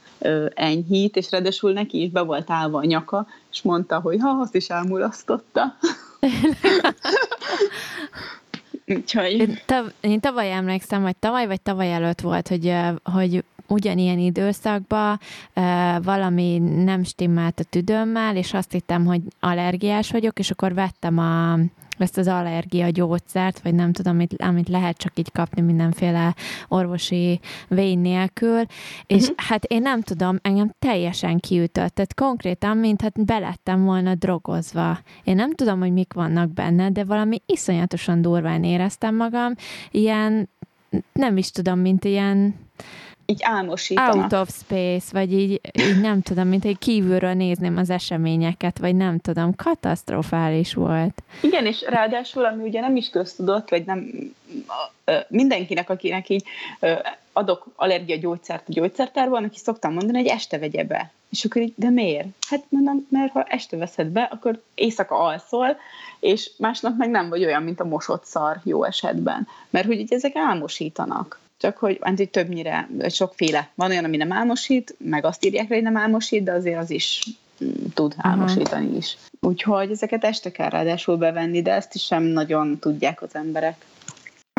enyhít, 0.54 1.16
és 1.16 1.32
ráadásul 1.32 1.72
neki 1.72 2.02
is 2.02 2.10
be 2.10 2.22
volt 2.22 2.50
állva 2.50 2.78
a 2.78 2.86
nyaka, 2.86 3.28
és 3.52 3.62
mondta, 3.62 4.00
hogy 4.00 4.18
ha, 4.22 4.30
azt 4.30 4.56
is 4.56 4.70
elmulasztotta. 4.70 5.78
Úgyhogy... 8.96 9.32
Én, 9.32 9.60
tav- 9.66 9.94
én 10.00 10.20
tavaly 10.20 10.52
emlékszem, 10.52 11.04
hogy 11.04 11.16
tavaly 11.16 11.48
vagy 11.48 11.62
tavaly 11.62 11.94
előtt 11.94 12.22
volt, 12.22 12.48
hogy, 12.48 12.74
hogy 13.04 13.44
ugyanilyen 13.68 14.20
időszakban 14.20 15.20
valami 16.02 16.58
nem 16.58 17.04
stimmelt 17.04 17.60
a 17.60 17.64
tüdőmmel, 17.64 18.36
és 18.36 18.54
azt 18.54 18.72
hittem, 18.72 19.06
hogy 19.06 19.22
allergiás 19.40 20.12
vagyok, 20.12 20.40
és 20.40 20.52
akkor 20.52 20.74
vettem 20.74 21.18
a 21.18 21.60
ezt 21.98 22.18
az 22.18 22.28
allergia 22.28 22.90
gyógyszert, 22.90 23.62
vagy 23.62 23.74
nem 23.74 23.92
tudom, 23.92 24.14
amit, 24.14 24.42
amit 24.42 24.70
lehet 24.70 24.98
csak 24.98 25.12
így 25.16 25.32
kapni 25.32 25.62
mindenféle 25.62 26.36
orvosi 26.68 27.40
vény 27.68 28.00
nélkül, 28.00 28.62
és 29.06 29.22
uh-huh. 29.22 29.38
hát 29.38 29.64
én 29.64 29.82
nem 29.82 30.02
tudom, 30.02 30.40
engem 30.42 30.74
teljesen 30.80 31.40
kiütött, 31.40 31.96
tehát 31.96 32.14
konkrétan, 32.14 32.78
mint 32.78 33.02
hát 33.02 33.26
belettem 33.26 33.84
volna 33.84 34.16
drogozva. 34.16 35.00
Én 35.24 35.36
nem 35.36 35.54
tudom, 35.54 35.80
hogy 35.80 35.94
mik 35.94 36.14
vannak 36.14 36.54
benne, 36.54 36.90
de 36.90 37.04
valami 37.04 37.42
iszonyatosan 37.46 38.22
durván 38.22 38.64
éreztem 38.64 39.16
magam, 39.16 39.54
ilyen, 39.92 40.50
nem 41.14 41.38
is 41.38 41.52
tudom, 41.52 41.80
mint 41.80 42.06
ilyen 42.06 42.56
így 43.30 43.40
álmosítanak. 43.44 44.16
Out 44.16 44.34
of 44.34 44.50
space, 44.50 45.08
vagy 45.12 45.34
így, 45.34 45.62
így 45.74 46.02
nem 46.02 46.22
tudom, 46.22 46.48
mint 46.48 46.66
egy 46.66 46.78
kívülről 46.78 47.34
nézném 47.34 47.78
az 47.78 47.90
eseményeket, 47.90 48.78
vagy 48.78 48.96
nem 48.96 49.20
tudom, 49.20 49.56
katasztrofális 49.56 50.74
volt. 50.74 51.24
Igen, 51.42 51.66
és 51.66 51.86
ráadásul, 51.90 52.46
ami 52.46 52.64
ugye 52.64 52.82
nem 52.82 52.96
is 52.96 53.10
köztudott, 53.10 53.70
vagy 53.70 53.86
nem 53.86 54.10
mindenkinek, 55.28 55.90
akinek 55.90 56.30
így 56.30 56.44
adok 57.34 57.66
allergiagyógyszert 57.76 58.64
a 58.68 58.72
gyógyszertárban, 58.72 59.44
aki 59.44 59.58
szoktam 59.58 59.94
mondani, 59.94 60.18
hogy 60.18 60.28
este 60.28 60.60
vegye 60.60 60.84
be. 60.84 61.12
És 61.30 61.46
akkor 61.46 61.62
így, 61.62 61.74
de 61.76 61.90
miért? 61.90 62.28
Hát 62.50 62.64
mondom, 62.70 63.08
mert 63.10 63.32
ha 63.32 63.44
este 63.44 63.78
veszed 63.78 64.08
be, 64.08 64.22
akkor 64.22 64.62
éjszaka 64.76 65.20
alszol, 65.20 65.78
és 66.20 66.52
másnap 66.58 66.98
meg 66.98 67.10
nem 67.10 67.30
vagy 67.30 67.46
olyan, 67.46 67.64
mint 67.64 67.80
a 67.80 67.86
mosott 67.86 68.26
szar 68.26 68.60
jó 68.64 68.84
esetben. 68.84 69.48
Mert 69.70 69.86
hogy 69.86 70.00
így 70.00 70.14
ezek 70.14 70.36
álmosítanak 70.36 71.40
csak 71.58 71.78
hogy, 71.78 72.00
hogy 72.02 72.30
többnyire 72.30 72.90
sokféle. 73.10 73.70
Van 73.76 73.90
olyan, 73.90 74.04
ami 74.04 74.18
nem 74.18 74.32
álmosít, 74.32 74.96
meg 75.00 75.26
azt 75.26 75.46
írják 75.46 75.68
hogy 75.68 75.82
nem 75.82 75.98
álmosít, 75.98 76.44
de 76.44 76.52
azért 76.52 76.80
az 76.80 76.90
is 76.90 77.24
mm, 77.64 77.86
tud 77.94 78.14
álmosítani 78.18 78.88
Aha. 78.88 78.98
is. 78.98 79.18
Úgyhogy 79.40 79.92
ezeket 79.92 80.24
este 80.24 80.52
kell 80.52 80.70
ráadásul 80.70 81.18
bevenni, 81.18 81.62
de 81.62 81.72
ezt 81.74 81.96
is 81.96 82.04
sem 82.04 82.24
nagyon 82.24 82.80
tudják 82.80 83.22
az 83.22 83.36
emberek. 83.36 83.86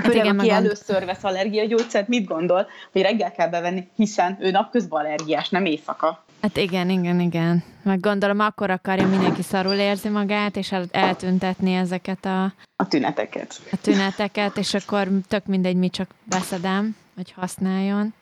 Hát 0.03 0.15
igen, 0.15 0.39
aki 0.39 0.51
először 0.51 1.05
vesz 1.05 1.25
allergiagyógyszert, 1.25 2.09
mit 2.09 2.25
gondol, 2.25 2.67
hogy 2.93 3.03
reggel 3.03 3.33
kell 3.33 3.49
bevenni, 3.49 3.89
hiszen 3.97 4.37
ő 4.41 4.51
napközben 4.51 5.01
allergiás, 5.01 5.49
nem 5.49 5.65
éjszaka. 5.65 6.25
Hát 6.41 6.57
igen, 6.57 6.91
igen, 6.91 7.21
igen. 7.21 7.63
Meg 7.83 8.01
gondolom, 8.01 8.41
akkor 8.41 8.71
akarja 8.71 9.07
mindenki 9.07 9.43
szarul 9.43 9.75
érzi 9.75 10.09
magát, 10.09 10.57
és 10.57 10.73
el, 10.73 10.85
eltüntetni 10.91 11.75
ezeket 11.75 12.25
a... 12.25 12.53
A 12.77 12.89
tüneteket. 12.89 13.61
A 13.73 13.77
tüneteket, 13.81 14.57
és 14.57 14.75
akkor 14.75 15.09
tök 15.29 15.47
mindegy, 15.47 15.77
mi 15.77 15.89
csak 15.89 16.11
beszedem, 16.25 16.97
hogy 17.17 17.33
használjon. 17.33 18.15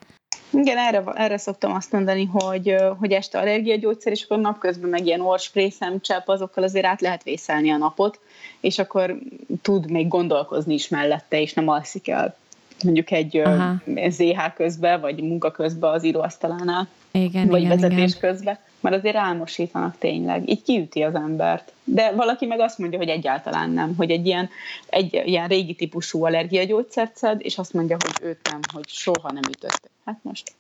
Igen, 0.52 0.76
erre, 0.76 1.02
erre 1.14 1.38
szoktam 1.38 1.74
azt 1.74 1.92
mondani, 1.92 2.24
hogy, 2.24 2.74
hogy 2.98 3.12
este 3.12 3.38
allergiagyógyszer, 3.38 4.12
és 4.12 4.22
akkor 4.22 4.38
napközben 4.38 4.90
meg 4.90 5.06
ilyen 5.06 5.20
orspray, 5.20 5.70
szemcsepp, 5.70 6.28
azokkal 6.28 6.64
azért 6.64 6.86
át 6.86 7.00
lehet 7.00 7.22
vészelni 7.22 7.70
a 7.70 7.76
napot, 7.76 8.20
és 8.60 8.78
akkor 8.78 9.18
tud 9.62 9.90
még 9.90 10.08
gondolkozni 10.08 10.74
is 10.74 10.88
mellette, 10.88 11.40
és 11.40 11.54
nem 11.54 11.68
alszik 11.68 12.08
el 12.08 12.36
mondjuk 12.84 13.10
egy 13.10 13.36
Aha. 13.36 13.74
ZH 14.08 14.54
közben, 14.54 15.00
vagy 15.00 15.22
munka 15.22 15.50
közben 15.50 15.92
az 15.92 16.04
íróasztalánál, 16.04 16.88
igen, 17.10 17.48
vagy 17.48 17.60
igen, 17.60 17.78
vezetés 17.78 18.14
igen. 18.16 18.30
közben, 18.30 18.58
mert 18.80 18.96
azért 18.96 19.16
álmosítanak 19.16 19.98
tényleg. 19.98 20.48
Így 20.48 20.62
kiüti 20.62 21.02
az 21.02 21.14
embert. 21.14 21.72
De 21.84 22.12
valaki 22.12 22.46
meg 22.46 22.60
azt 22.60 22.78
mondja, 22.78 22.98
hogy 22.98 23.08
egyáltalán 23.08 23.70
nem, 23.70 23.94
hogy 23.96 24.10
egy 24.10 24.26
ilyen, 24.26 24.48
egy 24.86 25.22
ilyen 25.24 25.48
régi 25.48 25.74
típusú 25.74 26.24
allergiagyógyszert 26.24 27.16
szed, 27.16 27.40
és 27.42 27.58
azt 27.58 27.72
mondja, 27.72 27.96
hogy 28.00 28.28
őt 28.28 28.48
nem, 28.50 28.60
hogy 28.72 28.88
soha 28.88 29.32
nem 29.32 29.42
ütött. 29.50 29.90
Hát 30.04 30.18
most 30.22 30.52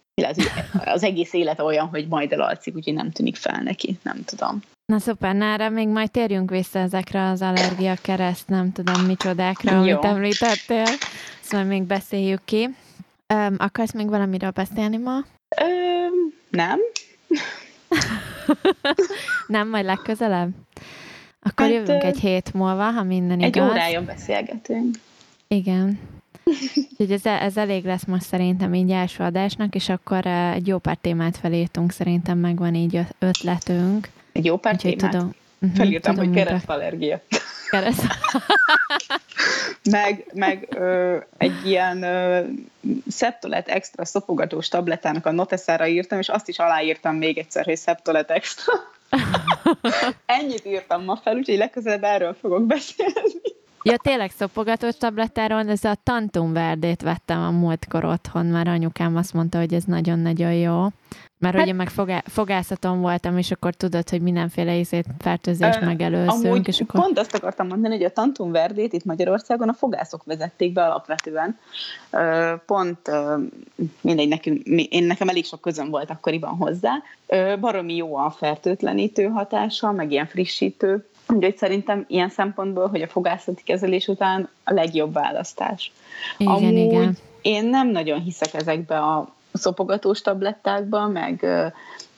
az 0.84 1.02
egész 1.02 1.32
élete 1.32 1.62
olyan, 1.62 1.86
hogy 1.86 2.06
majd 2.08 2.32
elalszik, 2.32 2.74
úgyhogy 2.74 2.94
nem 2.94 3.10
tűnik 3.10 3.36
fel 3.36 3.60
neki, 3.62 3.98
nem 4.02 4.24
tudom. 4.24 4.62
Na 4.92 4.98
szuper, 4.98 5.34
nára 5.34 5.68
még 5.68 5.88
majd 5.88 6.10
térjünk 6.10 6.50
vissza 6.50 6.78
ezekre 6.78 7.28
az 7.28 7.42
allergia 7.42 7.94
kereszt, 8.02 8.48
nem 8.48 8.72
tudom 8.72 9.04
micsodákra, 9.04 9.72
Jó. 9.72 9.78
amit 9.78 10.04
említettél. 10.04 10.84
Szóval 11.46 11.66
még 11.66 11.82
beszéljük 11.82 12.40
ki. 12.44 12.68
Um, 13.34 13.54
akarsz 13.58 13.92
még 13.92 14.08
valamiről 14.08 14.50
beszélni 14.50 14.96
ma? 14.96 15.14
Um, 15.14 16.34
nem. 16.50 16.78
nem, 19.46 19.68
majd 19.68 19.84
legközelebb? 19.84 20.50
Akkor 21.40 21.66
hát, 21.66 21.74
jövünk 21.74 22.02
egy 22.02 22.18
hét 22.18 22.54
múlva, 22.54 22.90
ha 22.90 23.02
minden 23.02 23.40
egy 23.40 23.56
igaz. 23.56 23.68
Egy 23.68 23.70
órája 23.70 24.04
beszélgetünk. 24.04 24.96
Igen. 25.48 25.98
Úgyhogy 26.90 27.12
ez, 27.12 27.24
ez 27.24 27.56
elég 27.56 27.84
lesz 27.84 28.04
most 28.04 28.22
szerintem 28.22 28.74
így 28.74 28.90
első 28.90 29.22
adásnak, 29.22 29.74
és 29.74 29.88
akkor 29.88 30.26
egy 30.26 30.66
jó 30.66 30.78
pár 30.78 30.96
témát 31.00 31.36
felírtunk, 31.36 31.92
szerintem 31.92 32.38
megvan 32.38 32.74
így 32.74 33.00
ötletünk. 33.18 34.08
Egy 34.32 34.44
jó 34.44 34.56
pár 34.56 34.74
Úgyhogy 34.74 34.96
témát? 34.96 35.12
Tudom, 35.12 35.34
uh-huh, 35.60 35.76
Felírtam, 35.78 36.14
tudom, 36.14 36.28
hogy 36.28 36.44
keresztallergia. 36.44 37.20
Kereszt. 37.70 38.06
meg 39.90 40.30
meg 40.34 40.66
ö, 40.70 41.16
egy 41.36 41.66
ilyen 41.66 42.02
ö, 42.02 42.44
Septolet 43.10 43.68
extra 43.68 44.04
szopogatós 44.04 44.68
tabletának 44.68 45.26
a 45.26 45.30
noteszára 45.30 45.86
írtam, 45.86 46.18
és 46.18 46.28
azt 46.28 46.48
is 46.48 46.58
aláírtam 46.58 47.16
még 47.16 47.38
egyszer, 47.38 47.64
hogy 47.64 47.78
Septolet 47.78 48.30
extra. 48.30 48.72
Ennyit 50.26 50.66
írtam 50.66 51.04
ma 51.04 51.16
fel, 51.16 51.36
úgyhogy 51.36 51.56
legközelebb 51.56 52.04
erről 52.04 52.36
fogok 52.40 52.66
beszélni. 52.66 53.40
Ja, 53.82 53.96
tényleg 53.96 54.30
szopogatós 54.30 54.96
tablettáron, 54.96 55.68
ez 55.68 55.84
a 55.84 55.96
Tantum 56.02 56.52
Verdét 56.52 57.02
vettem 57.02 57.40
a 57.40 57.50
múltkor 57.50 58.04
otthon, 58.04 58.46
mert 58.46 58.68
anyukám 58.68 59.16
azt 59.16 59.32
mondta, 59.32 59.58
hogy 59.58 59.74
ez 59.74 59.84
nagyon-nagyon 59.84 60.52
jó. 60.52 60.86
Mert 61.38 61.54
hát, 61.54 61.64
ugye 61.64 61.72
meg 61.72 61.88
fogá- 61.88 62.28
fogászaton 62.28 63.00
voltam, 63.00 63.38
és 63.38 63.50
akkor 63.50 63.74
tudod, 63.74 64.08
hogy 64.08 64.20
mindenféle 64.20 64.78
ízét 64.78 65.06
fertőzést 65.18 65.80
megelőzünk. 65.80 66.44
Amúgy 66.44 66.68
és 66.68 66.80
akkor... 66.80 67.00
pont 67.00 67.18
azt 67.18 67.34
akartam 67.34 67.66
mondani, 67.66 67.94
hogy 67.94 68.04
a 68.04 68.10
Tantum 68.10 68.52
Verdét 68.52 68.92
itt 68.92 69.04
Magyarországon 69.04 69.68
a 69.68 69.72
fogászok 69.72 70.24
vezették 70.24 70.72
be 70.72 70.84
alapvetően. 70.84 71.58
Pont 72.66 73.10
mindegy, 74.00 74.28
nekünk, 74.28 74.66
én 74.66 75.04
nekem 75.04 75.28
elég 75.28 75.44
sok 75.44 75.60
közön 75.60 75.90
volt 75.90 76.10
akkoriban 76.10 76.56
hozzá. 76.56 76.92
Baromi 77.60 77.96
jó 77.96 78.16
a 78.16 78.30
fertőtlenítő 78.30 79.24
hatása, 79.24 79.92
meg 79.92 80.12
ilyen 80.12 80.26
frissítő. 80.26 81.08
Úgyhogy 81.28 81.56
szerintem 81.56 82.04
ilyen 82.08 82.28
szempontból, 82.28 82.88
hogy 82.88 83.02
a 83.02 83.08
fogászati 83.08 83.62
kezelés 83.62 84.08
után 84.08 84.48
a 84.64 84.72
legjobb 84.72 85.12
választás. 85.12 85.92
Igen, 86.38 86.52
Amúgy 86.52 86.76
igen. 86.76 87.16
én 87.42 87.64
nem 87.64 87.88
nagyon 87.88 88.20
hiszek 88.20 88.54
ezekbe 88.54 88.98
a 88.98 89.34
szopogatós 89.56 90.22
tablettákba, 90.22 91.06
meg 91.08 91.46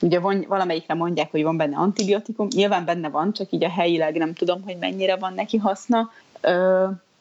ugye 0.01 0.19
von, 0.19 0.45
valamelyikre 0.47 0.93
mondják, 0.93 1.31
hogy 1.31 1.43
van 1.43 1.57
benne 1.57 1.77
antibiotikum, 1.77 2.47
nyilván 2.55 2.85
benne 2.85 3.09
van, 3.09 3.33
csak 3.33 3.51
így 3.51 3.63
a 3.63 3.69
helyileg 3.69 4.17
nem 4.17 4.33
tudom, 4.33 4.63
hogy 4.63 4.77
mennyire 4.79 5.15
van 5.15 5.33
neki 5.33 5.57
haszna. 5.57 6.11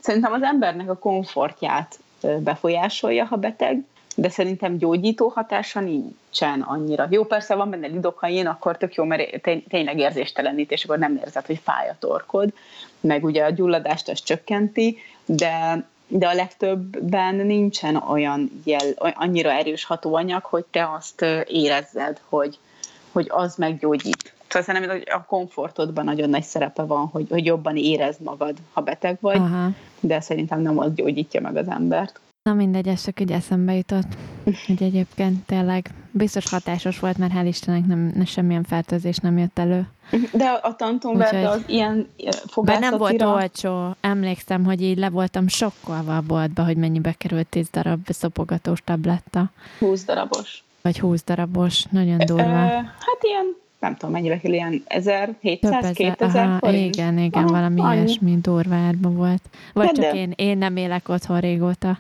Szerintem 0.01 0.33
az 0.33 0.43
embernek 0.43 0.91
a 0.91 0.99
komfortját 0.99 1.99
befolyásolja, 2.39 3.25
ha 3.25 3.37
beteg, 3.37 3.85
de 4.17 4.29
szerintem 4.29 4.79
gyógyító 4.79 5.29
hatása 5.29 5.81
nincsen 5.81 6.61
annyira. 6.61 7.07
Jó, 7.11 7.25
persze 7.25 7.55
van 7.55 7.71
benne 7.71 7.87
lidokain, 7.87 8.47
akkor 8.47 8.77
tök 8.77 8.95
jó, 8.95 9.05
mert 9.05 9.43
tényleg 9.69 9.99
érzéstelenít, 9.99 10.73
és 10.73 10.85
akkor 10.85 10.99
nem 10.99 11.17
érzed, 11.17 11.47
hogy 11.47 11.61
fáj 11.63 11.89
a 11.89 11.97
torkod, 11.99 12.53
meg 13.01 13.25
ugye 13.25 13.45
a 13.45 13.51
gyulladást 13.51 14.09
az 14.09 14.23
csökkenti, 14.23 14.99
de 15.25 15.85
de 16.09 16.29
a 16.29 16.35
legtöbbben 16.35 17.35
nincsen 17.35 17.97
olyan 17.97 18.61
jel, 18.65 18.93
annyira 18.97 19.51
erős 19.51 19.85
hatóanyag, 19.85 20.45
hogy 20.45 20.65
te 20.71 20.91
azt 20.97 21.25
érezzed, 21.47 22.21
hogy, 22.29 22.59
hogy 23.13 23.27
az 23.29 23.57
meggyógyít. 23.57 24.33
Szóval 24.49 24.63
szerintem 24.63 24.91
hogy 24.91 25.09
a 25.11 25.25
komfortodban 25.25 26.05
nagyon 26.05 26.31
nagy 26.31 26.43
szerepe 26.43 26.83
van, 26.83 27.07
hogy, 27.07 27.27
hogy 27.31 27.45
jobban 27.45 27.77
érezd 27.77 28.21
magad, 28.21 28.57
ha 28.73 28.81
beteg 28.81 29.19
vagy, 29.21 29.37
Aha. 29.37 29.71
de 30.01 30.21
szerintem 30.21 30.61
nem 30.61 30.79
az 30.79 30.95
gyógyítja 30.95 31.41
meg 31.41 31.57
az 31.57 31.69
embert. 31.69 32.21
Na 32.49 32.55
mindegy, 32.55 32.89
ez 32.89 33.05
csak 33.05 33.21
így 33.21 33.33
eszembe 33.33 33.75
jutott, 33.75 34.17
hogy 34.67 34.83
egyébként 34.83 35.47
tényleg 35.47 35.91
biztos 36.11 36.51
hatásos 36.51 36.99
volt, 36.99 37.19
mert 37.19 37.33
hál' 37.37 37.47
Istennek 37.47 37.87
nem, 37.87 38.13
nem 38.15 38.25
semmilyen 38.25 38.65
fertőzés 38.65 39.17
nem 39.17 39.39
jött 39.39 39.59
elő. 39.59 39.89
De 40.33 40.45
a 40.63 40.77
tantumber 40.77 41.35
az 41.35 41.63
ilyen 41.67 42.09
fogászatira... 42.47 42.91
nem 42.91 42.99
volt 42.99 43.23
olcsó. 43.23 43.97
Emlékszem, 44.01 44.65
hogy 44.65 44.83
így 44.83 44.99
le 44.99 45.11
voltam 45.11 45.49
sokkolva 45.49 46.17
a 46.17 46.21
boltba, 46.21 46.65
hogy 46.65 46.77
mennyibe 46.77 47.13
került 47.13 47.47
10 47.47 47.69
darab 47.71 48.01
szopogatós 48.11 48.81
tabletta. 48.85 49.51
20 49.79 50.05
darabos. 50.05 50.65
Vagy 50.83 51.01
20 51.01 51.25
darabos, 51.25 51.85
nagyon 51.91 52.19
durva. 52.19 52.43
Ö, 52.43 52.75
hát 52.77 53.19
ilyen 53.21 53.57
nem 53.79 53.97
tudom, 53.97 54.11
mennyibe 54.11 54.39
kell 54.39 54.53
ilyen 54.53 54.83
1700, 54.87 55.91
2000 55.95 56.59
forint? 56.59 56.95
Igen, 56.95 57.19
igen, 57.19 57.43
aha, 57.43 57.53
valami 57.53 57.81
annyi. 57.81 57.97
ilyesmi 57.97 58.37
durva 58.41 58.91
volt. 59.01 59.43
Vagy 59.73 59.87
de 59.87 59.93
csak 59.93 60.13
de... 60.13 60.19
én, 60.19 60.33
én 60.37 60.59
nem 60.59 60.77
élek 60.77 61.09
otthon 61.09 61.41
régóta. 61.41 61.99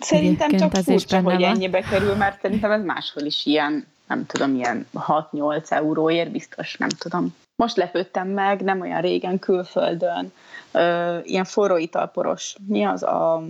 Szerintem 0.00 0.50
csak 0.50 0.72
az 0.72 0.84
furcsa, 0.84 1.20
hogy 1.20 1.40
van. 1.40 1.44
ennyibe 1.44 1.80
kerül, 1.80 2.14
mert 2.14 2.40
szerintem 2.40 2.70
ez 2.70 2.84
máshol 2.84 3.22
is 3.22 3.46
ilyen, 3.46 3.86
nem 4.06 4.26
tudom, 4.26 4.54
ilyen 4.54 4.86
6-8 4.94 5.70
euróért 5.70 6.30
biztos, 6.30 6.76
nem 6.76 6.88
tudom. 6.88 7.34
Most 7.56 7.76
lepődtem 7.76 8.28
meg, 8.28 8.60
nem 8.60 8.80
olyan 8.80 9.00
régen 9.00 9.38
külföldön, 9.38 10.32
ö, 10.72 11.18
ilyen 11.22 11.44
forró 11.44 11.76
italporos, 11.76 12.56
mi 12.66 12.84
az 12.84 13.02
a 13.02 13.44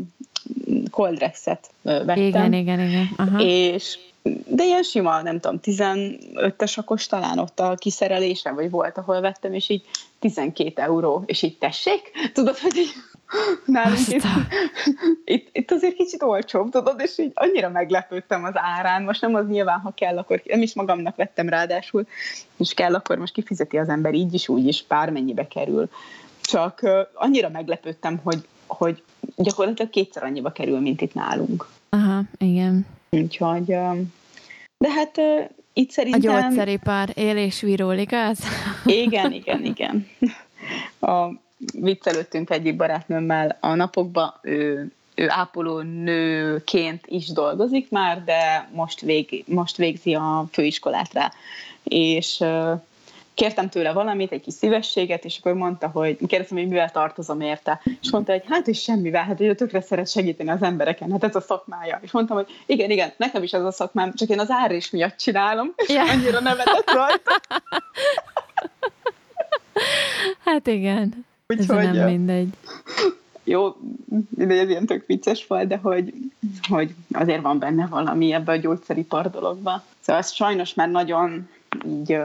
Coldrexet 0.90 1.70
vettem. 1.82 2.16
Igen, 2.16 2.52
igen, 2.52 2.80
igen. 2.80 3.08
Aha. 3.16 3.38
És 3.40 3.98
de 4.46 4.64
ilyen 4.64 4.82
sima, 4.82 5.22
nem 5.22 5.40
tudom, 5.40 5.60
15-es 5.62 6.78
akos 6.78 7.06
talán 7.06 7.38
ott 7.38 7.60
a 7.60 7.74
kiszerelése, 7.74 8.50
vagy 8.50 8.70
volt, 8.70 8.98
ahol 8.98 9.20
vettem, 9.20 9.52
és 9.52 9.68
így 9.68 9.82
12 10.18 10.82
euró, 10.82 11.22
és 11.26 11.42
így 11.42 11.58
tessék, 11.58 12.10
tudod, 12.32 12.58
hogy 12.58 12.76
így 12.76 12.92
nálunk 13.66 14.08
itt, 14.08 14.22
itt, 15.34 15.48
itt 15.52 15.70
azért 15.70 15.94
kicsit 15.94 16.22
olcsóbb, 16.22 16.70
tudod, 16.70 17.00
és 17.00 17.18
így 17.18 17.32
annyira 17.34 17.68
meglepődtem 17.68 18.44
az 18.44 18.52
árán, 18.54 19.02
most 19.02 19.20
nem 19.20 19.34
az 19.34 19.46
nyilván, 19.48 19.78
ha 19.78 19.92
kell, 19.94 20.18
akkor 20.18 20.42
nem 20.44 20.62
is 20.62 20.74
magamnak 20.74 21.16
vettem 21.16 21.48
ráadásul, 21.48 22.06
és 22.56 22.74
kell, 22.74 22.94
akkor 22.94 23.18
most 23.18 23.32
kifizeti 23.32 23.78
az 23.78 23.88
ember 23.88 24.14
így 24.14 24.34
is, 24.34 24.48
úgy 24.48 24.66
is, 24.66 24.84
bármennyibe 24.86 25.48
kerül. 25.48 25.88
Csak 26.40 26.80
uh, 26.82 26.98
annyira 27.14 27.48
meglepődtem, 27.48 28.20
hogy, 28.22 28.46
hogy 28.66 29.02
gyakorlatilag 29.36 29.90
kétszer 29.90 30.22
annyiba 30.22 30.52
kerül, 30.52 30.80
mint 30.80 31.00
itt 31.00 31.14
nálunk. 31.14 31.66
Aha, 31.88 32.22
igen. 32.38 32.86
Úgyhogy, 33.10 33.66
de 34.78 34.90
hát 34.90 35.20
itt 35.72 35.90
szerintem... 35.90 36.34
A 36.34 36.40
gyógyszeripar 36.40 37.08
él 37.14 37.36
és 37.36 37.60
virul, 37.60 37.94
igaz? 37.94 38.38
Igen, 38.84 39.32
igen, 39.32 39.64
igen. 39.64 40.06
A 41.12 41.44
viccelődtünk 41.72 42.50
egyik 42.50 42.76
barátnőmmel 42.76 43.56
a 43.60 43.74
napokban, 43.74 44.34
ő, 44.42 44.90
ő 45.14 45.26
ápoló 45.28 45.80
nőként 45.80 47.04
is 47.06 47.26
dolgozik 47.26 47.90
már, 47.90 48.24
de 48.24 48.68
most, 48.72 49.00
vég, 49.00 49.44
most 49.46 49.76
végzi 49.76 50.14
a 50.14 50.46
főiskolát 50.52 51.12
rá. 51.12 51.32
És 51.82 52.44
kértem 53.36 53.68
tőle 53.68 53.92
valamit, 53.92 54.32
egy 54.32 54.40
kis 54.40 54.54
szívességet, 54.54 55.24
és 55.24 55.38
akkor 55.38 55.54
mondta, 55.54 55.88
hogy 55.88 56.16
kérdeztem, 56.26 56.58
hogy 56.58 56.68
mivel 56.68 56.90
tartozom 56.90 57.40
érte, 57.40 57.80
és 58.00 58.10
mondta, 58.10 58.32
hogy 58.32 58.42
hát 58.48 58.66
is 58.66 58.82
semmivel, 58.82 59.24
hát 59.24 59.40
ő 59.40 59.54
tökre 59.54 59.80
szeret 59.80 60.10
segíteni 60.10 60.50
az 60.50 60.62
embereken, 60.62 61.10
hát 61.10 61.24
ez 61.24 61.36
a 61.36 61.40
szakmája. 61.40 61.98
És 62.02 62.10
mondtam, 62.10 62.36
hogy 62.36 62.46
igen, 62.66 62.90
igen, 62.90 63.12
nekem 63.16 63.42
is 63.42 63.52
ez 63.52 63.64
a 63.64 63.72
szakmám, 63.72 64.14
csak 64.14 64.28
én 64.28 64.38
az 64.38 64.50
árés 64.50 64.90
miatt 64.90 65.16
csinálom, 65.16 65.74
ja. 65.86 66.02
annyira 66.02 66.40
nevetett 66.40 66.90
rajta. 66.90 67.40
hát 70.44 70.66
igen, 70.66 71.25
Úgyhogy, 71.48 71.84
ez 71.84 71.94
nem 71.94 72.08
mindegy. 72.08 72.48
Jó, 73.44 73.76
de 74.28 74.60
ez 74.60 74.68
ilyen 74.68 74.86
tök 74.86 75.06
vicces 75.06 75.46
volt, 75.46 75.68
de 75.68 75.76
hogy, 75.76 76.14
hogy 76.68 76.94
azért 77.12 77.42
van 77.42 77.58
benne 77.58 77.86
valami 77.86 78.32
ebbe 78.32 78.52
a 78.52 78.56
gyógyszeripar 78.56 79.30
dologba. 79.30 79.84
Szóval 80.00 80.22
ez 80.22 80.30
sajnos 80.30 80.74
már 80.74 80.90
nagyon 80.90 81.48
így 81.84 82.18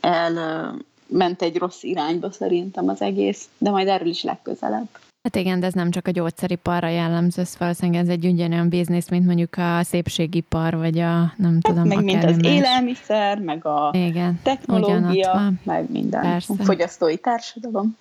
elment 0.00 1.42
egy 1.42 1.56
rossz 1.56 1.82
irányba 1.82 2.30
szerintem 2.30 2.88
az 2.88 3.00
egész, 3.00 3.48
de 3.58 3.70
majd 3.70 3.88
erről 3.88 4.08
is 4.08 4.22
legközelebb. 4.22 4.88
Hát 5.24 5.36
igen, 5.36 5.60
de 5.60 5.66
ez 5.66 5.72
nem 5.72 5.90
csak 5.90 6.06
a 6.06 6.10
gyógyszeriparra 6.10 6.88
jellemző, 6.88 7.42
ez 7.42 7.56
valószínűleg 7.58 8.02
ez 8.02 8.08
egy 8.08 8.26
ugyanolyan 8.26 8.68
biznisz, 8.68 9.08
mint 9.08 9.26
mondjuk 9.26 9.56
a 9.56 9.82
szépségipar, 9.82 10.76
vagy 10.76 10.98
a 10.98 11.32
nem 11.36 11.52
hát 11.52 11.62
tudom, 11.62 11.86
meg 11.86 12.04
mint 12.04 12.24
az 12.24 12.36
más. 12.36 12.52
élelmiszer, 12.52 13.38
meg 13.38 13.66
a 13.66 13.90
igen, 13.92 14.40
technológia, 14.42 15.52
meg 15.62 15.90
minden. 15.90 16.22
Persze. 16.22 16.54
A 16.58 16.64
fogyasztói 16.64 17.16
társadalom. 17.16 17.96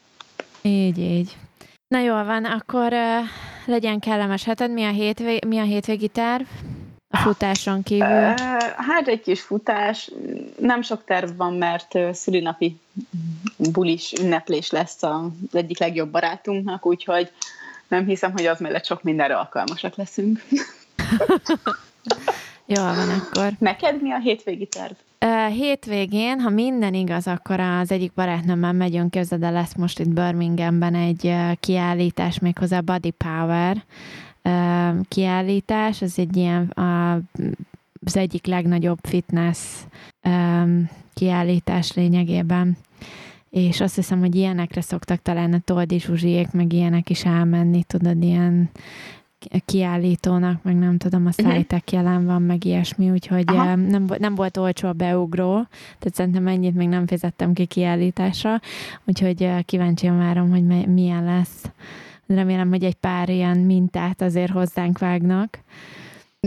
Így, 0.62 0.98
így. 0.98 1.38
Na 1.88 2.00
jól 2.00 2.24
van, 2.24 2.46
akkor 2.46 2.94
uh, 2.94 3.26
legyen 3.66 4.00
kellemes 4.00 4.44
heted. 4.44 4.72
Mi 4.72 4.84
a, 4.84 4.92
hétvég, 4.92 5.46
mi 5.46 5.58
a 5.58 5.64
hétvégi 5.64 6.08
terv? 6.08 6.44
A 7.14 7.18
futáson 7.18 7.84
kívül? 7.84 8.34
Hát 8.76 9.08
egy 9.08 9.22
kis 9.22 9.42
futás. 9.42 10.12
Nem 10.60 10.82
sok 10.82 11.04
terv 11.06 11.38
van, 11.38 11.54
mert 11.54 11.98
szülinapi 12.12 12.80
bulis 13.58 14.14
ünneplés 14.22 14.72
lesz 14.72 15.04
az 15.04 15.22
egyik 15.52 15.80
legjobb 15.80 16.10
barátunknak, 16.10 16.86
úgyhogy 16.86 17.32
nem 17.88 18.06
hiszem, 18.06 18.32
hogy 18.32 18.46
az 18.46 18.60
mellett 18.60 18.86
sok 18.86 19.04
mindenre 19.04 19.36
alkalmasak 19.36 19.96
leszünk. 19.96 20.44
Jól 22.66 22.96
van 22.96 23.10
akkor. 23.10 23.52
Neked 23.60 24.02
mi 24.02 24.12
a 24.12 24.20
hétvégi 24.20 24.66
terv? 24.68 24.94
Hétvégén, 25.52 26.40
ha 26.40 26.50
minden 26.50 26.94
igaz, 26.94 27.28
akkor 27.28 27.60
az 27.60 27.92
egyik 27.92 28.14
barátnőmmel 28.14 28.74
megyünk 28.74 29.12
közre, 29.12 29.38
de 29.38 29.50
lesz 29.50 29.76
most 29.76 30.00
itt 30.00 30.10
Birminghamben 30.10 30.96
egy 30.96 31.36
kiállítás, 31.60 32.40
méghozzá 32.40 32.80
Body 32.80 33.12
Power 33.12 33.84
kiállítás. 35.08 36.02
Ez 36.02 36.14
egy 36.18 36.38
ilyen 36.38 36.68
a, 36.68 37.14
az 38.06 38.18
egyik 38.18 38.46
legnagyobb 38.46 39.00
fitness 39.02 39.60
kiállítás 41.14 41.94
lényegében 41.94 42.78
és 43.54 43.82
azt 43.82 43.96
hiszem, 43.96 44.20
hogy 44.20 44.36
ilyenekre 44.36 44.82
szoktak 44.82 45.22
talán 45.22 45.54
a 45.54 45.60
Toldi 45.60 46.00
Zsuzsiék, 46.00 46.52
meg 46.52 46.74
ilyenek 46.74 47.10
is 47.10 47.26
elmenni, 47.26 47.84
tudod, 47.84 48.24
ilyen 48.24 48.70
kiállítónak, 49.66 50.64
meg 50.64 50.76
nem 50.76 50.98
tudom, 50.98 51.26
a 51.26 51.32
mhm. 51.38 51.50
szájtek 51.50 51.92
jelen 51.92 52.26
van, 52.26 52.42
meg 52.42 52.66
ilyesmi, 52.66 53.10
úgyhogy 53.10 53.44
Aha. 53.46 53.76
nem, 53.76 54.08
nem 54.18 54.36
volt 54.36 54.58
olcsó 54.58 54.88
a 54.88 54.94
beugró, 54.94 55.52
tehát 56.00 56.14
szerintem 56.14 56.48
ennyit 56.48 56.76
még 56.76 56.88
nem 56.88 57.08
fizettem 57.08 57.54
ki 57.54 57.66
kiállításra, 57.66 58.60
úgyhogy 59.06 59.66
kíváncsian 59.66 60.18
várom, 60.18 60.50
hogy 60.50 60.88
milyen 60.88 61.24
lesz. 61.24 61.72
Remélem, 62.28 62.70
hogy 62.70 62.84
egy 62.84 62.96
pár 62.96 63.30
ilyen 63.30 63.58
mintát 63.58 64.22
azért 64.22 64.52
hozzánk 64.52 65.00
vágnak. 65.00 65.60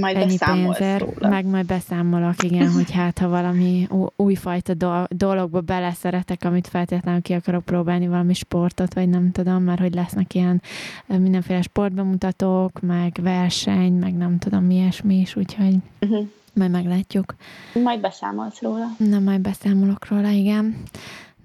Majd 0.01 0.17
ennyi 0.17 0.37
pénzért, 0.39 1.01
róla. 1.01 1.29
meg 1.29 1.47
majd 1.47 1.67
beszámolok, 1.67 2.43
igen, 2.43 2.71
hogy 2.71 2.91
hát 2.91 3.19
ha 3.19 3.29
valami 3.29 3.89
újfajta 4.17 4.75
do- 4.75 5.17
dologba 5.17 5.61
beleszeretek, 5.61 6.45
amit 6.45 6.67
feltétlenül 6.69 7.23
ki 7.23 7.33
akarok 7.33 7.65
próbálni, 7.65 8.09
valami 8.09 8.35
sportot, 8.35 8.95
vagy 8.95 9.09
nem 9.09 9.31
tudom, 9.31 9.63
mert 9.63 9.81
hogy 9.81 9.95
lesznek 9.95 10.35
ilyen 10.35 10.63
mindenféle 11.07 11.63
sportbemutatók, 11.63 12.81
meg 12.81 13.19
verseny, 13.23 13.93
meg 13.93 14.15
nem 14.15 14.39
tudom 14.39 14.65
mi 14.65 14.75
ilyesmi 14.75 15.15
is, 15.21 15.37
úgyhogy 15.37 15.77
uh-huh. 16.01 16.27
majd 16.55 16.71
meglátjuk. 16.71 17.35
Majd 17.83 18.01
beszámolsz 18.01 18.61
róla. 18.61 18.87
Na, 18.99 19.19
majd 19.19 19.41
beszámolok 19.41 20.09
róla, 20.09 20.29
igen. 20.29 20.77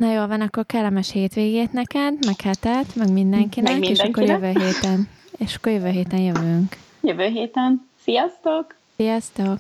Na 0.02 0.14
jó, 0.14 0.26
van, 0.26 0.42
akkor 0.42 0.66
kellemes 0.66 1.12
hétvégét 1.12 1.72
neked, 1.72 2.26
meg 2.26 2.42
hetet, 2.42 2.96
meg 2.96 3.12
mindenkinek, 3.12 3.72
meg 3.72 3.80
mindenkinek. 3.80 3.92
és 3.92 4.00
akkor 4.00 4.24
jövő 4.24 4.60
héten, 4.60 5.08
és 5.38 5.56
akkor 5.56 5.72
jövő 5.72 5.90
héten 5.90 6.20
jövünk. 6.20 6.78
Jövő 7.02 7.26
héten. 7.26 7.88
Sziasztok! 8.04 8.76
Sziasztok! 8.96 9.60